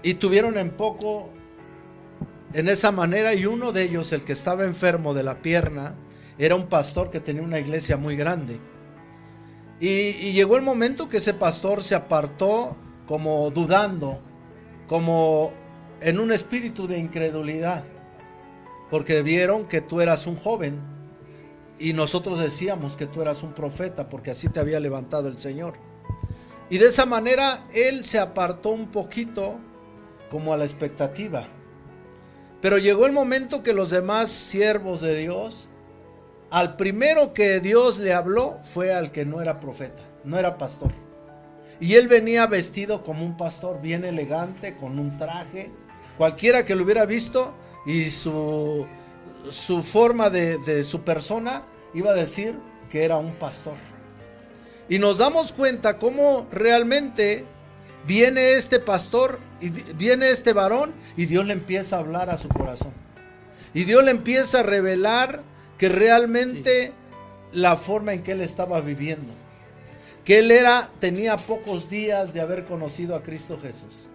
Y 0.02 0.16
tuvieron 0.16 0.58
en 0.58 0.72
poco 0.72 1.30
en 2.54 2.68
esa 2.68 2.92
manera 2.92 3.34
y 3.34 3.46
uno 3.46 3.72
de 3.72 3.84
ellos, 3.84 4.12
el 4.12 4.24
que 4.24 4.34
estaba 4.34 4.66
enfermo 4.66 5.14
de 5.14 5.24
la 5.24 5.42
pierna, 5.42 5.96
era 6.38 6.56
un 6.56 6.68
pastor 6.68 7.12
que 7.12 7.20
tenía 7.20 7.44
una 7.44 7.60
iglesia 7.60 7.98
muy 7.98 8.16
grande. 8.16 8.60
Y, 9.80 10.32
llegó 10.32 10.56
el 10.58 10.62
momento 10.62 11.08
que 11.08 11.18
ese 11.18 11.34
pastor 11.34 11.84
se 11.84 11.96
apartó 11.96 12.76
como 13.08 13.50
dudando, 13.52 14.20
como 14.88 15.52
en 16.02 16.20
un 16.20 16.32
espíritu 16.32 16.88
de 16.88 16.98
incredulidad, 16.98 17.84
porque 18.90 19.22
vieron 19.22 19.68
que 19.68 19.82
tú 19.82 20.02
eras 20.02 20.28
un 20.28 20.36
joven 20.36 20.80
y 21.78 21.94
nosotros 21.94 22.40
decíamos 22.40 22.98
que 22.98 23.06
tú 23.06 23.22
eras 23.22 23.44
un 23.44 23.54
profeta, 23.54 24.10
porque 24.10 24.32
así 24.32 24.50
te 24.50 24.60
había 24.60 24.80
levantado 24.80 25.28
el 25.28 25.38
Señor. 25.38 25.76
Y 26.70 26.78
de 26.78 26.88
esa 26.88 27.06
manera 27.06 27.66
él 27.74 28.04
se 28.04 28.20
apartó 28.20 28.70
un 28.70 28.88
poquito 28.88 29.60
como 30.30 30.54
a 30.54 30.58
la 30.58 30.66
expectativa. 30.66 31.48
Pero 32.62 32.78
llegó 32.78 33.06
el 33.06 33.12
momento 33.12 33.64
que 33.64 33.74
los 33.74 33.90
demás 33.90 34.30
siervos 34.30 35.02
de 35.02 35.16
Dios, 35.18 35.70
al 36.50 36.76
primero 36.76 37.34
que 37.34 37.60
Dios 37.60 38.00
le 38.00 38.14
habló 38.14 38.60
fue 38.64 38.94
al 38.94 39.12
que 39.12 39.26
no 39.26 39.42
era 39.42 39.60
profeta, 39.60 40.04
no 40.24 40.38
era 40.38 40.58
pastor. 40.58 40.92
Y 41.80 41.96
él 41.96 42.10
venía 42.10 42.46
vestido 42.48 43.04
como 43.04 43.26
un 43.26 43.38
pastor, 43.38 43.82
bien 43.82 44.04
elegante, 44.04 44.76
con 44.76 45.00
un 45.00 45.18
traje. 45.18 45.72
Cualquiera 46.18 46.66
que 46.66 46.76
lo 46.76 46.84
hubiera 46.84 47.06
visto 47.06 47.54
y 47.86 48.10
su, 48.10 48.86
su 49.50 49.82
forma 49.82 50.30
de, 50.30 50.58
de 50.58 50.84
su 50.84 51.04
persona 51.04 51.64
iba 51.94 52.12
a 52.12 52.16
decir 52.16 52.56
que 52.92 53.06
era 53.06 53.16
un 53.18 53.36
pastor. 53.36 53.76
Y 54.90 55.00
nos 55.00 55.20
damos 55.20 55.54
cuenta 55.54 55.98
cómo 55.98 56.48
realmente 56.52 57.46
viene 58.10 58.54
este 58.54 58.80
pastor 58.80 59.38
y 59.62 59.70
viene 59.70 60.32
este 60.32 60.52
varón 60.52 60.94
y 61.16 61.28
Dios 61.28 61.46
le 61.46 61.54
empieza 61.54 61.96
a 61.96 62.00
hablar 62.00 62.32
a 62.32 62.40
su 62.40 62.50
corazón. 62.50 62.92
Y 63.72 63.84
Dios 63.84 64.04
le 64.04 64.10
empieza 64.10 64.62
a 64.62 64.64
revelar 64.64 65.44
que 65.78 65.90
realmente 65.90 66.92
la 67.52 67.76
forma 67.76 68.14
en 68.14 68.24
que 68.24 68.32
él 68.32 68.42
estaba 68.42 68.82
viviendo, 68.82 69.32
que 70.26 70.40
él 70.40 70.50
era 70.50 70.90
tenía 71.00 71.38
pocos 71.38 71.88
días 71.88 72.34
de 72.34 72.42
haber 72.42 72.66
conocido 72.66 73.16
a 73.16 73.22
Cristo 73.22 73.60
Jesús. 73.62 74.10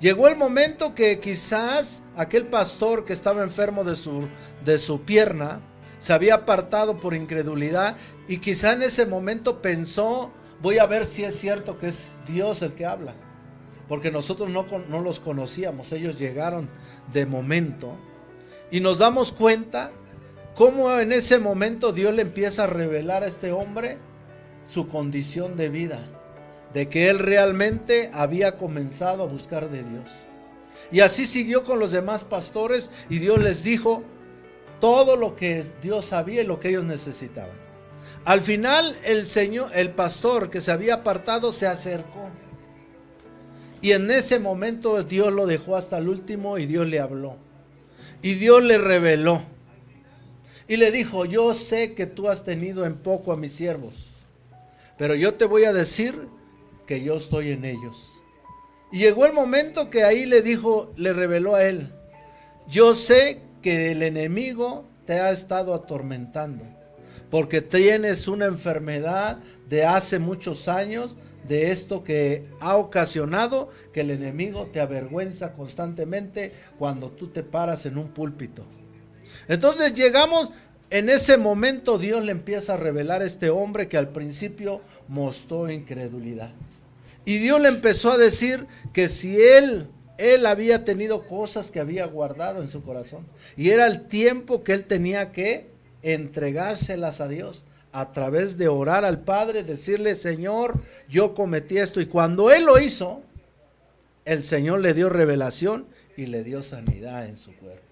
Llegó 0.00 0.28
el 0.28 0.36
momento 0.36 0.94
que 0.94 1.18
quizás 1.18 2.04
aquel 2.16 2.46
pastor 2.46 3.04
que 3.04 3.14
estaba 3.14 3.42
enfermo 3.42 3.82
de 3.82 3.96
su, 3.96 4.28
de 4.64 4.78
su 4.78 5.02
pierna 5.02 5.60
se 5.98 6.12
había 6.12 6.36
apartado 6.36 7.00
por 7.00 7.14
incredulidad 7.14 7.96
y 8.28 8.38
quizá 8.38 8.74
en 8.74 8.82
ese 8.82 9.06
momento 9.06 9.60
pensó 9.60 10.32
voy 10.62 10.78
a 10.78 10.86
ver 10.86 11.04
si 11.04 11.24
es 11.24 11.38
cierto 11.38 11.78
que 11.78 11.88
es 11.88 12.08
Dios 12.26 12.62
el 12.62 12.72
que 12.72 12.86
habla. 12.86 13.14
Porque 13.88 14.10
nosotros 14.10 14.50
no, 14.50 14.66
no 14.88 15.00
los 15.00 15.18
conocíamos, 15.18 15.92
ellos 15.92 16.18
llegaron 16.18 16.68
de 17.12 17.24
momento. 17.24 17.96
Y 18.70 18.80
nos 18.80 18.98
damos 18.98 19.32
cuenta 19.32 19.90
cómo 20.54 20.98
en 20.98 21.12
ese 21.12 21.38
momento 21.38 21.92
Dios 21.92 22.12
le 22.14 22.22
empieza 22.22 22.64
a 22.64 22.66
revelar 22.66 23.22
a 23.22 23.28
este 23.28 23.50
hombre 23.50 23.96
su 24.70 24.88
condición 24.88 25.56
de 25.56 25.70
vida, 25.70 26.06
de 26.74 26.88
que 26.90 27.08
él 27.08 27.18
realmente 27.18 28.10
había 28.12 28.58
comenzado 28.58 29.22
a 29.22 29.26
buscar 29.26 29.70
de 29.70 29.82
Dios. 29.82 30.10
Y 30.92 31.00
así 31.00 31.26
siguió 31.26 31.64
con 31.64 31.78
los 31.78 31.92
demás 31.92 32.24
pastores 32.24 32.90
y 33.08 33.18
Dios 33.18 33.42
les 33.42 33.62
dijo 33.62 34.02
todo 34.80 35.16
lo 35.16 35.34
que 35.34 35.64
Dios 35.82 36.06
sabía 36.06 36.42
y 36.42 36.46
lo 36.46 36.60
que 36.60 36.68
ellos 36.68 36.84
necesitaban. 36.84 37.67
Al 38.28 38.42
final 38.42 38.94
el 39.06 39.26
señor, 39.26 39.70
el 39.74 39.88
pastor 39.92 40.50
que 40.50 40.60
se 40.60 40.70
había 40.70 40.96
apartado 40.96 41.50
se 41.50 41.66
acercó. 41.66 42.28
Y 43.80 43.92
en 43.92 44.10
ese 44.10 44.38
momento 44.38 45.02
Dios 45.02 45.32
lo 45.32 45.46
dejó 45.46 45.76
hasta 45.76 45.96
el 45.96 46.10
último 46.10 46.58
y 46.58 46.66
Dios 46.66 46.86
le 46.86 47.00
habló. 47.00 47.36
Y 48.20 48.34
Dios 48.34 48.62
le 48.62 48.76
reveló. 48.76 49.40
Y 50.66 50.76
le 50.76 50.90
dijo, 50.90 51.24
yo 51.24 51.54
sé 51.54 51.94
que 51.94 52.04
tú 52.04 52.28
has 52.28 52.44
tenido 52.44 52.84
en 52.84 52.98
poco 52.98 53.32
a 53.32 53.38
mis 53.38 53.54
siervos, 53.54 53.94
pero 54.98 55.14
yo 55.14 55.32
te 55.32 55.46
voy 55.46 55.64
a 55.64 55.72
decir 55.72 56.28
que 56.86 57.02
yo 57.02 57.16
estoy 57.16 57.52
en 57.52 57.64
ellos. 57.64 58.20
Y 58.92 58.98
llegó 58.98 59.24
el 59.24 59.32
momento 59.32 59.88
que 59.88 60.04
ahí 60.04 60.26
le 60.26 60.42
dijo, 60.42 60.92
le 60.98 61.14
reveló 61.14 61.54
a 61.54 61.64
él, 61.64 61.90
yo 62.66 62.92
sé 62.92 63.40
que 63.62 63.92
el 63.92 64.02
enemigo 64.02 64.84
te 65.06 65.14
ha 65.14 65.30
estado 65.30 65.72
atormentando, 65.72 66.62
porque 67.30 67.60
tienes 67.60 68.28
una 68.28 68.46
enfermedad 68.46 69.38
de 69.68 69.84
hace 69.84 70.18
muchos 70.18 70.68
años, 70.68 71.16
de 71.46 71.70
esto 71.70 72.04
que 72.04 72.44
ha 72.60 72.76
ocasionado 72.76 73.70
que 73.92 74.02
el 74.02 74.10
enemigo 74.10 74.66
te 74.66 74.80
avergüenza 74.80 75.54
constantemente 75.54 76.52
cuando 76.78 77.10
tú 77.10 77.28
te 77.28 77.42
paras 77.42 77.86
en 77.86 77.96
un 77.96 78.08
púlpito. 78.08 78.64
Entonces 79.46 79.94
llegamos, 79.94 80.52
en 80.90 81.08
ese 81.08 81.38
momento 81.38 81.98
Dios 81.98 82.24
le 82.24 82.32
empieza 82.32 82.74
a 82.74 82.76
revelar 82.76 83.22
a 83.22 83.26
este 83.26 83.50
hombre 83.50 83.88
que 83.88 83.96
al 83.96 84.10
principio 84.10 84.82
mostró 85.06 85.70
incredulidad. 85.70 86.52
Y 87.24 87.38
Dios 87.38 87.60
le 87.60 87.68
empezó 87.68 88.12
a 88.12 88.18
decir 88.18 88.66
que 88.92 89.08
si 89.08 89.40
él 89.40 89.88
él 90.18 90.46
había 90.46 90.84
tenido 90.84 91.26
cosas 91.26 91.70
que 91.70 91.80
había 91.80 92.04
guardado 92.06 92.60
en 92.60 92.68
su 92.68 92.82
corazón. 92.82 93.24
Y 93.56 93.70
era 93.70 93.86
el 93.86 94.08
tiempo 94.08 94.64
que 94.64 94.72
él 94.72 94.84
tenía 94.84 95.32
que 95.32 95.70
entregárselas 96.02 97.20
a 97.20 97.28
Dios 97.28 97.64
a 97.92 98.12
través 98.12 98.58
de 98.58 98.68
orar 98.68 99.04
al 99.04 99.20
Padre, 99.20 99.62
decirle, 99.62 100.14
Señor, 100.14 100.80
yo 101.08 101.34
cometí 101.34 101.78
esto. 101.78 102.00
Y 102.00 102.06
cuando 102.06 102.50
él 102.50 102.64
lo 102.64 102.78
hizo, 102.78 103.22
el 104.24 104.44
Señor 104.44 104.80
le 104.80 104.94
dio 104.94 105.08
revelación 105.08 105.86
y 106.16 106.26
le 106.26 106.44
dio 106.44 106.62
sanidad 106.62 107.26
en 107.26 107.36
su 107.36 107.54
cuerpo. 107.56 107.82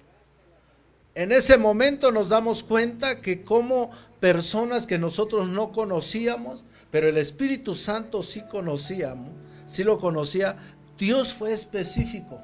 En 1.14 1.32
ese 1.32 1.56
momento 1.56 2.12
nos 2.12 2.28
damos 2.28 2.62
cuenta 2.62 3.22
que 3.22 3.42
como 3.42 3.90
personas 4.20 4.86
que 4.86 4.98
nosotros 4.98 5.48
no 5.48 5.72
conocíamos, 5.72 6.64
pero 6.90 7.08
el 7.08 7.16
Espíritu 7.16 7.74
Santo 7.74 8.22
sí 8.22 8.42
conocíamos, 8.42 9.30
sí 9.66 9.82
lo 9.82 9.98
conocía, 9.98 10.56
Dios 10.98 11.32
fue 11.32 11.52
específico. 11.52 12.40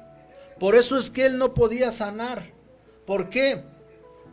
Por 0.59 0.75
eso 0.75 0.97
es 0.97 1.09
que 1.09 1.25
él 1.25 1.37
no 1.37 1.53
podía 1.53 1.91
sanar. 1.91 2.43
¿Por 3.05 3.29
qué? 3.29 3.63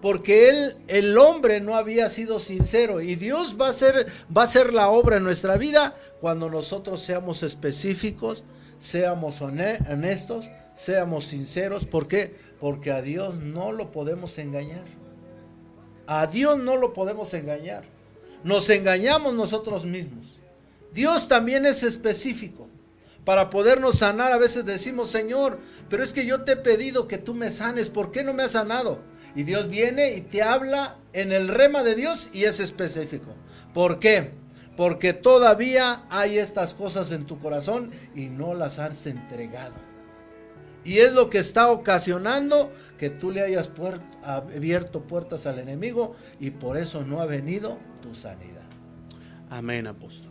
Porque 0.01 0.49
él, 0.49 0.77
el 0.89 1.19
hombre 1.19 1.61
no 1.61 1.77
había 1.77 2.09
sido 2.09 2.39
sincero 2.39 3.01
y 3.01 3.17
Dios 3.17 3.57
va 3.61 3.67
a 3.67 3.71
hacer 3.71 4.07
va 4.35 4.45
a 4.45 4.47
ser 4.47 4.73
la 4.73 4.89
obra 4.89 5.19
en 5.19 5.25
nuestra 5.25 5.57
vida 5.57 5.95
cuando 6.21 6.49
nosotros 6.49 7.03
seamos 7.03 7.43
específicos, 7.43 8.45
seamos 8.79 9.43
honestos, 9.43 10.51
seamos 10.75 11.27
sinceros. 11.27 11.87
¿Por 11.87 12.09
qué? 12.09 12.35
Porque 12.59 12.91
a 12.91 13.03
Dios 13.03 13.35
no 13.35 13.73
lo 13.73 13.91
podemos 13.91 14.39
engañar. 14.39 14.85
A 16.07 16.27
Dios 16.27 16.59
no 16.59 16.77
lo 16.77 16.93
podemos 16.93 17.33
engañar. 17.35 17.85
Nos 18.43 18.71
engañamos 18.71 19.35
nosotros 19.35 19.85
mismos. 19.85 20.41
Dios 20.93 21.29
también 21.29 21.67
es 21.67 21.83
específico 21.83 22.69
para 23.25 23.51
podernos 23.51 23.99
sanar. 23.99 24.33
A 24.33 24.39
veces 24.39 24.65
decimos, 24.65 25.11
Señor, 25.11 25.59
pero 25.89 26.03
es 26.03 26.13
que 26.13 26.27
yo 26.27 26.43
te 26.43 26.53
he 26.53 26.57
pedido 26.57 27.07
que 27.07 27.19
tú 27.19 27.35
me 27.35 27.51
sanes, 27.51 27.91
¿por 27.91 28.11
qué 28.11 28.25
no 28.25 28.33
me 28.33 28.45
has 28.45 28.53
sanado? 28.53 28.99
Y 29.35 29.45
Dios 29.45 29.69
viene 29.69 30.15
y 30.15 30.21
te 30.23 30.43
habla 30.43 30.97
en 31.13 31.33
el 31.33 31.49
rema 31.49 31.83
de 31.83 31.95
Dios 31.95 32.29
y 32.33 32.45
es 32.45 32.61
específico. 32.61 33.35
¿Por 33.75 33.99
qué? 33.99 34.33
Porque 34.77 35.13
todavía 35.13 36.03
hay 36.11 36.39
estas 36.39 36.75
cosas 36.75 37.11
en 37.13 37.27
tu 37.27 37.39
corazón 37.39 37.91
y 38.15 38.27
no 38.27 38.55
las 38.55 38.79
has 38.79 39.07
entregado. 39.07 39.75
Y 40.85 40.99
es 40.99 41.13
lo 41.13 41.29
que 41.29 41.39
está 41.39 41.71
ocasionando 41.71 42.73
que 42.99 43.11
tú 43.11 43.31
le 43.31 43.43
hayas 43.43 43.71
abierto 44.23 45.03
puertas 45.03 45.47
al 45.47 45.59
enemigo 45.59 46.17
y 46.39 46.51
por 46.51 46.79
eso 46.79 47.05
no 47.05 47.21
ha 47.21 47.27
venido 47.27 47.79
tu 48.03 48.15
sanidad. 48.15 48.63
Amén, 49.51 49.87
apóstol. 49.87 50.30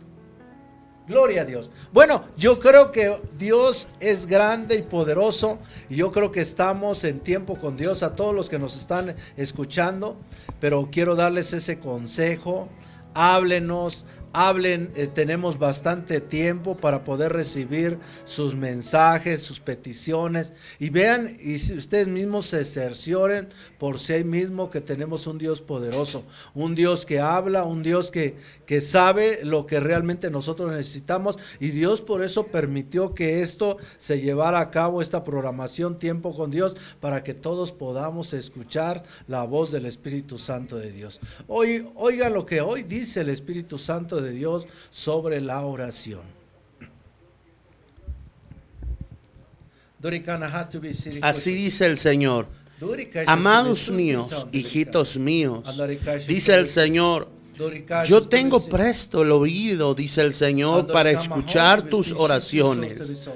Gloria 1.10 1.42
a 1.42 1.44
Dios. 1.44 1.72
Bueno, 1.92 2.22
yo 2.36 2.60
creo 2.60 2.92
que 2.92 3.20
Dios 3.36 3.88
es 3.98 4.26
grande 4.26 4.76
y 4.76 4.82
poderoso 4.82 5.58
y 5.88 5.96
yo 5.96 6.12
creo 6.12 6.30
que 6.30 6.40
estamos 6.40 7.02
en 7.02 7.18
tiempo 7.18 7.58
con 7.58 7.76
Dios 7.76 8.04
a 8.04 8.14
todos 8.14 8.32
los 8.32 8.48
que 8.48 8.60
nos 8.60 8.76
están 8.76 9.16
escuchando, 9.36 10.16
pero 10.60 10.88
quiero 10.92 11.16
darles 11.16 11.52
ese 11.52 11.80
consejo. 11.80 12.68
Háblenos, 13.12 14.06
hablen, 14.32 14.92
eh, 14.94 15.06
tenemos 15.06 15.58
bastante 15.58 16.20
tiempo 16.20 16.76
para 16.76 17.04
poder 17.04 17.32
recibir 17.32 17.98
sus 18.24 18.54
mensajes, 18.54 19.42
sus 19.42 19.60
peticiones 19.60 20.52
y 20.78 20.90
vean 20.90 21.36
y 21.40 21.58
si 21.58 21.76
ustedes 21.76 22.08
mismos 22.08 22.46
se 22.46 22.64
cercioren 22.64 23.48
por 23.78 23.98
sí 23.98 24.24
mismos 24.24 24.70
que 24.70 24.80
tenemos 24.80 25.26
un 25.26 25.38
Dios 25.38 25.60
poderoso, 25.60 26.24
un 26.54 26.74
Dios 26.74 27.06
que 27.06 27.20
habla, 27.20 27.64
un 27.64 27.82
Dios 27.82 28.10
que, 28.10 28.36
que 28.66 28.80
sabe 28.80 29.40
lo 29.44 29.66
que 29.66 29.80
realmente 29.80 30.30
nosotros 30.30 30.72
necesitamos 30.72 31.38
y 31.58 31.68
Dios 31.68 32.00
por 32.00 32.22
eso 32.22 32.46
permitió 32.46 33.14
que 33.14 33.42
esto 33.42 33.78
se 33.98 34.20
llevara 34.20 34.60
a 34.60 34.70
cabo, 34.70 35.02
esta 35.02 35.24
programación 35.24 35.98
Tiempo 35.98 36.34
con 36.34 36.50
Dios, 36.50 36.76
para 37.00 37.22
que 37.22 37.34
todos 37.34 37.72
podamos 37.72 38.32
escuchar 38.32 39.04
la 39.26 39.44
voz 39.44 39.70
del 39.70 39.86
Espíritu 39.86 40.38
Santo 40.38 40.76
de 40.76 40.92
Dios. 40.92 41.20
Hoy, 41.46 41.86
oigan 41.94 42.32
lo 42.32 42.46
que 42.46 42.60
hoy 42.60 42.82
dice 42.82 43.20
el 43.20 43.28
Espíritu 43.28 43.78
Santo 43.78 44.19
de 44.22 44.32
Dios 44.32 44.66
sobre 44.90 45.40
la 45.40 45.64
oración. 45.64 46.22
Así 51.22 51.54
dice 51.54 51.86
el 51.86 51.96
Señor. 51.96 52.46
Amados 53.26 53.90
míos, 53.90 54.46
hijitos 54.52 55.18
míos, 55.18 55.78
dice 56.26 56.54
el 56.54 56.66
Señor, 56.66 57.28
yo 58.06 58.26
tengo 58.26 58.64
presto 58.66 59.22
el 59.22 59.32
oído, 59.32 59.94
dice 59.94 60.22
el 60.22 60.32
Señor, 60.32 60.86
para 60.86 61.10
escuchar 61.10 61.82
tus 61.82 62.12
oraciones. 62.12 63.28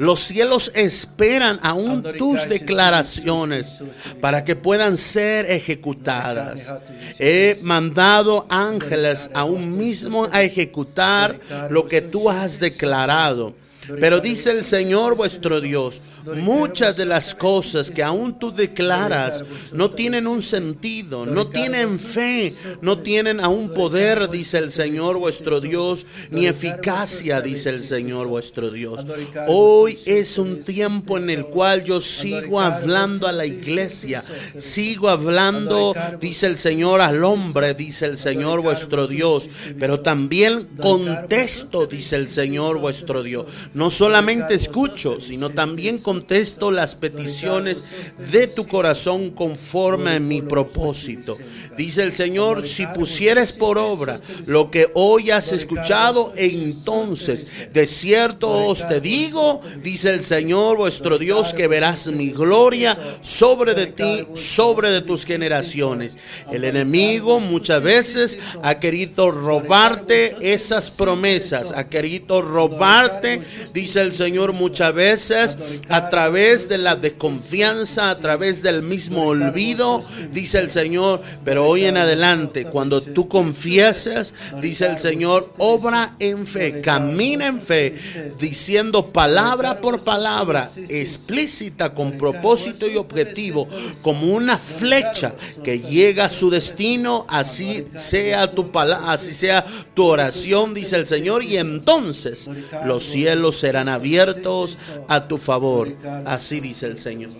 Los 0.00 0.20
cielos 0.20 0.72
esperan 0.74 1.60
aún 1.62 2.02
tus 2.16 2.48
declaraciones 2.48 3.82
para 4.18 4.44
que 4.44 4.56
puedan 4.56 4.96
ser 4.96 5.44
ejecutadas. 5.50 6.72
He 7.18 7.58
mandado 7.60 8.46
ángeles 8.48 9.30
aún 9.34 9.76
mismo 9.76 10.26
a 10.32 10.40
ejecutar 10.40 11.38
lo 11.68 11.86
que 11.86 12.00
tú 12.00 12.30
has 12.30 12.58
declarado. 12.58 13.54
Pero 13.98 14.20
dice 14.20 14.50
el 14.50 14.64
Señor 14.64 15.16
vuestro 15.16 15.60
Dios, 15.60 16.02
muchas 16.36 16.96
de 16.96 17.06
las 17.06 17.34
cosas 17.34 17.90
que 17.90 18.02
aún 18.02 18.38
tú 18.38 18.52
declaras 18.52 19.44
no 19.72 19.90
tienen 19.90 20.26
un 20.26 20.42
sentido, 20.42 21.26
no 21.26 21.48
tienen 21.48 21.98
fe, 21.98 22.54
no 22.80 22.98
tienen 22.98 23.40
aún 23.40 23.72
poder, 23.72 24.28
dice 24.28 24.58
el 24.58 24.70
Señor 24.70 25.18
vuestro 25.18 25.60
Dios, 25.60 26.06
ni 26.30 26.46
eficacia, 26.46 27.40
dice 27.40 27.70
el 27.70 27.82
Señor 27.82 28.28
vuestro 28.28 28.70
Dios. 28.70 29.06
Hoy 29.48 29.98
es 30.04 30.38
un 30.38 30.60
tiempo 30.60 31.18
en 31.18 31.30
el 31.30 31.46
cual 31.46 31.84
yo 31.84 32.00
sigo 32.00 32.60
hablando 32.60 33.26
a 33.26 33.32
la 33.32 33.46
iglesia, 33.46 34.22
sigo 34.56 35.08
hablando, 35.08 35.94
dice 36.20 36.46
el 36.46 36.58
Señor, 36.58 37.00
al 37.00 37.24
hombre, 37.24 37.74
dice 37.74 38.06
el 38.06 38.16
Señor 38.16 38.60
vuestro 38.60 39.06
Dios, 39.06 39.48
pero 39.78 40.00
también 40.00 40.68
contesto, 40.80 41.86
dice 41.86 42.16
el 42.16 42.28
Señor 42.28 42.78
vuestro 42.78 43.22
Dios. 43.22 43.46
No 43.80 43.88
solamente 43.88 44.52
escucho, 44.52 45.20
sino 45.20 45.48
también 45.48 45.96
contesto 45.96 46.70
las 46.70 46.96
peticiones 46.96 47.82
de 48.30 48.46
tu 48.46 48.66
corazón 48.66 49.30
conforme 49.30 50.10
a 50.10 50.20
mi 50.20 50.42
propósito. 50.42 51.38
Dice 51.78 52.02
el 52.02 52.12
Señor, 52.12 52.68
si 52.68 52.86
pusieres 52.88 53.52
por 53.52 53.78
obra 53.78 54.20
lo 54.44 54.70
que 54.70 54.90
hoy 54.92 55.30
has 55.30 55.52
escuchado, 55.52 56.34
entonces 56.36 57.72
de 57.72 57.86
cierto 57.86 58.50
os 58.66 58.86
te 58.86 59.00
digo, 59.00 59.62
dice 59.82 60.10
el 60.10 60.22
Señor 60.22 60.76
vuestro 60.76 61.16
Dios, 61.16 61.54
que 61.54 61.66
verás 61.66 62.08
mi 62.08 62.32
gloria 62.32 62.98
sobre 63.22 63.72
de 63.72 63.86
ti, 63.86 64.26
sobre 64.34 64.90
de 64.90 65.00
tus 65.00 65.24
generaciones. 65.24 66.18
El 66.52 66.64
enemigo 66.64 67.40
muchas 67.40 67.82
veces 67.82 68.38
ha 68.62 68.78
querido 68.78 69.30
robarte 69.30 70.36
esas 70.42 70.90
promesas, 70.90 71.72
ha 71.74 71.88
querido 71.88 72.42
robarte 72.42 73.40
dice 73.72 74.00
el 74.00 74.12
Señor 74.12 74.52
muchas 74.52 74.94
veces, 74.94 75.56
a 75.88 76.10
través 76.10 76.68
de 76.68 76.78
la 76.78 76.96
desconfianza, 76.96 78.10
a 78.10 78.16
través 78.16 78.62
del 78.62 78.82
mismo 78.82 79.24
olvido, 79.24 80.04
dice 80.32 80.58
el 80.58 80.70
Señor, 80.70 81.22
pero 81.44 81.66
hoy 81.66 81.84
en 81.84 81.96
adelante, 81.96 82.64
cuando 82.64 83.02
tú 83.02 83.28
confiesas, 83.28 84.34
dice 84.60 84.86
el 84.86 84.98
Señor, 84.98 85.52
obra 85.58 86.16
en 86.18 86.46
fe, 86.46 86.80
camina 86.80 87.46
en 87.46 87.60
fe, 87.60 87.94
diciendo 88.38 89.12
palabra 89.12 89.80
por 89.80 90.02
palabra, 90.02 90.70
explícita, 90.88 91.94
con 91.94 92.18
propósito 92.18 92.88
y 92.88 92.96
objetivo, 92.96 93.68
como 94.02 94.34
una 94.34 94.58
flecha 94.58 95.34
que 95.64 95.80
llega 95.80 96.26
a 96.26 96.30
su 96.30 96.50
destino, 96.50 97.26
así 97.28 97.86
sea 97.96 98.50
tu 98.50 98.70
palabra, 98.70 99.12
así 99.12 99.34
sea 99.34 99.64
tu 99.94 100.04
oración, 100.04 100.74
dice 100.74 100.96
el 100.96 101.06
Señor, 101.06 101.44
y 101.44 101.56
entonces 101.56 102.48
los 102.84 103.02
cielos 103.02 103.49
serán 103.56 103.88
abiertos 103.88 104.78
a 105.08 105.28
tu 105.28 105.38
favor. 105.38 105.88
Así 106.24 106.60
dice 106.60 106.86
el 106.86 106.98
Señor. 106.98 107.30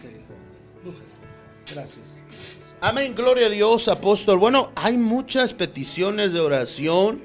Amén, 2.83 3.15
gloria 3.15 3.47
a 3.47 3.51
Dios, 3.51 3.89
apóstol. 3.89 4.39
Bueno, 4.39 4.73
hay 4.75 4.97
muchas 4.97 5.53
peticiones 5.53 6.33
de 6.33 6.41
oración. 6.41 7.23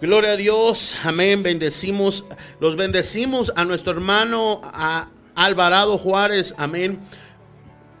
Gloria 0.00 0.32
a 0.32 0.36
Dios, 0.36 0.96
amén. 1.04 1.42
Bendecimos, 1.42 2.24
los 2.58 2.74
bendecimos 2.74 3.52
a 3.54 3.64
nuestro 3.64 3.92
hermano 3.92 4.60
a 4.64 5.08
Alvarado 5.34 5.98
Juárez, 5.98 6.54
amén. 6.58 6.98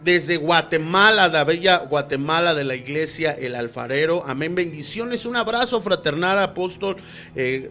Desde 0.02 0.38
Guatemala, 0.38 1.28
la 1.28 1.44
bella 1.44 1.76
Guatemala 1.78 2.54
de 2.54 2.64
la 2.64 2.74
iglesia 2.74 3.32
El 3.32 3.54
Alfarero, 3.54 4.24
amén. 4.26 4.54
Bendiciones, 4.54 5.26
un 5.26 5.36
abrazo 5.36 5.80
fraternal, 5.80 6.38
apóstol. 6.38 6.96
Eh, 7.36 7.70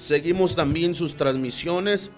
seguimos 0.00 0.56
también 0.56 0.94
sus 0.94 1.16
transmisiones. 1.16 2.10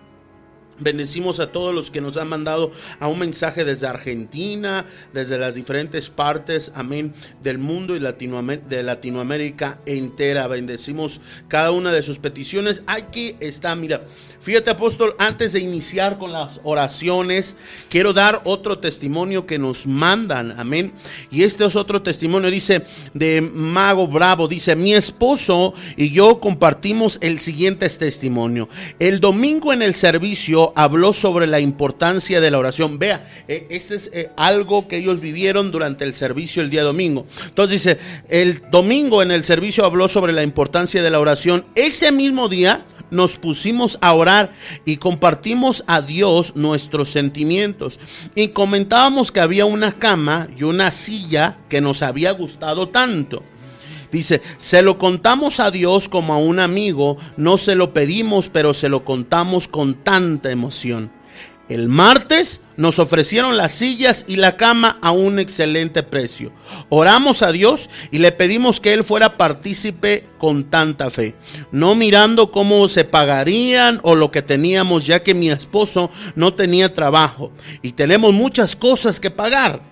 Bendecimos 0.78 1.38
a 1.38 1.52
todos 1.52 1.74
los 1.74 1.90
que 1.90 2.00
nos 2.00 2.16
han 2.16 2.28
mandado 2.28 2.72
a 2.98 3.06
un 3.08 3.18
mensaje 3.18 3.64
desde 3.64 3.86
Argentina, 3.86 4.86
desde 5.12 5.38
las 5.38 5.54
diferentes 5.54 6.08
partes, 6.08 6.72
amén, 6.74 7.12
del 7.42 7.58
mundo 7.58 7.94
y 7.94 8.00
Latinoamérica, 8.00 8.68
de 8.68 8.82
Latinoamérica 8.82 9.80
entera. 9.84 10.46
Bendecimos 10.46 11.20
cada 11.48 11.72
una 11.72 11.92
de 11.92 12.02
sus 12.02 12.18
peticiones. 12.18 12.82
Aquí 12.86 13.36
está, 13.40 13.76
mira, 13.76 14.02
fíjate 14.42 14.70
apóstol, 14.70 15.14
antes 15.18 15.52
de 15.52 15.60
iniciar 15.60 16.18
con 16.18 16.32
las 16.32 16.60
oraciones, 16.64 17.56
quiero 17.88 18.12
dar 18.12 18.42
otro 18.44 18.78
testimonio 18.78 19.46
que 19.46 19.58
nos 19.58 19.86
mandan, 19.86 20.58
amén. 20.58 20.92
Y 21.30 21.44
este 21.44 21.64
es 21.64 21.76
otro 21.76 22.02
testimonio, 22.02 22.50
dice, 22.50 22.82
de 23.14 23.40
Mago 23.40 24.08
Bravo, 24.08 24.48
dice, 24.48 24.76
mi 24.76 24.94
esposo 24.94 25.74
y 25.96 26.10
yo 26.10 26.40
compartimos 26.40 27.18
el 27.22 27.38
siguiente 27.38 27.88
testimonio. 27.88 28.68
El 28.98 29.20
domingo 29.20 29.72
en 29.72 29.82
el 29.82 29.94
servicio, 29.94 30.72
habló 30.76 31.12
sobre 31.12 31.46
la 31.46 31.60
importancia 31.60 32.40
de 32.40 32.50
la 32.50 32.58
oración. 32.58 32.98
Vea, 32.98 33.28
eh, 33.48 33.66
este 33.70 33.94
es 33.94 34.10
eh, 34.12 34.30
algo 34.36 34.88
que 34.88 34.98
ellos 34.98 35.20
vivieron 35.20 35.70
durante 35.70 36.04
el 36.04 36.14
servicio 36.14 36.62
el 36.62 36.70
día 36.70 36.82
domingo. 36.82 37.26
Entonces 37.46 37.82
dice, 37.82 37.98
el 38.28 38.62
domingo 38.70 39.22
en 39.22 39.30
el 39.30 39.44
servicio 39.44 39.84
habló 39.84 40.08
sobre 40.08 40.32
la 40.32 40.42
importancia 40.42 41.02
de 41.02 41.10
la 41.10 41.20
oración. 41.20 41.64
Ese 41.74 42.12
mismo 42.12 42.48
día 42.48 42.84
nos 43.12 43.36
pusimos 43.36 43.98
a 44.00 44.14
orar 44.14 44.52
y 44.84 44.96
compartimos 44.96 45.84
a 45.86 46.02
Dios 46.02 46.56
nuestros 46.56 47.10
sentimientos. 47.10 48.00
Y 48.34 48.48
comentábamos 48.48 49.30
que 49.30 49.40
había 49.40 49.66
una 49.66 49.92
cama 49.92 50.48
y 50.56 50.64
una 50.64 50.90
silla 50.90 51.58
que 51.68 51.80
nos 51.80 52.02
había 52.02 52.32
gustado 52.32 52.88
tanto. 52.88 53.44
Dice, 54.10 54.42
se 54.58 54.82
lo 54.82 54.98
contamos 54.98 55.60
a 55.60 55.70
Dios 55.70 56.08
como 56.08 56.34
a 56.34 56.38
un 56.38 56.58
amigo, 56.58 57.16
no 57.36 57.56
se 57.56 57.74
lo 57.74 57.94
pedimos, 57.94 58.48
pero 58.48 58.74
se 58.74 58.88
lo 58.88 59.04
contamos 59.04 59.68
con 59.68 59.94
tanta 59.94 60.50
emoción. 60.50 61.10
El 61.68 61.88
martes 61.88 62.60
nos 62.76 62.98
ofrecieron 62.98 63.56
las 63.56 63.72
sillas 63.72 64.24
y 64.28 64.36
la 64.36 64.56
cama 64.56 64.98
a 65.00 65.12
un 65.12 65.38
excelente 65.38 66.02
precio. 66.02 66.52
Oramos 66.88 67.42
a 67.42 67.52
Dios 67.52 67.88
y 68.10 68.18
le 68.18 68.32
pedimos 68.32 68.80
que 68.80 68.92
Él 68.92 69.04
fuera 69.04 69.36
partícipe 69.36 70.26
con 70.38 70.64
tanta 70.64 71.10
fe, 71.10 71.34
no 71.70 71.94
mirando 71.94 72.50
cómo 72.50 72.88
se 72.88 73.04
pagarían 73.04 74.00
o 74.02 74.14
lo 74.14 74.30
que 74.30 74.42
teníamos, 74.42 75.06
ya 75.06 75.22
que 75.22 75.34
mi 75.34 75.50
esposo 75.50 76.10
no 76.34 76.54
tenía 76.54 76.94
trabajo 76.94 77.52
y 77.80 77.92
tenemos 77.92 78.32
muchas 78.32 78.74
cosas 78.74 79.20
que 79.20 79.30
pagar. 79.30 79.82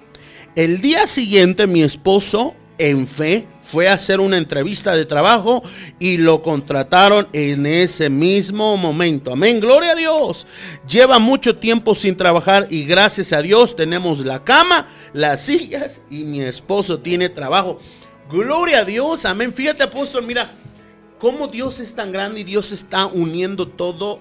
El 0.57 0.81
día 0.81 1.07
siguiente 1.07 1.67
mi 1.67 1.83
esposo, 1.83 2.55
en 2.79 3.07
fe, 3.07 3.47
fue 3.71 3.89
a 3.89 3.95
hacer 3.95 4.19
una 4.21 4.37
entrevista 4.37 4.97
de 4.97 5.07
trabajo 5.07 5.63
y 6.01 6.17
lo 6.17 6.43
contrataron 6.43 7.29
en 7.33 7.67
ese 7.67 8.11
mismo 8.11 8.77
momento. 8.77 9.33
Amén, 9.33 9.61
gloria 9.61 9.93
a 9.93 9.95
Dios. 9.95 10.47
Lleva 10.89 11.21
mucho 11.21 11.57
tiempo 11.57 11.95
sin 11.95 12.17
trabajar 12.17 12.67
y 12.69 12.85
gracias 12.85 13.33
a 13.33 13.43
Dios 13.43 13.77
tenemos 13.77 14.25
la 14.25 14.43
cama, 14.43 14.89
las 15.13 15.43
sillas 15.43 16.03
y 16.11 16.25
mi 16.25 16.41
esposo 16.41 16.99
tiene 16.99 17.29
trabajo. 17.29 17.79
Gloria 18.29 18.81
a 18.81 18.85
Dios, 18.85 19.25
amén. 19.25 19.53
Fíjate 19.53 19.85
apóstol, 19.85 20.27
mira 20.27 20.51
cómo 21.21 21.47
Dios 21.47 21.79
es 21.79 21.95
tan 21.95 22.11
grande 22.11 22.41
y 22.41 22.45
Dios 22.45 22.73
está 22.73 23.07
uniendo 23.07 23.69
todo. 23.69 24.21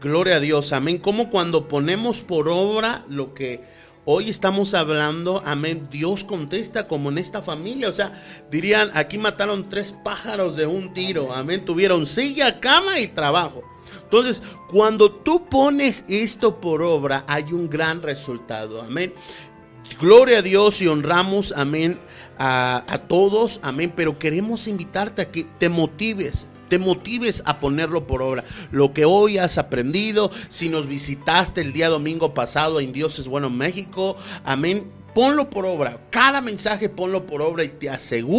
Gloria 0.00 0.36
a 0.36 0.40
Dios, 0.40 0.72
amén. 0.72 0.98
Como 0.98 1.30
cuando 1.30 1.68
ponemos 1.68 2.20
por 2.20 2.48
obra 2.48 3.04
lo 3.08 3.32
que 3.32 3.62
Hoy 4.06 4.30
estamos 4.30 4.72
hablando, 4.72 5.42
amén, 5.44 5.86
Dios 5.90 6.24
contesta 6.24 6.88
como 6.88 7.10
en 7.10 7.18
esta 7.18 7.42
familia. 7.42 7.90
O 7.90 7.92
sea, 7.92 8.22
dirían, 8.50 8.90
aquí 8.94 9.18
mataron 9.18 9.68
tres 9.68 9.94
pájaros 10.02 10.56
de 10.56 10.66
un 10.66 10.94
tiro, 10.94 11.32
amén, 11.32 11.64
tuvieron 11.64 12.06
silla, 12.06 12.60
cama 12.60 12.98
y 12.98 13.08
trabajo. 13.08 13.62
Entonces, 14.02 14.42
cuando 14.68 15.10
tú 15.10 15.46
pones 15.46 16.04
esto 16.08 16.60
por 16.60 16.82
obra, 16.82 17.24
hay 17.26 17.52
un 17.52 17.68
gran 17.68 18.00
resultado, 18.00 18.80
amén. 18.80 19.12
Gloria 20.00 20.38
a 20.38 20.42
Dios 20.42 20.80
y 20.80 20.88
honramos, 20.88 21.52
amén, 21.54 22.00
a, 22.38 23.02
todos, 23.06 23.60
amén, 23.62 23.92
pero 23.94 24.18
queremos 24.18 24.66
invitarte 24.66 25.20
a 25.20 25.30
que 25.30 25.44
te 25.58 25.68
motives, 25.68 26.46
te 26.70 26.78
motives 26.78 27.42
a 27.44 27.60
ponerlo 27.60 28.06
por 28.06 28.22
obra. 28.22 28.44
Lo 28.70 28.94
que 28.94 29.04
hoy 29.04 29.36
has 29.36 29.58
aprendido, 29.58 30.30
si 30.48 30.70
nos 30.70 30.86
visitaste 30.86 31.60
el 31.60 31.74
día 31.74 31.90
domingo 31.90 32.32
pasado 32.32 32.80
en 32.80 32.92
Dios 32.92 33.18
es 33.18 33.28
bueno 33.28 33.50
México, 33.50 34.16
amén 34.44 34.99
Ponlo 35.14 35.50
por 35.50 35.66
obra. 35.66 35.98
Cada 36.10 36.40
mensaje 36.40 36.88
ponlo 36.88 37.26
por 37.26 37.42
obra 37.42 37.64
y 37.64 37.68
te 37.68 37.90
aseguro 37.90 38.30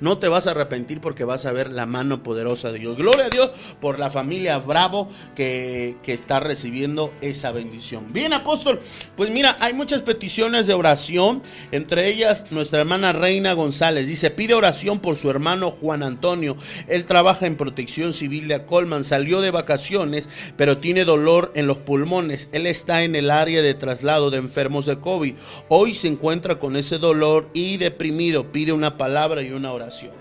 no 0.00 0.18
te 0.18 0.28
vas 0.28 0.46
a 0.46 0.52
arrepentir 0.52 1.00
porque 1.00 1.24
vas 1.24 1.46
a 1.46 1.52
ver 1.52 1.70
la 1.70 1.86
mano 1.86 2.22
poderosa 2.22 2.72
de 2.72 2.78
Dios. 2.78 2.96
Gloria 2.96 3.26
a 3.26 3.28
Dios 3.28 3.50
por 3.80 3.98
la 3.98 4.10
familia 4.10 4.58
Bravo 4.58 5.10
que, 5.34 5.96
que 6.02 6.12
está 6.12 6.40
recibiendo 6.40 7.12
esa 7.20 7.52
bendición. 7.52 8.12
Bien, 8.12 8.32
apóstol. 8.32 8.80
Pues 9.16 9.30
mira, 9.30 9.56
hay 9.60 9.74
muchas 9.74 10.02
peticiones 10.02 10.66
de 10.66 10.74
oración. 10.74 11.42
Entre 11.70 12.08
ellas, 12.08 12.46
nuestra 12.50 12.80
hermana 12.80 13.12
Reina 13.12 13.52
González 13.52 14.06
dice: 14.06 14.30
pide 14.30 14.54
oración 14.54 15.00
por 15.00 15.16
su 15.16 15.30
hermano 15.30 15.70
Juan 15.70 16.02
Antonio. 16.02 16.56
Él 16.88 17.04
trabaja 17.06 17.46
en 17.46 17.56
protección 17.56 18.12
civil 18.12 18.48
de 18.48 18.64
Colman. 18.64 19.04
Salió 19.04 19.40
de 19.40 19.50
vacaciones, 19.50 20.28
pero 20.56 20.78
tiene 20.78 21.04
dolor 21.04 21.52
en 21.54 21.66
los 21.66 21.78
pulmones. 21.78 22.48
Él 22.52 22.66
está 22.66 23.02
en 23.02 23.16
el 23.16 23.30
área 23.30 23.62
de 23.62 23.74
traslado 23.74 24.30
de 24.30 24.38
enfermos 24.38 24.86
de 24.86 24.98
COVID. 24.98 25.34
Hoy 25.68 25.94
se 25.94 26.08
encuentra 26.08 26.21
con 26.60 26.76
ese 26.76 26.98
dolor 26.98 27.48
y 27.52 27.78
deprimido, 27.78 28.52
pide 28.52 28.72
una 28.72 28.96
palabra 28.96 29.42
y 29.42 29.50
una 29.50 29.72
oración. 29.72 30.12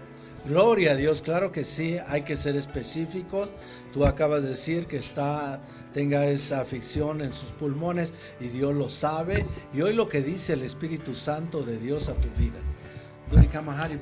Gloria 0.45 0.93
a 0.93 0.95
Dios, 0.95 1.22
claro 1.22 1.52
que 1.52 1.64
sí, 1.64 1.97
hay 2.08 2.24
que 2.24 2.36
ser 2.36 2.56
específicos. 2.56 3.49
Tú 3.93 4.06
acabas 4.06 4.41
de 4.41 4.49
decir 4.49 4.88
que 4.88 4.97
está 4.97 5.62
tenga 5.93 6.26
esa 6.26 6.62
aflicción 6.62 7.22
en 7.22 7.32
sus 7.32 7.52
pulmones 7.52 8.14
y 8.39 8.47
Dios 8.47 8.74
lo 8.74 8.89
sabe. 8.89 9.45
Y 9.74 9.82
hoy 9.82 9.93
lo 9.93 10.10
que 10.10 10.22
dice 10.22 10.54
el 10.54 10.64
Espíritu 10.64 11.14
Santo 11.14 11.64
de 11.64 11.78
Dios 11.78 12.10
a 12.10 12.14
tu 12.14 12.30
vida. 12.38 12.60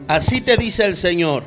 Así 0.07 0.41
te 0.41 0.55
dice 0.55 0.85
el 0.85 0.95
Señor. 0.95 1.43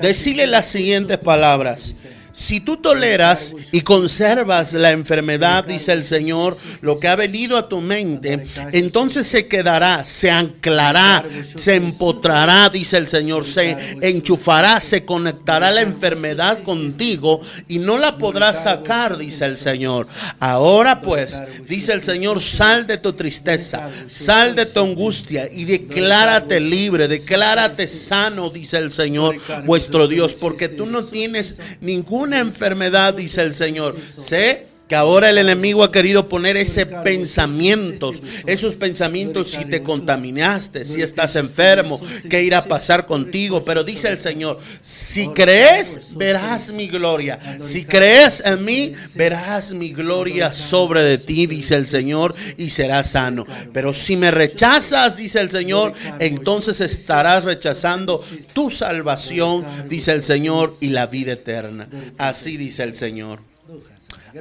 Decile 0.00 0.46
las 0.46 0.66
siguientes 0.66 1.18
palabras. 1.18 1.94
Si 2.36 2.60
tú 2.60 2.76
toleras 2.76 3.56
y 3.72 3.80
conservas 3.80 4.74
la 4.74 4.90
enfermedad, 4.90 5.64
dice 5.64 5.92
el 5.92 6.04
Señor, 6.04 6.54
lo 6.82 7.00
que 7.00 7.08
ha 7.08 7.16
venido 7.16 7.56
a 7.56 7.66
tu 7.66 7.80
mente, 7.80 8.44
entonces 8.72 9.26
se 9.26 9.48
quedará, 9.48 10.04
se 10.04 10.30
anclará, 10.30 11.24
se 11.56 11.76
empotrará, 11.76 12.68
dice 12.68 12.98
el 12.98 13.08
Señor, 13.08 13.46
se 13.46 13.96
enchufará, 14.02 14.80
se 14.80 15.06
conectará 15.06 15.70
la 15.70 15.80
enfermedad 15.80 16.62
contigo 16.62 17.40
y 17.68 17.78
no 17.78 17.96
la 17.96 18.18
podrás 18.18 18.64
sacar, 18.64 19.16
dice 19.16 19.46
el 19.46 19.56
Señor. 19.56 20.06
Ahora 20.38 21.00
pues, 21.00 21.42
dice 21.66 21.94
el 21.94 22.02
Señor, 22.02 22.42
sal 22.42 22.86
de 22.86 22.98
tu 22.98 23.14
tristeza, 23.14 23.88
sal 24.08 24.54
de 24.54 24.66
tu 24.66 24.80
angustia 24.80 25.48
y 25.50 25.64
declárate 25.64 26.60
libre, 26.60 27.08
declárate 27.08 27.86
sano, 27.86 28.50
dice 28.50 28.76
el 28.76 28.92
Señor, 28.92 29.38
vuestro 29.64 30.06
Dios, 30.06 30.34
porque 30.34 30.68
tú 30.68 30.84
no 30.84 31.02
tienes 31.02 31.58
ningún 31.80 32.25
enfermedad, 32.34 33.14
dice 33.14 33.42
el 33.42 33.54
Señor. 33.54 33.96
Sé 34.16 34.66
que 34.88 34.94
ahora 34.94 35.30
el 35.30 35.38
enemigo 35.38 35.82
ha 35.82 35.90
querido 35.90 36.28
poner 36.28 36.56
ese 36.56 36.86
pensamientos, 36.86 38.22
esos 38.46 38.76
pensamientos 38.76 39.50
si 39.50 39.64
te 39.64 39.82
contaminaste, 39.82 40.84
si 40.84 41.02
estás 41.02 41.34
enfermo, 41.36 42.00
qué 42.30 42.42
irá 42.42 42.58
a 42.58 42.64
pasar 42.64 43.06
contigo. 43.06 43.64
Pero 43.64 43.82
dice 43.82 44.08
el 44.08 44.18
Señor, 44.18 44.60
si 44.80 45.28
crees, 45.28 46.14
verás 46.16 46.72
mi 46.72 46.88
gloria. 46.88 47.38
Si 47.60 47.84
crees 47.84 48.42
en 48.44 48.64
mí, 48.64 48.92
verás 49.14 49.72
mi 49.72 49.90
gloria 49.90 50.52
sobre 50.52 51.02
de 51.02 51.18
ti, 51.18 51.46
dice 51.46 51.74
el 51.74 51.86
Señor, 51.86 52.34
y 52.56 52.70
serás 52.70 53.10
sano. 53.10 53.44
Pero 53.72 53.92
si 53.92 54.16
me 54.16 54.30
rechazas, 54.30 55.16
dice 55.16 55.40
el 55.40 55.50
Señor, 55.50 55.94
entonces 56.20 56.80
estarás 56.80 57.44
rechazando 57.44 58.24
tu 58.52 58.70
salvación, 58.70 59.64
dice 59.88 60.12
el 60.12 60.22
Señor, 60.22 60.74
y 60.80 60.90
la 60.90 61.06
vida 61.06 61.32
eterna. 61.32 61.88
Así 62.18 62.56
dice 62.56 62.84
el 62.84 62.94
Señor. 62.94 63.55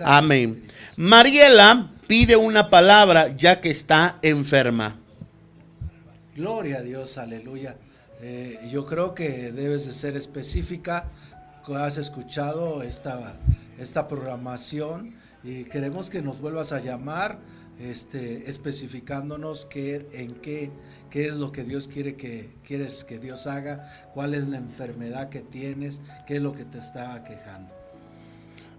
Amén. 0.03 0.63
Mariela 0.97 1.89
pide 2.07 2.35
una 2.35 2.69
palabra 2.69 3.35
ya 3.35 3.61
que 3.61 3.69
está 3.69 4.17
enferma. 4.21 4.97
Gloria 6.35 6.79
a 6.79 6.81
Dios, 6.81 7.17
aleluya. 7.17 7.77
Eh, 8.21 8.59
yo 8.71 8.85
creo 8.85 9.13
que 9.13 9.51
debes 9.51 9.85
de 9.85 9.93
ser 9.93 10.15
específica. 10.15 11.05
Has 11.67 11.97
escuchado 11.97 12.83
esta, 12.83 13.35
esta 13.79 14.07
programación 14.07 15.15
y 15.43 15.63
queremos 15.63 16.09
que 16.09 16.21
nos 16.21 16.39
vuelvas 16.39 16.71
a 16.71 16.79
llamar 16.79 17.39
este, 17.79 18.49
especificándonos 18.49 19.65
qué, 19.65 20.07
en 20.13 20.35
qué, 20.35 20.71
qué 21.09 21.27
es 21.27 21.35
lo 21.35 21.51
que 21.51 21.63
Dios 21.63 21.87
quiere 21.87 22.15
que 22.15 22.49
quieres 22.65 23.03
que 23.03 23.19
Dios 23.19 23.47
haga, 23.47 24.09
cuál 24.13 24.33
es 24.33 24.47
la 24.47 24.57
enfermedad 24.57 25.29
que 25.29 25.41
tienes, 25.41 26.01
qué 26.25 26.37
es 26.37 26.41
lo 26.41 26.53
que 26.53 26.65
te 26.65 26.77
está 26.77 27.23
quejando. 27.23 27.74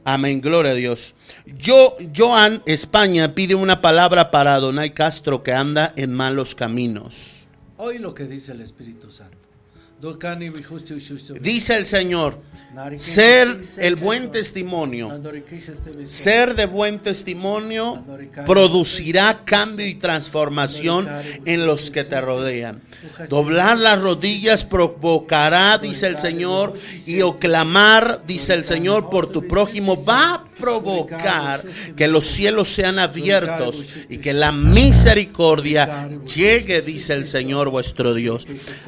Amén, 0.09 0.40
gloria 0.40 0.70
a 0.70 0.74
Dios. 0.76 1.16
Yo, 1.46 1.96
Joan, 2.16 2.62
España, 2.64 3.34
pide 3.34 3.57
una 3.57 3.80
palabra 3.80 4.30
para 4.30 4.57
Donay 4.61 4.90
Castro 4.90 5.42
que 5.42 5.52
anda 5.52 5.92
en 5.96 6.14
malos 6.14 6.54
caminos. 6.54 7.48
Hoy 7.76 7.98
lo 7.98 8.14
que 8.14 8.26
dice 8.26 8.52
el 8.52 8.61
Espíritu 8.61 9.11
Santo. 9.11 9.45
Dice 11.40 11.76
el 11.76 11.86
Señor, 11.86 12.38
ser 12.97 13.57
el 13.78 13.97
buen 13.97 14.30
testimonio, 14.30 15.11
ser 16.05 16.55
de 16.55 16.66
buen 16.66 16.99
testimonio 16.99 18.05
producirá 18.44 19.40
cambio 19.44 19.86
y 19.86 19.94
transformación 19.94 21.09
en 21.47 21.66
los 21.66 21.90
que 21.90 22.05
te 22.05 22.20
rodean. 22.20 22.82
Doblar 23.30 23.78
las 23.78 24.01
rodillas 24.01 24.64
provocará, 24.64 25.78
dice 25.78 26.09
el 26.09 26.18
Señor, 26.18 26.74
y 27.07 27.22
o 27.22 27.38
clamar, 27.38 28.22
dice 28.26 28.53
el 28.53 28.64
Señor, 28.64 29.09
por 29.09 29.32
tu 29.32 29.47
prójimo 29.49 30.05
va 30.05 30.34
a 30.34 30.45
provocar 30.59 31.62
que 31.96 32.09
los 32.09 32.24
cielos 32.24 32.68
sean 32.68 32.98
abiertos 32.98 33.84
y 34.09 34.18
que 34.18 34.32
la 34.32 34.52
misericordia 34.52 36.09
llegue, 36.24 36.82
dice 36.82 37.14
el 37.14 37.24
Señor 37.24 37.70
vuestro 37.70 38.14
Dios. 38.14 38.46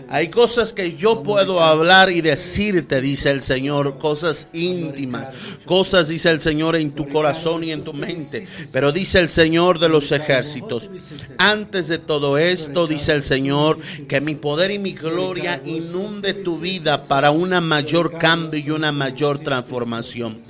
Hay 0.09 0.29
cosas 0.29 0.73
que 0.73 0.97
yo 0.97 1.23
puedo 1.23 1.63
hablar 1.63 2.11
y 2.11 2.21
decirte, 2.21 3.01
dice 3.01 3.31
el 3.31 3.43
Señor, 3.43 3.99
cosas 3.99 4.49
íntimas, 4.53 5.29
cosas, 5.65 6.09
dice 6.09 6.31
el 6.31 6.41
Señor, 6.41 6.77
en 6.77 6.93
tu 6.93 7.09
corazón 7.09 7.65
y 7.65 7.73
en 7.73 7.85
tu 7.85 7.93
mente. 7.93 8.47
Pero 8.73 8.93
dice 8.93 9.19
el 9.19 9.29
Señor 9.29 9.79
de 9.79 9.89
los 9.89 10.11
ejércitos, 10.13 10.91
antes 11.37 11.89
de 11.89 11.99
todo 11.99 12.39
esto, 12.39 12.87
dice 12.87 13.13
el 13.13 13.23
Señor, 13.23 13.79
que 14.09 14.21
mi 14.21 14.35
poder 14.35 14.71
y 14.71 14.79
mi 14.79 14.93
gloria 14.93 15.61
inunde 15.65 16.35
tu 16.35 16.59
vida 16.59 17.07
para 17.07 17.31
una 17.31 17.61
mayor 17.61 18.19
cambio 18.19 18.61
y 18.61 18.71
una 18.71 18.93
mayor 18.93 19.39
transformación. 19.39 20.41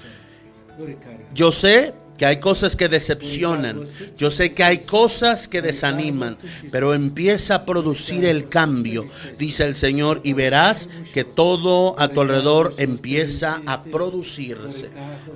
Yo 1.34 1.52
sé 1.52 1.94
que 2.18 2.26
hay 2.26 2.40
cosas 2.40 2.74
que 2.74 2.88
decepcionan, 2.88 3.84
yo 4.16 4.30
sé 4.30 4.52
que 4.52 4.64
hay 4.64 4.78
cosas 4.78 5.46
que 5.46 5.62
desaniman, 5.62 6.36
pero 6.70 6.92
empieza 6.92 7.54
a 7.54 7.64
producir 7.64 8.24
el 8.24 8.48
cambio, 8.48 9.06
dice 9.38 9.64
el 9.64 9.76
Señor, 9.76 10.20
y 10.24 10.32
verás 10.32 10.88
que 11.14 11.22
todo 11.24 11.98
a 11.98 12.08
tu 12.08 12.20
alrededor 12.20 12.74
empieza 12.76 13.62
a 13.66 13.84
producirse 13.84 14.90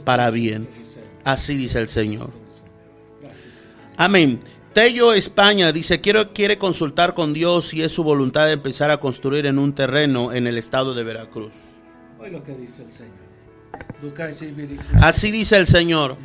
para 0.04 0.30
bien. 0.30 0.68
Así 1.24 1.56
dice 1.56 1.78
el 1.78 1.88
Señor. 1.88 2.30
Amén. 3.96 4.42
Tello 4.72 5.12
España 5.12 5.70
dice, 5.70 6.00
quiero, 6.00 6.32
quiere 6.32 6.58
consultar 6.58 7.14
con 7.14 7.32
Dios 7.32 7.68
si 7.68 7.82
es 7.82 7.92
su 7.92 8.02
voluntad 8.02 8.46
de 8.46 8.54
empezar 8.54 8.90
a 8.90 8.98
construir 8.98 9.46
en 9.46 9.58
un 9.58 9.74
terreno 9.74 10.32
en 10.32 10.46
el 10.46 10.58
estado 10.58 10.94
de 10.94 11.04
Veracruz. 11.04 11.76
Hoy 12.18 12.30
lo 12.30 12.42
que 12.42 12.54
dice 12.54 12.82
el 12.82 12.92
Señor. 12.92 13.21
Así 15.00 15.30
dice 15.30 15.56
el 15.56 15.66
Señor. 15.66 16.16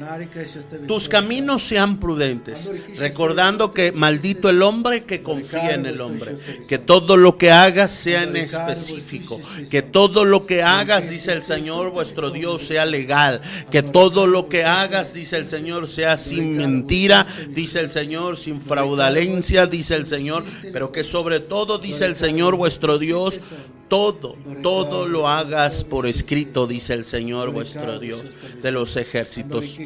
Tus 0.87 1.07
caminos 1.07 1.63
sean 1.63 1.99
prudentes, 1.99 2.71
recordando 2.97 3.73
que 3.73 3.91
maldito 3.91 4.49
el 4.49 4.61
hombre 4.63 5.03
que 5.03 5.21
confía 5.21 5.75
en 5.75 5.85
el 5.85 6.01
hombre. 6.01 6.35
Que 6.67 6.77
todo 6.77 7.17
lo 7.17 7.37
que 7.37 7.51
hagas 7.51 7.91
sea 7.91 8.23
en 8.23 8.35
específico. 8.35 9.39
Que 9.69 9.81
todo 9.81 10.25
lo 10.25 10.45
que 10.45 10.63
hagas, 10.63 11.09
dice 11.09 11.33
el 11.33 11.43
Señor, 11.43 11.91
vuestro 11.91 12.31
Dios, 12.31 12.63
sea 12.63 12.85
legal. 12.85 13.41
Que 13.69 13.83
todo 13.83 14.27
lo 14.27 14.49
que 14.49 14.63
hagas, 14.63 15.13
dice 15.13 15.37
el 15.37 15.47
Señor, 15.47 15.87
sea 15.87 16.17
sin 16.17 16.57
mentira, 16.57 17.27
dice 17.49 17.79
el 17.79 17.89
Señor, 17.89 18.37
sin 18.37 18.61
fraudalencia, 18.61 19.67
dice 19.67 19.95
el 19.95 20.05
Señor. 20.05 20.43
Pero 20.73 20.91
que 20.91 21.03
sobre 21.03 21.39
todo, 21.39 21.77
dice 21.77 22.05
el 22.05 22.15
Señor, 22.15 22.55
vuestro 22.55 22.97
Dios, 22.97 23.39
todo, 23.87 24.35
todo 24.63 25.07
lo 25.07 25.27
hagas 25.27 25.83
por 25.83 26.07
escrito, 26.07 26.67
dice 26.67 26.93
el 26.93 27.05
Señor 27.05 27.46
vuestro 27.51 27.99
Dios 27.99 28.23
de 28.61 28.71
los 28.71 28.95
ejércitos. 28.95 29.77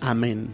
Amén. 0.00 0.48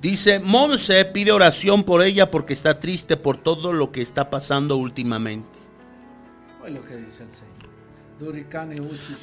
Dice, 0.00 0.38
Monse 0.38 1.02
pide 1.06 1.32
oración 1.32 1.82
por 1.82 2.02
ella 2.02 2.30
porque 2.30 2.52
está 2.52 2.78
triste 2.78 3.16
por 3.16 3.38
todo 3.38 3.72
lo 3.72 3.90
que 3.90 4.02
está 4.02 4.28
pasando 4.28 4.76
últimamente. 4.76 5.48
lo 6.68 6.84
que 6.84 6.96
dice 6.96 7.22
el 7.22 7.32
Señor. 7.32 7.54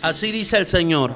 Así 0.02 0.32
dice 0.32 0.58
el 0.58 0.68
Señor. 0.68 1.16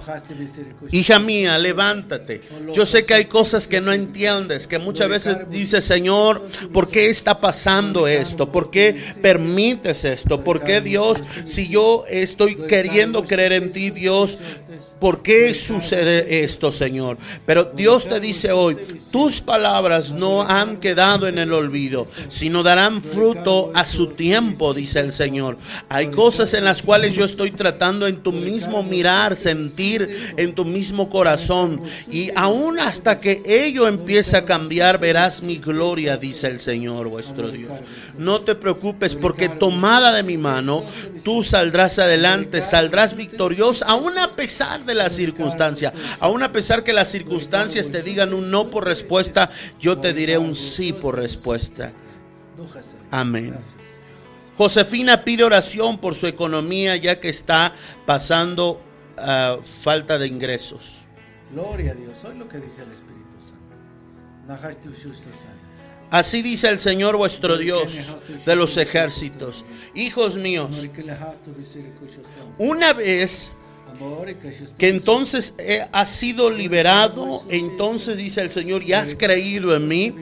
Hija 0.92 1.20
mía, 1.20 1.58
levántate. 1.58 2.42
Yo 2.74 2.86
sé 2.86 3.06
que 3.06 3.14
hay 3.14 3.26
cosas 3.26 3.68
que 3.68 3.82
no 3.82 3.92
entiendes, 3.92 4.66
que 4.66 4.80
muchas 4.80 5.10
veces 5.10 5.38
dice 5.50 5.82
Señor, 5.82 6.42
¿por 6.72 6.90
qué 6.90 7.10
está 7.10 7.40
pasando 7.40 8.08
esto? 8.08 8.52
¿Por 8.52 8.72
qué 8.72 8.96
permites 9.22 10.06
esto? 10.06 10.44
¿Por 10.44 10.64
qué 10.64 10.80
Dios, 10.80 11.24
si 11.44 11.68
yo 11.68 12.06
estoy 12.10 12.56
queriendo 12.56 13.26
creer 13.26 13.54
en 13.54 13.72
ti, 13.72 13.92
Dios, 13.92 14.38
¿por 15.00 15.22
qué 15.22 15.54
sucede 15.54 16.44
esto, 16.44 16.72
Señor? 16.72 17.18
Pero 17.46 17.66
Dios 17.66 18.08
te 18.08 18.20
dice 18.20 18.52
hoy, 18.52 18.78
tus 19.12 19.42
palabras 19.42 20.12
no 20.12 20.42
han 20.42 20.78
quedado 20.78 21.28
en 21.28 21.38
el 21.40 21.52
olvido, 21.52 22.08
sino 22.30 22.64
darán 22.64 23.02
fruto 23.02 23.72
a 23.74 23.84
su 23.84 24.08
tiempo, 24.08 24.74
dice 24.74 25.00
el 25.02 25.12
Señor. 25.12 25.58
Hay 25.90 26.08
cosas 26.08 26.54
en 26.54 26.64
las 26.64 26.82
cuales 26.82 27.14
yo 27.14 27.26
estoy 27.26 27.52
tratando 27.66 28.06
en 28.06 28.18
tu 28.18 28.32
mismo 28.32 28.84
mirar, 28.84 29.36
sentir, 29.36 30.36
en 30.38 30.54
tu 30.54 30.66
mismo 30.66 31.10
corazón. 31.10 31.82
Y 32.12 32.30
aún 32.36 32.80
hasta 32.80 33.20
que 33.20 33.42
ello 33.44 33.88
empiece 33.88 34.38
a 34.38 34.46
cambiar, 34.46 35.00
verás 35.00 35.42
mi 35.42 35.58
gloria, 35.58 36.16
dice 36.16 36.46
el 36.46 36.60
Señor 36.60 37.08
vuestro 37.08 37.50
Dios. 37.50 37.80
No 38.20 38.42
te 38.42 38.54
preocupes 38.54 39.16
porque 39.16 39.50
tomada 39.50 40.14
de 40.14 40.22
mi 40.22 40.38
mano, 40.38 40.84
tú 41.24 41.44
saldrás 41.44 41.98
adelante, 41.98 42.62
saldrás 42.62 43.16
victorioso, 43.16 43.84
aún 43.88 44.16
a 44.20 44.34
pesar 44.34 44.86
de 44.86 44.94
la 44.94 45.10
circunstancia, 45.10 45.92
aún 46.20 46.44
a 46.44 46.52
pesar 46.52 46.84
que 46.84 46.94
las 46.94 47.10
circunstancias 47.10 47.90
te 47.90 48.04
digan 48.04 48.36
un 48.36 48.52
no 48.52 48.70
por 48.70 48.86
respuesta, 48.86 49.50
yo 49.80 49.98
te 49.98 50.14
diré 50.14 50.38
un 50.38 50.54
sí 50.54 50.94
por 50.94 51.16
respuesta. 51.16 51.92
Amén. 53.10 53.56
Josefina 54.58 55.24
pide 55.24 55.44
oración 55.44 55.98
por 55.98 56.16
su 56.16 56.28
economía 56.28 56.96
ya 56.96 57.20
que 57.20 57.30
está 57.30 57.74
pasando 58.06 58.82
ah, 59.18 59.58
falta 59.64 60.18
de 60.18 60.28
ingresos. 60.28 61.08
Gloria 61.52 61.92
a 61.92 61.96
Dios. 61.96 62.24
Hoy 62.24 62.38
lo 62.38 62.48
que 62.48 62.60
dice 62.60 62.84
el 62.84 62.92
Espíritu 62.92 63.40
Santo. 63.40 63.76
Así 66.12 66.42
dice 66.42 66.70
el 66.70 66.80
Señor 66.80 67.18
vuestro 67.18 67.58
Dios 67.58 68.18
de 68.46 68.56
los 68.56 68.78
ejércitos. 68.78 69.66
Hijos 69.94 70.38
míos, 70.38 70.88
una 72.58 72.94
vez 72.94 73.52
que 74.78 74.90
entonces 74.90 75.54
has 75.92 76.10
sido 76.10 76.50
liberado, 76.50 77.46
entonces 77.50 78.18
dice 78.18 78.42
el 78.42 78.52
Señor, 78.52 78.84
y 78.84 78.94
has 78.94 79.16
creído 79.16 79.76
en 79.76 79.88
mí, 79.88 80.14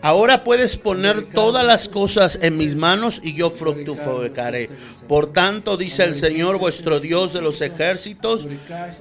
ahora 0.00 0.44
puedes 0.44 0.76
poner 0.76 1.24
todas 1.24 1.64
las 1.66 1.88
cosas 1.88 2.38
en 2.42 2.56
mis 2.56 2.74
manos 2.74 3.20
y 3.22 3.34
yo 3.34 3.50
fructificaré. 3.50 4.70
Por 5.06 5.32
tanto, 5.32 5.76
dice 5.76 6.04
el 6.04 6.14
Señor, 6.14 6.58
vuestro 6.58 7.00
Dios 7.00 7.32
de 7.32 7.40
los 7.40 7.60
ejércitos, 7.60 8.48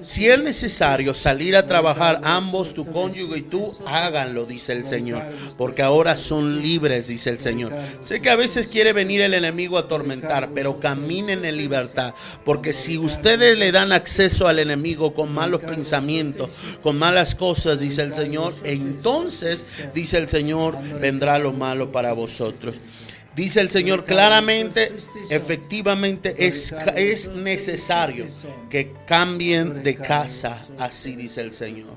si 0.01 0.27
es 0.27 0.41
necesario 0.41 1.13
salir 1.13 1.55
a 1.55 1.67
trabajar 1.67 2.21
ambos, 2.23 2.73
tu 2.73 2.85
cónyuge 2.85 3.39
y 3.39 3.41
tú, 3.43 3.75
háganlo, 3.85 4.45
dice 4.45 4.73
el 4.73 4.85
Señor, 4.85 5.23
porque 5.57 5.81
ahora 5.81 6.17
son 6.17 6.61
libres, 6.61 7.07
dice 7.07 7.29
el 7.29 7.39
Señor. 7.39 7.73
Sé 8.01 8.21
que 8.21 8.29
a 8.29 8.35
veces 8.35 8.67
quiere 8.67 8.93
venir 8.93 9.21
el 9.21 9.33
enemigo 9.33 9.77
a 9.77 9.81
atormentar, 9.81 10.51
pero 10.53 10.79
caminen 10.79 11.45
en 11.45 11.57
libertad, 11.57 12.13
porque 12.45 12.73
si 12.73 12.97
ustedes 12.97 13.57
le 13.57 13.71
dan 13.71 13.91
acceso 13.91 14.16
al 14.47 14.59
enemigo 14.59 15.13
con 15.13 15.31
malos 15.31 15.61
pensamientos, 15.61 16.49
con 16.81 16.97
malas 16.97 17.35
cosas, 17.35 17.79
dice 17.79 18.01
el 18.01 18.13
Señor, 18.13 18.53
entonces, 18.63 19.65
dice 19.93 20.17
el 20.17 20.27
Señor, 20.27 20.77
vendrá 20.99 21.37
lo 21.37 21.53
malo 21.53 21.91
para 21.91 22.13
vosotros. 22.13 22.79
Dice 23.35 23.61
el 23.61 23.69
Señor 23.69 24.03
claramente, 24.05 24.91
efectivamente 25.29 26.35
es, 26.39 26.73
es 26.95 27.29
necesario 27.29 28.25
que 28.71 28.93
cambien 29.05 29.83
de 29.83 29.95
casa, 29.95 30.57
así 30.79 31.15
dice 31.15 31.41
el 31.41 31.51
Señor. 31.51 31.95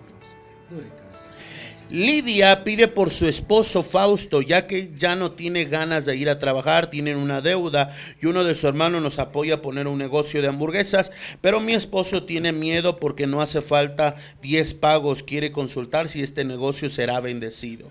Lidia 1.91 2.63
pide 2.63 2.87
por 2.87 3.11
su 3.11 3.27
esposo 3.27 3.83
Fausto, 3.83 4.43
ya 4.43 4.69
que 4.69 4.93
ya 4.97 5.17
no 5.17 5.33
tiene 5.33 5.65
ganas 5.65 6.05
de 6.05 6.17
ir 6.17 6.31
a 6.31 6.39
trabajar, 6.39 6.89
tienen 6.89 7.17
una 7.17 7.41
deuda 7.41 7.97
y 8.23 8.27
uno 8.27 8.45
de 8.45 8.55
sus 8.55 8.65
hermanos 8.65 9.03
nos 9.03 9.19
apoya 9.19 9.55
a 9.55 9.63
poner 9.63 9.89
un 9.89 9.99
negocio 9.99 10.41
de 10.41 10.47
hamburguesas, 10.47 11.11
pero 11.41 11.59
mi 11.59 11.73
esposo 11.73 12.23
tiene 12.23 12.53
miedo 12.53 13.01
porque 13.01 13.27
no 13.27 13.43
hace 13.43 13.61
falta 13.61 14.15
10 14.41 14.75
pagos, 14.75 15.25
quiere 15.25 15.51
consultar 15.51 16.09
si 16.09 16.23
este 16.23 16.45
negocio 16.45 16.89
será 16.89 17.19
bendecido. 17.19 17.91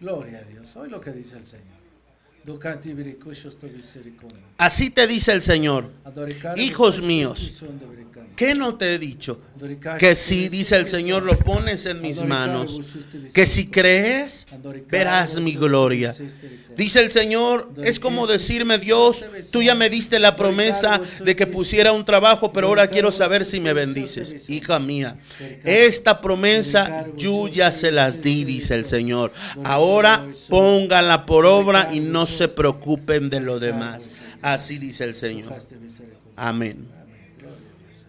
Gloria 0.00 0.38
a 0.38 0.42
Dios, 0.42 0.74
hoy 0.74 0.90
lo 0.90 1.00
que 1.00 1.12
dice 1.12 1.36
el 1.36 1.46
Señor. 1.46 1.77
Así 4.56 4.90
te 4.90 5.06
dice 5.06 5.32
el 5.32 5.42
Señor. 5.42 5.90
Hijos 6.56 7.02
míos. 7.02 7.52
¿Qué 8.38 8.54
no 8.54 8.76
te 8.76 8.94
he 8.94 8.98
dicho? 9.00 9.40
Que 9.98 10.14
si, 10.14 10.48
dice 10.48 10.76
el. 10.76 10.86
Señor, 10.86 11.24
lo 11.24 11.36
pones 11.40 11.86
en 11.86 12.00
mis 12.00 12.22
manos. 12.22 12.80
Que 13.34 13.44
si 13.44 13.66
crees, 13.66 14.46
verás 14.88 15.40
mi 15.40 15.54
gloria. 15.54 16.14
Dice 16.76 17.00
el 17.00 17.10
Señor, 17.10 17.72
es 17.82 17.98
como 17.98 18.28
decirme, 18.28 18.78
Dios, 18.78 19.26
tú 19.50 19.64
ya 19.64 19.74
me 19.74 19.90
diste 19.90 20.20
la 20.20 20.36
promesa 20.36 21.00
de 21.18 21.34
que 21.34 21.48
pusiera 21.48 21.90
un 21.90 22.04
trabajo, 22.04 22.52
pero 22.52 22.68
ahora 22.68 22.86
quiero 22.86 23.10
saber 23.10 23.44
si 23.44 23.58
me 23.58 23.72
bendices. 23.72 24.48
Hija 24.48 24.78
mía, 24.78 25.16
esta 25.64 26.20
promesa 26.20 27.08
yo 27.16 27.48
ya 27.48 27.72
se 27.72 27.90
las 27.90 28.22
di, 28.22 28.44
dice 28.44 28.76
el 28.76 28.84
Señor. 28.84 29.32
Ahora 29.64 30.24
pónganla 30.48 31.26
por 31.26 31.44
obra 31.44 31.90
y 31.92 31.98
no 31.98 32.26
se 32.26 32.37
preocupen 32.46 33.30
de 33.30 33.40
lo 33.40 33.58
demás. 33.58 34.08
Así 34.42 34.78
dice 34.78 35.02
el 35.02 35.16
Señor. 35.16 35.52
Amén. 36.36 36.86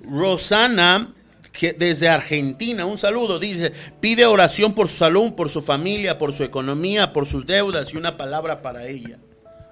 Rosana, 0.03 1.07
que 1.51 1.73
desde 1.73 2.07
Argentina, 2.07 2.85
un 2.85 2.97
saludo, 2.97 3.39
dice, 3.39 3.73
pide 3.99 4.25
oración 4.25 4.73
por 4.73 4.87
su 4.87 4.97
salud, 4.97 5.33
por 5.33 5.49
su 5.49 5.61
familia, 5.61 6.17
por 6.17 6.33
su 6.33 6.43
economía, 6.43 7.11
por 7.13 7.25
sus 7.25 7.45
deudas 7.45 7.93
y 7.93 7.97
una 7.97 8.17
palabra 8.17 8.61
para 8.61 8.87
ella. 8.87 9.17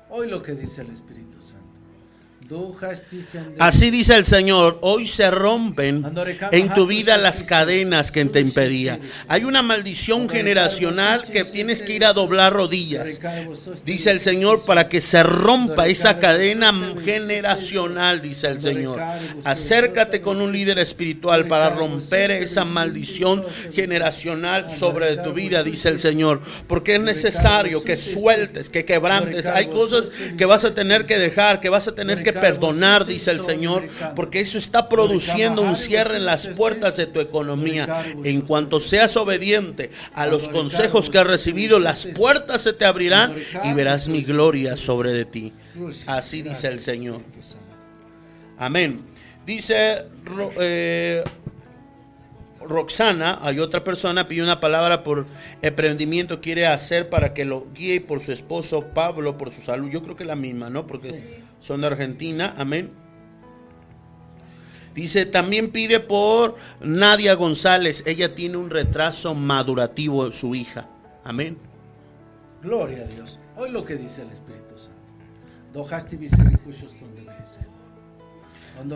Hoy 0.10 0.30
lo 0.30 0.42
que 0.42 0.54
dice 0.54 0.82
el 0.82 0.90
Espíritu 0.90 1.37
Así 3.60 3.92
dice 3.92 4.16
el 4.16 4.24
Señor, 4.24 4.80
hoy 4.82 5.06
se 5.06 5.30
rompen 5.30 6.06
en 6.52 6.74
tu 6.74 6.88
vida 6.88 7.18
las 7.18 7.44
cadenas 7.44 8.12
que 8.12 8.24
te 8.26 8.40
impedían. 8.40 9.02
Hay 9.28 9.44
una 9.44 9.62
maldición 9.62 10.30
generacional 10.30 11.24
que 11.24 11.44
tienes 11.44 11.84
que 11.84 11.94
ir 11.94 12.06
a 12.06 12.14
doblar 12.14 12.54
rodillas. 12.54 13.20
Dice 13.84 14.12
el 14.12 14.22
Señor 14.22 14.64
para 14.66 14.88
que 14.88 15.02
se 15.02 15.24
rompa 15.24 15.88
esa 15.88 16.20
cadena 16.20 16.74
generacional, 17.04 18.22
dice 18.22 18.48
el 18.48 18.62
Señor. 18.62 19.02
Acércate 19.44 20.22
con 20.22 20.40
un 20.40 20.54
líder 20.54 20.80
espiritual 20.80 21.48
para 21.48 21.70
romper 21.70 22.32
esa 22.32 22.64
maldición 22.64 23.44
generacional 23.74 24.70
sobre 24.70 25.18
tu 25.18 25.34
vida, 25.34 25.64
dice 25.64 25.90
el 25.90 26.00
Señor. 26.00 26.42
Porque 26.68 26.96
es 26.96 27.02
necesario 27.02 27.84
que 27.84 27.98
sueltes, 27.98 28.70
que 28.70 28.86
quebrantes. 28.86 29.48
Hay 29.48 29.68
cosas 29.68 30.12
que 30.38 30.46
vas 30.46 30.64
a 30.64 30.74
tener 30.74 31.06
que 31.06 31.20
dejar, 31.20 31.60
que 31.60 31.70
vas 31.70 31.88
a 31.88 31.96
tener 31.96 32.24
que 32.24 32.37
perdonar, 32.40 33.06
dice 33.06 33.32
el 33.32 33.44
Señor. 33.44 33.88
Porque 34.16 34.40
eso 34.40 34.58
está 34.58 34.90
produciendo 34.90 35.62
un 35.62 35.76
cierre 35.76 36.18
en 36.18 36.26
las 36.26 36.48
puertas 36.48 36.98
de 36.98 37.08
tu 37.08 37.20
economía. 37.20 38.04
En 38.24 38.42
cuanto 38.42 38.80
seas 38.80 39.18
obediente 39.18 39.92
a 40.14 40.26
los 40.28 40.48
consejos 40.48 41.10
que 41.10 41.20
has 41.20 41.28
recibido, 41.28 41.80
las 41.80 42.06
puertas 42.06 42.62
se 42.62 42.74
te 42.74 42.86
abrirán 42.86 43.36
y 43.64 43.74
verás 43.74 44.08
mi 44.08 44.24
gloria 44.24 44.76
sobre 44.76 45.14
de 45.14 45.26
ti. 45.26 45.54
Así 46.06 46.42
dice 46.42 46.68
el 46.68 46.80
Señor. 46.80 47.22
Amén. 48.58 49.02
Dice 49.46 50.06
eh, 50.60 51.24
Roxana, 52.68 53.40
hay 53.42 53.60
otra 53.60 53.84
persona, 53.84 54.28
pide 54.28 54.44
una 54.44 54.60
palabra 54.60 55.04
por 55.04 55.26
emprendimiento, 55.62 56.42
quiere 56.42 56.66
hacer 56.68 57.10
para 57.10 57.34
que 57.34 57.46
lo 57.46 57.66
guíe 57.74 58.02
por 58.02 58.20
su 58.20 58.34
esposo 58.34 58.88
Pablo, 58.94 59.38
por 59.38 59.52
su 59.52 59.62
salud. 59.62 59.90
Yo 59.90 60.04
creo 60.04 60.16
que 60.16 60.24
es 60.24 60.28
la 60.28 60.36
misma, 60.36 60.70
¿no? 60.70 60.86
Porque 60.86 61.42
son 61.60 61.82
de 61.82 61.88
Argentina. 61.88 62.54
Amén. 62.58 62.92
Dice, 64.96 65.26
también 65.26 65.70
pide 65.72 66.00
por 66.00 66.56
Nadia 66.82 67.36
González. 67.36 68.04
Ella 68.08 68.34
tiene 68.34 68.58
un 68.58 68.70
retraso 68.70 69.36
madurativo, 69.36 70.32
su 70.32 70.56
hija. 70.56 70.90
Amén. 71.24 71.58
Gloria 72.64 73.04
a 73.04 73.08
Dios. 73.08 73.40
Hoy 73.56 73.70
lo 73.70 73.86
que 73.86 73.96
dice 73.96 74.24
el 74.24 74.32
Espíritu 74.32 74.78
Santo. 74.78 74.98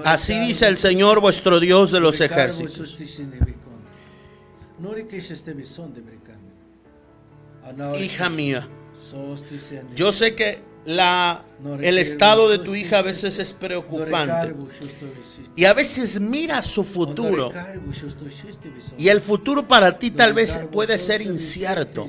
Así 0.03 0.39
dice 0.39 0.68
el 0.68 0.78
Señor 0.78 1.20
vuestro 1.20 1.59
Dios 1.59 1.91
de 1.91 1.99
los 1.99 2.20
ejércitos. 2.22 2.99
Hija 7.99 8.30
mía, 8.30 8.68
yo 9.95 10.12
sé 10.12 10.36
que 10.36 10.70
la, 10.86 11.43
el 11.82 11.97
estado 11.97 12.49
de 12.49 12.59
tu 12.59 12.75
hija 12.75 12.99
a 12.99 13.01
veces 13.01 13.39
es 13.39 13.53
preocupante. 13.53 14.53
y 15.55 15.65
a 15.65 15.73
veces 15.73 16.19
mira 16.19 16.61
su 16.61 16.84
futuro. 16.84 17.51
y 18.97 19.09
el 19.09 19.21
futuro 19.21 19.67
para 19.67 19.97
ti 19.97 20.11
tal 20.11 20.34
vez 20.34 20.59
puede 20.71 20.97
ser 20.97 21.21
incierto 21.21 22.07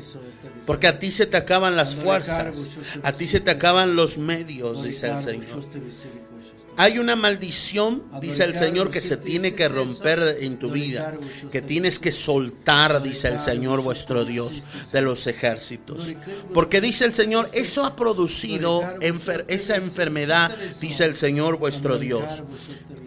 porque 0.67 0.87
a 0.87 0.99
ti 0.99 1.11
se 1.11 1.27
te 1.27 1.37
acaban 1.37 1.77
las 1.77 1.95
fuerzas, 1.95 2.69
a 3.03 3.13
ti 3.13 3.27
se 3.27 3.41
te 3.41 3.51
acaban 3.51 3.97
los 3.97 4.19
medios, 4.19 4.85
dice 4.85 5.09
el 5.09 5.19
Señor. 5.19 5.47
Hay 6.77 6.99
una 6.99 7.17
maldición, 7.17 8.03
dice 8.21 8.45
el 8.45 8.57
Señor, 8.57 8.91
que 8.91 9.01
se 9.01 9.17
tiene 9.19 9.55
que 9.55 9.69
romper 9.69 10.39
en 10.41 10.59
tu 10.59 10.71
vida, 10.71 11.15
que 11.51 11.61
tienes 11.63 11.99
que 11.99 12.13
soltar, 12.13 13.03
dice 13.03 13.29
el 13.29 13.39
Señor 13.39 13.83
vuestro 13.83 14.25
Dios 14.25 14.63
de 14.93 15.03
los 15.03 15.27
ejércitos. 15.27 16.15
Porque 16.55 16.81
dice 16.81 17.05
el 17.05 17.13
Señor, 17.13 17.49
eso 17.53 17.85
ha 17.85 17.95
producido 17.95 18.83
enfer- 19.01 19.45
esa 19.49 19.77
enfermedad, 19.77 20.57
dice 20.81 21.05
el 21.05 21.15
Señor 21.15 21.59
vuestro 21.59 21.99
Dios. 21.99 22.43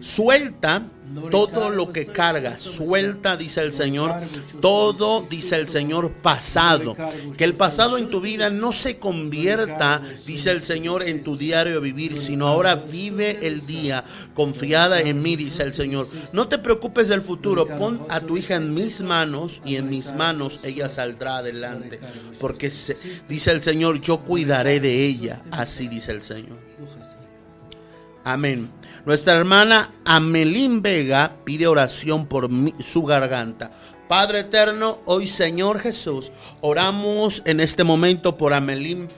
Suelta 0.00 0.86
todo 1.30 1.70
lo 1.70 1.92
que 1.92 2.06
carga, 2.06 2.58
suelta, 2.58 3.36
dice 3.36 3.60
el 3.62 3.72
Señor, 3.72 4.14
todo, 4.60 5.22
dice 5.22 5.56
el 5.56 5.68
Señor, 5.68 6.12
pasado. 6.12 6.96
Que 7.36 7.44
el 7.44 7.54
pasado 7.54 7.98
en 7.98 8.08
tu 8.08 8.20
vida 8.20 8.50
no 8.50 8.72
se 8.72 8.98
convierta, 8.98 10.02
dice 10.26 10.50
el 10.50 10.62
Señor, 10.62 11.02
en 11.02 11.22
tu 11.22 11.36
diario 11.36 11.80
vivir, 11.80 12.16
sino 12.18 12.48
ahora 12.48 12.74
vive 12.76 13.46
el 13.46 13.66
día 13.66 14.04
confiada 14.34 15.00
en 15.00 15.22
mí, 15.22 15.36
dice 15.36 15.62
el 15.62 15.72
Señor. 15.74 16.06
No 16.32 16.48
te 16.48 16.58
preocupes 16.58 17.08
del 17.08 17.20
futuro, 17.22 17.66
pon 17.66 18.00
a 18.08 18.20
tu 18.20 18.36
hija 18.36 18.56
en 18.56 18.74
mis 18.74 19.02
manos 19.02 19.62
y 19.64 19.76
en 19.76 19.88
mis 19.88 20.12
manos 20.14 20.60
ella 20.64 20.88
saldrá 20.88 21.38
adelante. 21.38 22.00
Porque 22.40 22.70
se- 22.70 22.96
dice 23.28 23.50
el 23.52 23.62
Señor, 23.62 24.00
yo 24.00 24.18
cuidaré 24.18 24.80
de 24.80 25.06
ella, 25.06 25.42
así 25.50 25.88
dice 25.88 26.12
el 26.12 26.20
Señor. 26.22 26.58
Amén. 28.24 28.70
Nuestra 29.06 29.34
hermana 29.34 29.94
Amelín 30.04 30.82
Vega 30.82 31.36
pide 31.44 31.68
oración 31.68 32.26
por 32.26 32.50
su 32.80 33.04
garganta. 33.04 33.70
Padre 34.08 34.40
eterno, 34.40 34.98
hoy 35.04 35.28
Señor 35.28 35.78
Jesús, 35.78 36.32
oramos 36.60 37.40
en 37.46 37.60
este 37.60 37.84
momento 37.84 38.36
por 38.36 38.52
Amelín 38.52 39.08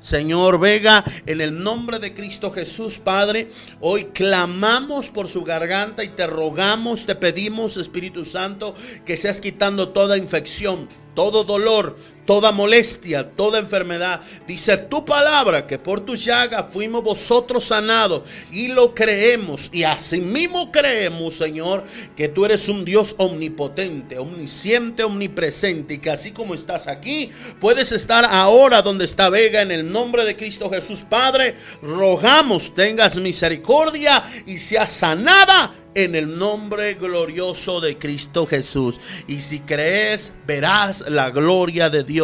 Señor 0.00 0.58
Vega, 0.58 1.04
en 1.26 1.40
el 1.40 1.62
nombre 1.62 2.00
de 2.00 2.12
Cristo 2.12 2.50
Jesús, 2.50 2.98
Padre, 2.98 3.48
hoy 3.80 4.06
clamamos 4.06 5.10
por 5.10 5.28
su 5.28 5.44
garganta 5.44 6.02
y 6.02 6.08
te 6.08 6.26
rogamos, 6.26 7.06
te 7.06 7.14
pedimos, 7.14 7.76
Espíritu 7.76 8.24
Santo, 8.24 8.74
que 9.04 9.16
seas 9.16 9.40
quitando 9.40 9.90
toda 9.90 10.18
infección, 10.18 10.88
todo 11.14 11.44
dolor, 11.44 11.96
toda 12.26 12.52
molestia, 12.52 13.30
toda 13.30 13.58
enfermedad. 13.58 14.20
Dice 14.46 14.76
tu 14.76 15.04
palabra 15.04 15.66
que 15.66 15.78
por 15.78 16.00
tu 16.00 16.16
llaga 16.16 16.64
fuimos 16.64 17.02
vosotros 17.02 17.64
sanados 17.64 18.22
y 18.52 18.68
lo 18.68 18.94
creemos. 18.94 19.70
Y 19.72 19.84
asimismo 19.84 20.70
creemos, 20.70 21.34
Señor, 21.34 21.84
que 22.16 22.28
tú 22.28 22.44
eres 22.44 22.68
un 22.68 22.84
Dios 22.84 23.14
omnipotente, 23.18 24.18
omnisciente, 24.18 25.04
omnipresente 25.04 25.94
y 25.94 25.98
que 25.98 26.10
así 26.10 26.32
como 26.32 26.54
estás 26.54 26.86
aquí, 26.88 27.30
puedes 27.60 27.92
estar 27.92 28.26
ahora 28.28 28.82
donde 28.82 29.04
está 29.04 29.30
Vega 29.30 29.62
en 29.62 29.70
el 29.70 29.90
nombre 29.90 30.24
de 30.24 30.36
Cristo 30.36 30.68
Jesús, 30.68 31.02
Padre. 31.02 31.56
Rogamos 31.82 32.74
tengas 32.74 33.16
misericordia 33.16 34.24
y 34.46 34.58
seas 34.58 34.90
sanada 34.90 35.74
en 35.96 36.14
el 36.14 36.38
nombre 36.38 36.94
glorioso 36.94 37.80
de 37.80 37.96
Cristo 37.96 38.46
Jesús. 38.46 39.00
Y 39.26 39.40
si 39.40 39.60
crees, 39.60 40.32
verás 40.46 41.04
la 41.08 41.30
gloria 41.30 41.88
de 41.88 42.04
Dios 42.04 42.15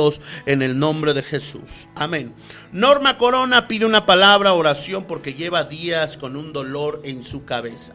en 0.47 0.62
el 0.62 0.78
nombre 0.78 1.14
de 1.14 1.22
Jesús. 1.22 1.88
Amén. 1.95 2.32
Norma 2.72 3.18
Corona 3.18 3.68
pide 3.68 3.84
una 3.84 4.07
palabra, 4.07 4.55
oración, 4.55 5.05
porque 5.05 5.34
lleva 5.34 5.64
días 5.64 6.16
con 6.16 6.36
un 6.36 6.53
dolor 6.53 7.01
en 7.05 7.22
su 7.22 7.45
cabeza. 7.45 7.95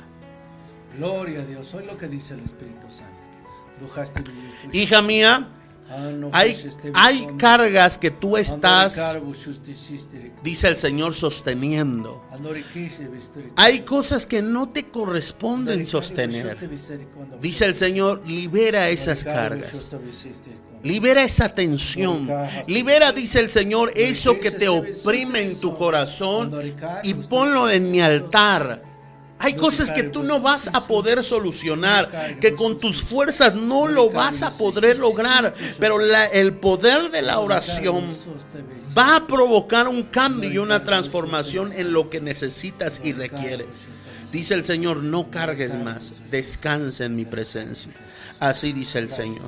Gloria 0.97 1.41
a 1.41 1.45
Dios. 1.45 1.73
Hoy 1.73 1.85
lo 1.85 1.97
que 1.97 2.07
dice 2.07 2.33
el 2.33 2.41
Espíritu 2.41 2.89
Santo. 2.89 3.13
Hija 4.73 5.01
mía, 5.01 5.47
Ah, 5.89 6.11
no, 6.13 6.29
hay, 6.33 6.51
pues, 6.51 6.65
este 6.65 6.91
hay 6.93 7.27
cargas 7.37 7.97
que 7.97 8.11
tú 8.11 8.35
estás, 8.35 9.17
dice 10.43 10.67
el 10.67 10.75
Señor, 10.75 11.13
sosteniendo. 11.13 12.25
Hay 13.55 13.81
cosas 13.81 14.25
que 14.25 14.41
no 14.41 14.67
te 14.67 14.89
corresponden 14.89 15.87
sostener. 15.87 16.57
Dice 17.39 17.65
el 17.65 17.75
Señor, 17.75 18.21
libera 18.27 18.89
esas 18.89 19.23
cargas. 19.23 19.89
Libera 20.83 21.23
esa 21.23 21.49
tensión. 21.49 22.27
Libera, 22.67 23.11
dice 23.11 23.39
el 23.39 23.49
Señor, 23.49 23.91
eso 23.95 24.39
que 24.39 24.51
te 24.51 24.67
oprime 24.69 25.41
en 25.41 25.59
tu 25.59 25.75
corazón 25.75 26.51
y 27.03 27.13
ponlo 27.15 27.69
en 27.69 27.91
mi 27.91 28.01
altar. 28.01 28.83
Hay 29.39 29.53
cosas 29.53 29.91
que 29.91 30.01
tú 30.03 30.23
no 30.23 30.39
vas 30.39 30.67
a 30.73 30.87
poder 30.87 31.21
solucionar, 31.23 32.37
que 32.39 32.55
con 32.55 32.79
tus 32.79 33.01
fuerzas 33.03 33.53
no 33.53 33.87
lo 33.87 34.09
vas 34.09 34.41
a 34.41 34.51
poder 34.57 34.97
lograr, 34.97 35.53
pero 35.79 35.99
la- 35.99 36.25
el 36.25 36.53
poder 36.53 37.11
de 37.11 37.21
la 37.21 37.39
oración 37.39 38.17
va 38.97 39.17
a 39.17 39.27
provocar 39.27 39.87
un 39.87 40.01
cambio 40.03 40.49
y 40.49 40.57
una 40.57 40.83
transformación 40.83 41.71
en 41.73 41.93
lo 41.93 42.09
que 42.09 42.19
necesitas 42.19 42.99
y 43.03 43.13
requieres. 43.13 43.67
Dice 44.31 44.55
el 44.55 44.65
Señor, 44.65 44.97
no 45.03 45.29
cargues 45.29 45.75
más, 45.75 46.13
descansa 46.31 47.05
en 47.05 47.15
mi 47.15 47.25
presencia. 47.25 47.91
Así 48.39 48.73
dice 48.73 48.97
el 48.99 49.09
Señor. 49.09 49.47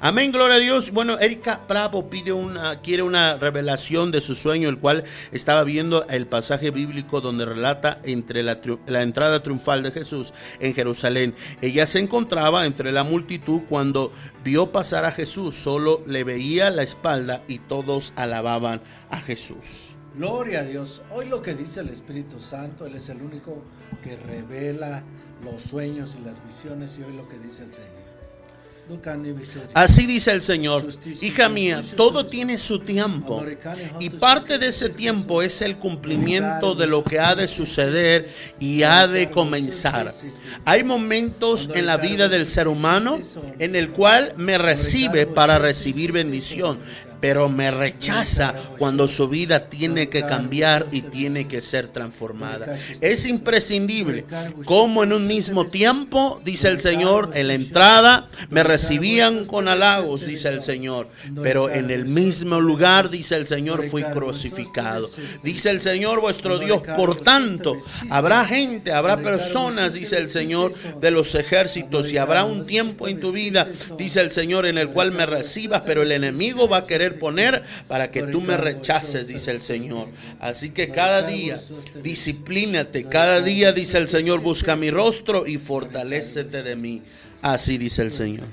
Amén, 0.00 0.30
gloria 0.30 0.58
a 0.58 0.60
Dios. 0.60 0.92
Bueno, 0.92 1.18
Erika 1.18 1.60
Bravo 1.68 2.08
pide 2.08 2.32
una, 2.32 2.80
quiere 2.82 3.02
una 3.02 3.36
revelación 3.36 4.12
de 4.12 4.20
su 4.20 4.36
sueño, 4.36 4.68
el 4.68 4.78
cual 4.78 5.02
estaba 5.32 5.64
viendo 5.64 6.06
el 6.06 6.28
pasaje 6.28 6.70
bíblico 6.70 7.20
donde 7.20 7.44
relata 7.44 8.00
entre 8.04 8.44
la, 8.44 8.60
la, 8.86 9.02
entrada 9.02 9.42
triunfal 9.42 9.82
de 9.82 9.90
Jesús 9.90 10.32
en 10.60 10.72
Jerusalén. 10.72 11.34
Ella 11.62 11.84
se 11.88 11.98
encontraba 11.98 12.64
entre 12.64 12.92
la 12.92 13.02
multitud 13.02 13.62
cuando 13.68 14.12
vio 14.44 14.70
pasar 14.70 15.04
a 15.04 15.10
Jesús, 15.10 15.56
solo 15.56 16.04
le 16.06 16.22
veía 16.22 16.70
la 16.70 16.84
espalda 16.84 17.42
y 17.48 17.58
todos 17.58 18.12
alababan 18.14 18.80
a 19.10 19.18
Jesús. 19.20 19.96
Gloria 20.14 20.60
a 20.60 20.62
Dios. 20.62 21.02
Hoy 21.10 21.26
lo 21.26 21.42
que 21.42 21.54
dice 21.54 21.80
el 21.80 21.88
Espíritu 21.88 22.38
Santo, 22.38 22.86
Él 22.86 22.94
es 22.94 23.08
el 23.08 23.20
único 23.20 23.64
que 24.00 24.14
revela 24.14 25.02
los 25.42 25.60
sueños 25.60 26.16
y 26.20 26.24
las 26.24 26.44
visiones 26.46 26.96
y 27.00 27.02
hoy 27.02 27.16
lo 27.16 27.28
que 27.28 27.38
dice 27.40 27.64
el 27.64 27.72
Señor. 27.72 28.07
Así 29.74 30.06
dice 30.06 30.32
el 30.32 30.42
Señor, 30.42 30.86
hija 31.20 31.48
mía, 31.48 31.82
todo 31.96 32.24
tiene 32.26 32.56
su 32.56 32.80
tiempo 32.80 33.44
y 34.00 34.10
parte 34.10 34.58
de 34.58 34.68
ese 34.68 34.88
tiempo 34.88 35.42
es 35.42 35.60
el 35.60 35.76
cumplimiento 35.76 36.74
de 36.74 36.86
lo 36.86 37.04
que 37.04 37.18
ha 37.18 37.34
de 37.34 37.48
suceder 37.48 38.32
y 38.58 38.82
ha 38.84 39.06
de 39.06 39.30
comenzar. 39.30 40.12
Hay 40.64 40.84
momentos 40.84 41.68
en 41.74 41.86
la 41.86 41.98
vida 41.98 42.28
del 42.28 42.46
ser 42.46 42.68
humano 42.68 43.18
en 43.58 43.76
el 43.76 43.90
cual 43.90 44.32
me 44.36 44.56
recibe 44.56 45.26
para 45.26 45.58
recibir 45.58 46.12
bendición 46.12 46.78
pero 47.20 47.48
me 47.48 47.70
rechaza 47.70 48.54
cuando 48.78 49.08
su 49.08 49.28
vida 49.28 49.68
tiene 49.68 50.08
que 50.08 50.22
cambiar 50.22 50.86
y 50.92 51.02
tiene 51.02 51.48
que 51.48 51.60
ser 51.60 51.88
transformada. 51.88 52.78
Es 53.00 53.26
imprescindible 53.26 54.24
como 54.64 55.02
en 55.02 55.12
un 55.12 55.26
mismo 55.26 55.66
tiempo, 55.66 56.40
dice 56.44 56.68
el 56.68 56.80
Señor, 56.80 57.30
en 57.34 57.48
la 57.48 57.54
entrada 57.54 58.28
me 58.50 58.62
recibían 58.62 59.46
con 59.46 59.68
halagos, 59.68 60.26
dice 60.26 60.48
el 60.48 60.62
Señor, 60.62 61.08
pero 61.42 61.70
en 61.70 61.90
el 61.90 62.06
mismo 62.06 62.60
lugar, 62.60 63.10
dice 63.10 63.36
el 63.36 63.46
Señor, 63.46 63.88
fui 63.88 64.02
crucificado. 64.02 65.08
Dice 65.42 65.70
el 65.70 65.80
Señor 65.80 66.20
vuestro 66.20 66.58
Dios, 66.58 66.82
por 66.96 67.16
tanto, 67.16 67.76
habrá 68.10 68.44
gente, 68.44 68.92
habrá 68.92 69.20
personas, 69.20 69.94
dice 69.94 70.18
el 70.18 70.28
Señor, 70.28 70.72
de 71.00 71.10
los 71.10 71.34
ejércitos 71.34 72.12
y 72.12 72.18
habrá 72.18 72.44
un 72.44 72.66
tiempo 72.66 73.08
en 73.08 73.20
tu 73.20 73.32
vida, 73.32 73.68
dice 73.98 74.20
el 74.20 74.30
Señor, 74.30 74.66
en 74.66 74.78
el 74.78 74.90
cual 74.90 75.12
me 75.12 75.26
recibas, 75.26 75.82
pero 75.84 76.02
el 76.02 76.12
enemigo 76.12 76.68
va 76.68 76.78
a 76.78 76.86
querer 76.86 77.07
poner 77.14 77.64
para 77.86 78.10
que 78.10 78.22
tú 78.22 78.40
me 78.40 78.56
rechaces, 78.56 79.28
dice 79.28 79.50
el 79.50 79.60
Señor. 79.60 80.08
Así 80.40 80.70
que 80.70 80.88
cada 80.88 81.22
día, 81.22 81.60
disciplínate, 82.02 83.04
cada 83.04 83.40
día, 83.40 83.72
dice 83.72 83.98
el 83.98 84.08
Señor, 84.08 84.40
busca 84.40 84.76
mi 84.76 84.90
rostro 84.90 85.46
y 85.46 85.58
fortalecete 85.58 86.62
de 86.62 86.76
mí. 86.76 87.02
Así 87.42 87.78
dice 87.78 88.02
el 88.02 88.12
Señor. 88.12 88.48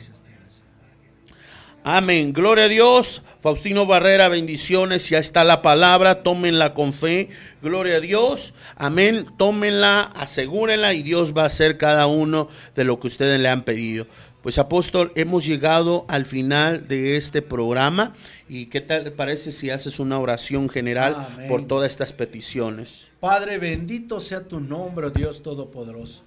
Amén. 1.88 2.34
Gloria 2.34 2.64
a 2.64 2.68
Dios. 2.68 3.22
Faustino 3.42 3.86
Barrera, 3.86 4.28
bendiciones. 4.28 5.08
Ya 5.08 5.20
está 5.20 5.44
la 5.44 5.62
palabra. 5.62 6.24
Tómenla 6.24 6.74
con 6.74 6.94
fe. 6.94 7.30
Gloria 7.62 7.98
a 7.98 8.00
Dios. 8.00 8.56
Amén. 8.76 9.28
Tómenla, 9.38 10.02
asegúrenla 10.16 10.96
y 10.96 11.04
Dios 11.04 11.38
va 11.38 11.44
a 11.44 11.46
hacer 11.46 11.78
cada 11.78 12.08
uno 12.08 12.48
de 12.74 12.86
lo 12.86 13.00
que 13.00 13.06
ustedes 13.06 13.40
le 13.40 13.50
han 13.50 13.62
pedido. 13.62 14.08
Pues 14.46 14.60
apóstol, 14.60 15.12
hemos 15.16 15.44
llegado 15.44 16.06
al 16.08 16.28
final 16.28 16.88
de 16.88 17.18
este 17.18 17.42
programa 17.42 18.14
y 18.48 18.68
qué 18.68 18.80
tal 18.80 19.04
te 19.04 19.10
parece 19.10 19.52
si 19.52 19.72
haces 19.72 20.00
una 20.00 20.20
oración 20.20 20.70
general 20.70 21.48
por 21.48 21.66
todas 21.66 21.90
estas 21.90 22.14
peticiones. 22.14 23.08
Padre, 23.20 23.58
bendito 23.58 24.20
sea 24.20 24.42
tu 24.42 24.60
nombre, 24.60 25.10
Dios 25.10 25.42
Todopoderoso. 25.42 26.22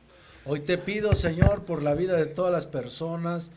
Hoy 0.45 0.59
te 0.59 0.79
pido, 0.79 1.15
Señor, 1.15 1.65
por 1.65 1.85
la 1.85 1.95
vida 1.95 2.17
de 2.17 2.27
todas 2.27 2.51
las 2.51 2.67
personas 2.67 3.53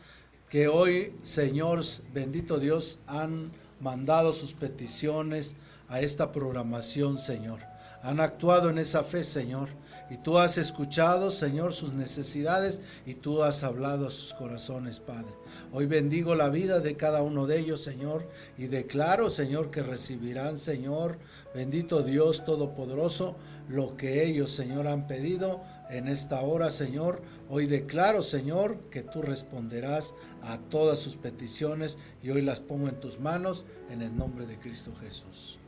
que 0.48 0.68
hoy, 0.68 1.12
Señor, 1.24 1.82
bendito 2.14 2.60
Dios, 2.60 3.00
han 3.08 3.50
mandado 3.80 4.32
sus 4.32 4.52
peticiones 4.52 5.56
a 5.88 6.02
esta 6.02 6.30
programación, 6.30 7.18
Señor. 7.18 7.58
Han 8.04 8.20
actuado 8.20 8.70
en 8.70 8.78
esa 8.78 9.02
fe, 9.02 9.24
Señor. 9.24 9.70
Y 10.12 10.18
tú 10.18 10.36
has 10.36 10.58
escuchado, 10.58 11.30
Señor, 11.30 11.72
sus 11.72 11.94
necesidades 11.94 12.82
y 13.06 13.14
tú 13.14 13.42
has 13.42 13.64
hablado 13.64 14.08
a 14.08 14.10
sus 14.10 14.34
corazones, 14.34 15.00
Padre. 15.00 15.32
Hoy 15.72 15.86
bendigo 15.86 16.34
la 16.34 16.50
vida 16.50 16.80
de 16.80 16.98
cada 16.98 17.22
uno 17.22 17.46
de 17.46 17.58
ellos, 17.58 17.82
Señor, 17.82 18.28
y 18.58 18.66
declaro, 18.66 19.30
Señor, 19.30 19.70
que 19.70 19.82
recibirán, 19.82 20.58
Señor, 20.58 21.18
bendito 21.54 22.02
Dios 22.02 22.44
Todopoderoso, 22.44 23.36
lo 23.70 23.96
que 23.96 24.26
ellos, 24.26 24.50
Señor, 24.50 24.86
han 24.86 25.06
pedido 25.06 25.62
en 25.88 26.08
esta 26.08 26.42
hora, 26.42 26.70
Señor. 26.70 27.22
Hoy 27.48 27.64
declaro, 27.64 28.22
Señor, 28.22 28.80
que 28.90 29.02
tú 29.02 29.22
responderás 29.22 30.12
a 30.42 30.58
todas 30.58 30.98
sus 30.98 31.16
peticiones 31.16 31.96
y 32.22 32.28
hoy 32.28 32.42
las 32.42 32.60
pongo 32.60 32.90
en 32.90 33.00
tus 33.00 33.18
manos 33.18 33.64
en 33.88 34.02
el 34.02 34.14
nombre 34.14 34.44
de 34.44 34.58
Cristo 34.58 34.92
Jesús. 35.00 35.58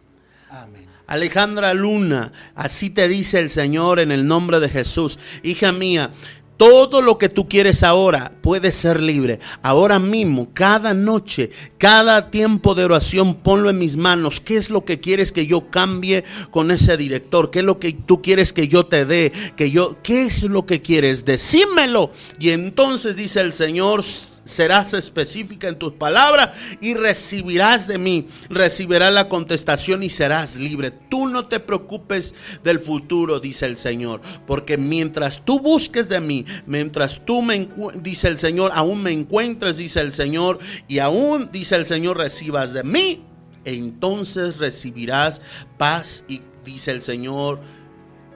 Alejandra 1.07 1.75
Luna, 1.75 2.33
así 2.55 2.89
te 2.91 3.09
dice 3.09 3.39
el 3.39 3.51
Señor 3.51 4.01
en 4.01 4.11
el 4.11 4.27
nombre 4.27 4.59
de 4.59 4.71
Jesús. 4.71 5.19
Hija 5.43 5.71
mía, 5.71 6.11
todo 6.57 7.03
lo 7.03 7.19
que 7.19 7.29
tú 7.29 7.49
quieres 7.49 7.83
ahora 7.83 8.33
puede 8.41 8.73
ser 8.73 9.01
libre. 9.01 9.41
Ahora 9.61 9.99
mismo, 9.99 10.49
cada 10.55 10.95
noche, 10.95 11.51
cada 11.79 12.31
tiempo 12.31 12.75
de 12.75 12.85
oración, 12.85 13.35
ponlo 13.35 13.71
en 13.71 13.79
mis 13.79 13.97
manos. 13.97 14.41
¿Qué 14.41 14.57
es 14.57 14.71
lo 14.71 14.85
que 14.85 15.01
quieres 15.01 15.33
que 15.33 15.47
yo 15.47 15.69
cambie 15.71 16.25
con 16.51 16.71
ese 16.71 16.97
director? 16.97 17.51
¿Qué 17.51 17.59
es 17.59 17.65
lo 17.65 17.79
que 17.79 17.93
tú 17.93 18.23
quieres 18.23 18.53
que 18.53 18.69
yo 18.69 18.87
te 18.87 19.05
dé? 19.05 19.33
Yo, 19.59 19.99
¿qué 20.03 20.27
es 20.27 20.45
lo 20.45 20.65
que 20.65 20.81
quieres? 20.81 21.25
Decímelo. 21.25 22.13
Y 22.39 22.51
entonces 22.51 23.17
dice 23.17 23.41
el 23.41 23.53
Señor, 23.53 24.03
serás 24.45 24.95
específica 24.95 25.69
en 25.69 25.79
tus 25.79 25.93
palabras 25.93 26.51
y 26.81 26.95
recibirás 26.95 27.89
de 27.89 27.99
mí, 27.99 28.27
recibirás 28.49 29.13
la 29.13 29.29
contestación 29.29 30.03
y 30.03 30.11
serás 30.11 30.57
libre. 30.57 30.91
Tú 30.91 31.27
no 31.27 31.47
te 31.47 31.61
preocupes 31.61 32.35
del 32.63 32.79
futuro, 32.79 33.41
dice 33.41 33.67
el 33.67 33.77
Señor, 33.77 34.21
porque 34.47 34.77
mientras 34.77 35.45
tú 35.45 35.61
busques 35.61 36.09
de 36.09 36.21
mí, 36.21 36.45
mientras 36.67 37.25
tú 37.25 37.43
me, 37.43 37.69
dice 37.97 38.29
el 38.29 38.39
Señor, 38.39 38.73
aún 38.75 39.03
me 39.03 39.13
encuentres, 39.13 39.79
dice 39.79 40.01
el 40.01 40.13
Señor, 40.13 40.59
y 40.89 40.99
aún, 40.99 41.51
dice 41.51 41.77
el 41.77 41.87
Señor, 41.87 42.19
recibas 42.19 42.73
de 42.73 42.85
mí, 42.85 43.25
entonces 43.65 44.59
recibirás 44.59 45.41
paz 45.79 46.25
y 46.29 46.43
dice 46.65 46.91
el 46.91 47.03
Señor, 47.03 47.61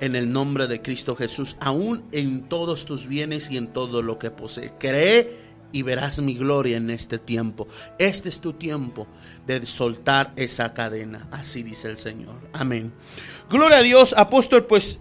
en 0.01 0.15
el 0.15 0.33
nombre 0.33 0.69
de 0.69 0.81
Cristo 0.81 1.17
Jesús, 1.17 1.57
aún 1.61 2.05
en 2.13 2.43
todos 2.49 2.85
tus 2.85 3.09
bienes 3.09 3.51
y 3.51 3.57
en 3.57 3.67
todo 3.67 4.03
lo 4.03 4.19
que 4.19 4.31
posees. 4.31 4.73
Cree 4.79 5.48
y 5.73 5.83
verás 5.83 6.21
mi 6.21 6.35
gloria 6.35 6.77
en 6.77 6.91
este 6.91 7.19
tiempo. 7.19 7.69
Este 7.99 8.29
es 8.29 8.41
tu 8.41 8.55
tiempo 8.55 9.07
de 9.47 9.65
soltar 9.67 10.33
esa 10.37 10.75
cadena. 10.75 11.29
Así 11.31 11.63
dice 11.63 11.89
el 11.89 11.99
Señor. 11.99 12.37
Amén. 12.53 12.93
Gloria 13.51 13.79
a 13.79 13.83
Dios, 13.83 14.15
apóstol, 14.17 14.67
pues, 14.67 14.99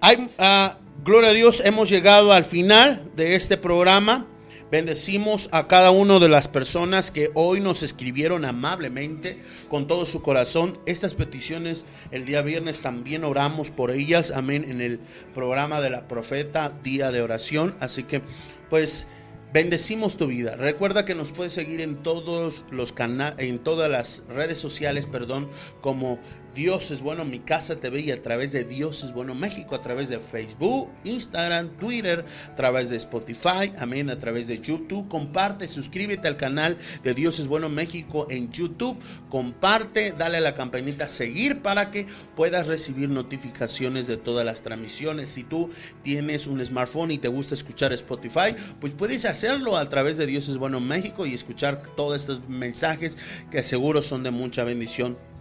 hay, 0.00 0.30
ah, 0.38 0.78
gloria 1.04 1.30
a 1.30 1.34
Dios, 1.34 1.62
hemos 1.64 1.88
llegado 1.88 2.32
al 2.32 2.44
final 2.44 3.10
de 3.16 3.36
este 3.36 3.56
programa. 3.56 4.26
Bendecimos 4.70 5.48
a 5.52 5.68
cada 5.68 5.92
una 5.92 6.18
de 6.18 6.28
las 6.28 6.48
personas 6.48 7.12
que 7.12 7.30
hoy 7.34 7.60
nos 7.60 7.84
escribieron 7.84 8.44
amablemente 8.44 9.40
con 9.68 9.86
todo 9.86 10.04
su 10.04 10.20
corazón. 10.20 10.78
Estas 10.84 11.14
peticiones 11.14 11.84
el 12.10 12.24
día 12.26 12.42
viernes 12.42 12.80
también 12.80 13.22
oramos 13.22 13.70
por 13.70 13.92
ellas. 13.92 14.32
Amén. 14.34 14.66
En 14.68 14.80
el 14.80 14.98
programa 15.32 15.80
de 15.80 15.90
la 15.90 16.08
profeta, 16.08 16.72
día 16.82 17.12
de 17.12 17.22
oración. 17.22 17.76
Así 17.78 18.02
que, 18.02 18.22
pues, 18.68 19.06
Bendecimos 19.54 20.16
tu 20.16 20.26
vida. 20.26 20.56
Recuerda 20.56 21.04
que 21.04 21.14
nos 21.14 21.30
puedes 21.30 21.52
seguir 21.52 21.80
en 21.80 22.02
todos 22.02 22.64
los 22.72 22.90
canales, 22.90 23.38
en 23.38 23.60
todas 23.60 23.88
las 23.88 24.24
redes 24.28 24.58
sociales, 24.58 25.06
perdón, 25.06 25.48
como 25.80 26.18
Dios 26.54 26.92
es 26.92 27.02
bueno, 27.02 27.24
mi 27.24 27.40
casa 27.40 27.76
TV 27.76 28.00
y 28.00 28.10
a 28.12 28.22
través 28.22 28.52
de 28.52 28.64
Dios 28.64 29.02
es 29.02 29.12
bueno 29.12 29.34
México, 29.34 29.74
a 29.74 29.82
través 29.82 30.08
de 30.08 30.20
Facebook, 30.20 30.88
Instagram, 31.02 31.68
Twitter, 31.78 32.24
a 32.48 32.56
través 32.56 32.90
de 32.90 32.96
Spotify, 32.96 33.72
amén, 33.76 34.08
a 34.08 34.20
través 34.20 34.46
de 34.46 34.60
YouTube. 34.60 35.08
Comparte, 35.08 35.66
suscríbete 35.66 36.28
al 36.28 36.36
canal 36.36 36.78
de 37.02 37.12
Dios 37.14 37.40
es 37.40 37.48
bueno 37.48 37.68
México 37.68 38.28
en 38.30 38.52
YouTube. 38.52 38.96
Comparte, 39.28 40.12
dale 40.12 40.36
a 40.36 40.40
la 40.40 40.54
campanita 40.54 41.08
seguir 41.08 41.60
para 41.60 41.90
que 41.90 42.06
puedas 42.36 42.68
recibir 42.68 43.08
notificaciones 43.08 44.06
de 44.06 44.16
todas 44.16 44.46
las 44.46 44.62
transmisiones. 44.62 45.30
Si 45.30 45.42
tú 45.42 45.70
tienes 46.04 46.46
un 46.46 46.64
smartphone 46.64 47.10
y 47.10 47.18
te 47.18 47.28
gusta 47.28 47.54
escuchar 47.54 47.92
Spotify, 47.92 48.54
pues 48.80 48.92
puedes 48.92 49.24
hacerlo 49.24 49.76
a 49.76 49.88
través 49.88 50.18
de 50.18 50.26
Dios 50.26 50.48
es 50.48 50.58
bueno 50.58 50.78
México 50.80 51.26
y 51.26 51.34
escuchar 51.34 51.82
todos 51.96 52.20
estos 52.20 52.48
mensajes 52.48 53.18
que 53.50 53.62
seguro 53.64 54.02
son 54.02 54.22
de 54.22 54.30
mucha 54.30 54.62
bendición 54.62 55.33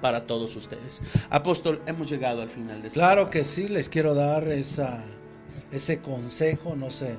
para 0.00 0.26
todos 0.26 0.56
ustedes. 0.56 1.02
Apóstol, 1.28 1.82
hemos 1.86 2.10
llegado 2.10 2.42
al 2.42 2.48
final 2.48 2.82
de 2.82 2.88
este 2.88 2.98
Claro 2.98 3.30
que 3.30 3.44
sí, 3.44 3.68
les 3.68 3.88
quiero 3.88 4.14
dar 4.14 4.48
esa, 4.48 5.04
ese 5.72 6.00
consejo, 6.00 6.76
no 6.76 6.90
sé 6.90 7.16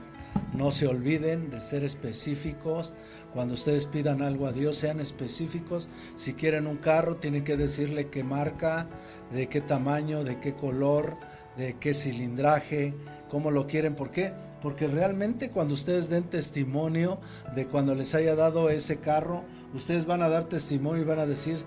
no 0.54 0.72
se 0.72 0.88
olviden 0.88 1.50
de 1.50 1.62
ser 1.62 1.84
específicos. 1.84 2.94
Cuando 3.34 3.54
ustedes 3.54 3.86
pidan 3.86 4.22
algo 4.22 4.48
a 4.48 4.52
Dios, 4.52 4.78
sean 4.78 5.00
específicos. 5.00 5.88
Si 6.16 6.34
quieren 6.34 6.68
un 6.68 6.78
carro, 6.78 7.16
tienen 7.16 7.44
que 7.44 7.58
decirle 7.58 8.10
qué 8.10 8.24
marca, 8.24 8.88
de 9.32 9.48
qué 9.48 9.62
tamaño, 9.62 10.24
de 10.24 10.40
qué 10.40 10.54
color, 10.54 11.18
de 11.58 11.78
qué 11.80 11.94
cilindraje, 11.94 12.94
cómo 13.30 13.52
lo 13.52 13.68
quieren. 13.68 13.96
¿Por 13.96 14.12
qué? 14.12 14.34
Porque 14.62 14.88
realmente 14.88 15.50
cuando 15.50 15.74
ustedes 15.74 16.10
den 16.10 16.24
testimonio 16.26 17.20
de 17.56 17.68
cuando 17.68 17.96
les 17.96 18.14
haya 18.14 18.36
dado 18.36 18.70
ese 18.70 18.98
carro, 18.98 19.44
ustedes 19.74 20.06
van 20.06 20.22
a 20.22 20.30
dar 20.30 20.46
testimonio 20.46 21.02
y 21.02 21.06
van 21.06 21.20
a 21.20 21.26
decir, 21.26 21.58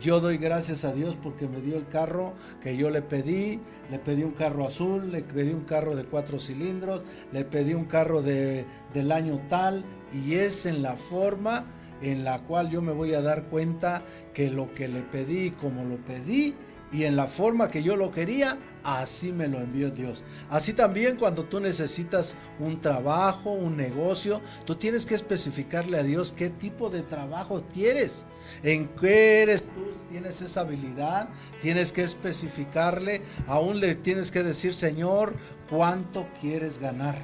yo 0.00 0.20
doy 0.20 0.38
gracias 0.38 0.84
a 0.84 0.92
Dios 0.92 1.16
porque 1.20 1.48
me 1.48 1.60
dio 1.60 1.76
el 1.76 1.88
carro 1.88 2.34
que 2.62 2.76
yo 2.76 2.90
le 2.90 3.02
pedí, 3.02 3.60
le 3.90 3.98
pedí 3.98 4.22
un 4.22 4.32
carro 4.32 4.66
azul, 4.66 5.10
le 5.10 5.22
pedí 5.22 5.52
un 5.52 5.64
carro 5.64 5.96
de 5.96 6.04
cuatro 6.04 6.38
cilindros, 6.38 7.04
le 7.32 7.44
pedí 7.44 7.74
un 7.74 7.84
carro 7.84 8.22
de, 8.22 8.66
del 8.92 9.12
año 9.12 9.38
tal, 9.48 9.84
y 10.12 10.34
es 10.34 10.66
en 10.66 10.82
la 10.82 10.96
forma 10.96 11.66
en 12.02 12.24
la 12.24 12.42
cual 12.42 12.70
yo 12.70 12.82
me 12.82 12.92
voy 12.92 13.14
a 13.14 13.22
dar 13.22 13.44
cuenta 13.44 14.02
que 14.34 14.50
lo 14.50 14.74
que 14.74 14.88
le 14.88 15.00
pedí, 15.00 15.50
como 15.50 15.84
lo 15.84 15.96
pedí, 16.04 16.54
y 16.92 17.04
en 17.04 17.16
la 17.16 17.26
forma 17.26 17.70
que 17.70 17.82
yo 17.82 17.96
lo 17.96 18.12
quería, 18.12 18.58
así 18.84 19.32
me 19.32 19.48
lo 19.48 19.58
envió 19.58 19.90
Dios. 19.90 20.22
Así 20.48 20.72
también 20.72 21.16
cuando 21.16 21.44
tú 21.44 21.58
necesitas 21.58 22.36
un 22.60 22.80
trabajo, 22.80 23.52
un 23.52 23.76
negocio, 23.76 24.40
tú 24.64 24.76
tienes 24.76 25.04
que 25.04 25.16
especificarle 25.16 25.98
a 25.98 26.04
Dios 26.04 26.32
qué 26.32 26.48
tipo 26.48 26.88
de 26.88 27.02
trabajo 27.02 27.64
quieres, 27.74 28.24
en 28.62 28.88
qué 28.88 29.42
eres 29.42 29.62
tú, 29.62 29.86
tienes 30.10 30.40
esa 30.42 30.60
habilidad, 30.60 31.28
tienes 31.62 31.92
que 31.92 32.02
especificarle, 32.02 33.22
aún 33.46 33.80
le 33.80 33.94
tienes 33.94 34.30
que 34.30 34.42
decir, 34.42 34.74
Señor, 34.74 35.34
cuánto 35.68 36.28
quieres 36.40 36.78
ganar. 36.78 37.16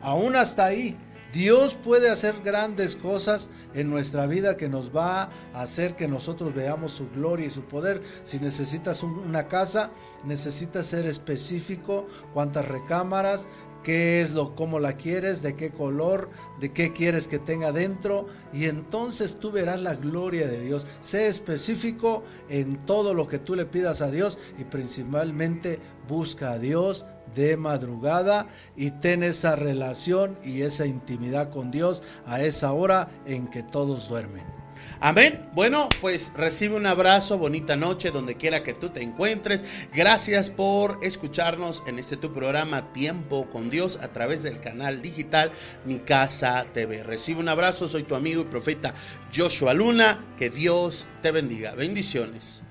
Aún 0.00 0.36
hasta 0.36 0.64
ahí, 0.64 0.96
Dios 1.32 1.76
puede 1.76 2.10
hacer 2.10 2.40
grandes 2.42 2.96
cosas 2.96 3.50
en 3.74 3.88
nuestra 3.88 4.26
vida 4.26 4.56
que 4.56 4.68
nos 4.68 4.94
va 4.94 5.30
a 5.54 5.62
hacer 5.62 5.94
que 5.94 6.08
nosotros 6.08 6.52
veamos 6.54 6.92
su 6.92 7.08
gloria 7.10 7.46
y 7.46 7.50
su 7.50 7.62
poder. 7.62 8.02
Si 8.24 8.40
necesitas 8.40 9.02
una 9.04 9.46
casa, 9.46 9.90
necesitas 10.24 10.86
ser 10.86 11.06
específico, 11.06 12.06
cuántas 12.34 12.66
recámaras, 12.66 13.46
qué 13.82 14.20
es 14.20 14.32
lo, 14.32 14.54
cómo 14.54 14.78
la 14.78 14.94
quieres, 14.94 15.42
de 15.42 15.56
qué 15.56 15.70
color, 15.70 16.30
de 16.60 16.72
qué 16.72 16.92
quieres 16.92 17.28
que 17.28 17.38
tenga 17.38 17.72
dentro, 17.72 18.26
y 18.52 18.66
entonces 18.66 19.38
tú 19.38 19.50
verás 19.50 19.80
la 19.80 19.94
gloria 19.94 20.46
de 20.46 20.60
Dios. 20.60 20.86
Sé 21.02 21.28
específico 21.28 22.22
en 22.48 22.84
todo 22.86 23.14
lo 23.14 23.26
que 23.26 23.38
tú 23.38 23.54
le 23.54 23.66
pidas 23.66 24.00
a 24.00 24.10
Dios 24.10 24.38
y 24.58 24.64
principalmente 24.64 25.78
busca 26.08 26.52
a 26.52 26.58
Dios 26.58 27.06
de 27.34 27.56
madrugada 27.56 28.48
y 28.76 28.90
ten 28.90 29.22
esa 29.22 29.56
relación 29.56 30.38
y 30.44 30.62
esa 30.62 30.86
intimidad 30.86 31.50
con 31.50 31.70
Dios 31.70 32.02
a 32.26 32.42
esa 32.42 32.72
hora 32.72 33.08
en 33.24 33.48
que 33.48 33.62
todos 33.62 34.08
duermen. 34.08 34.59
Amén. 35.02 35.48
Bueno, 35.54 35.88
pues 36.02 36.30
recibe 36.36 36.76
un 36.76 36.84
abrazo, 36.84 37.38
bonita 37.38 37.74
noche, 37.74 38.10
donde 38.10 38.36
quiera 38.36 38.62
que 38.62 38.74
tú 38.74 38.90
te 38.90 39.02
encuentres. 39.02 39.64
Gracias 39.94 40.50
por 40.50 40.98
escucharnos 41.02 41.82
en 41.86 41.98
este 41.98 42.18
tu 42.18 42.34
programa 42.34 42.92
Tiempo 42.92 43.48
con 43.50 43.70
Dios 43.70 43.98
a 44.02 44.08
través 44.08 44.42
del 44.42 44.60
canal 44.60 45.00
digital 45.00 45.52
Mi 45.86 46.00
Casa 46.00 46.66
TV. 46.74 47.02
Recibe 47.02 47.40
un 47.40 47.48
abrazo, 47.48 47.88
soy 47.88 48.02
tu 48.02 48.14
amigo 48.14 48.42
y 48.42 48.44
profeta 48.44 48.92
Joshua 49.34 49.72
Luna. 49.72 50.22
Que 50.38 50.50
Dios 50.50 51.06
te 51.22 51.30
bendiga. 51.30 51.72
Bendiciones. 51.74 52.62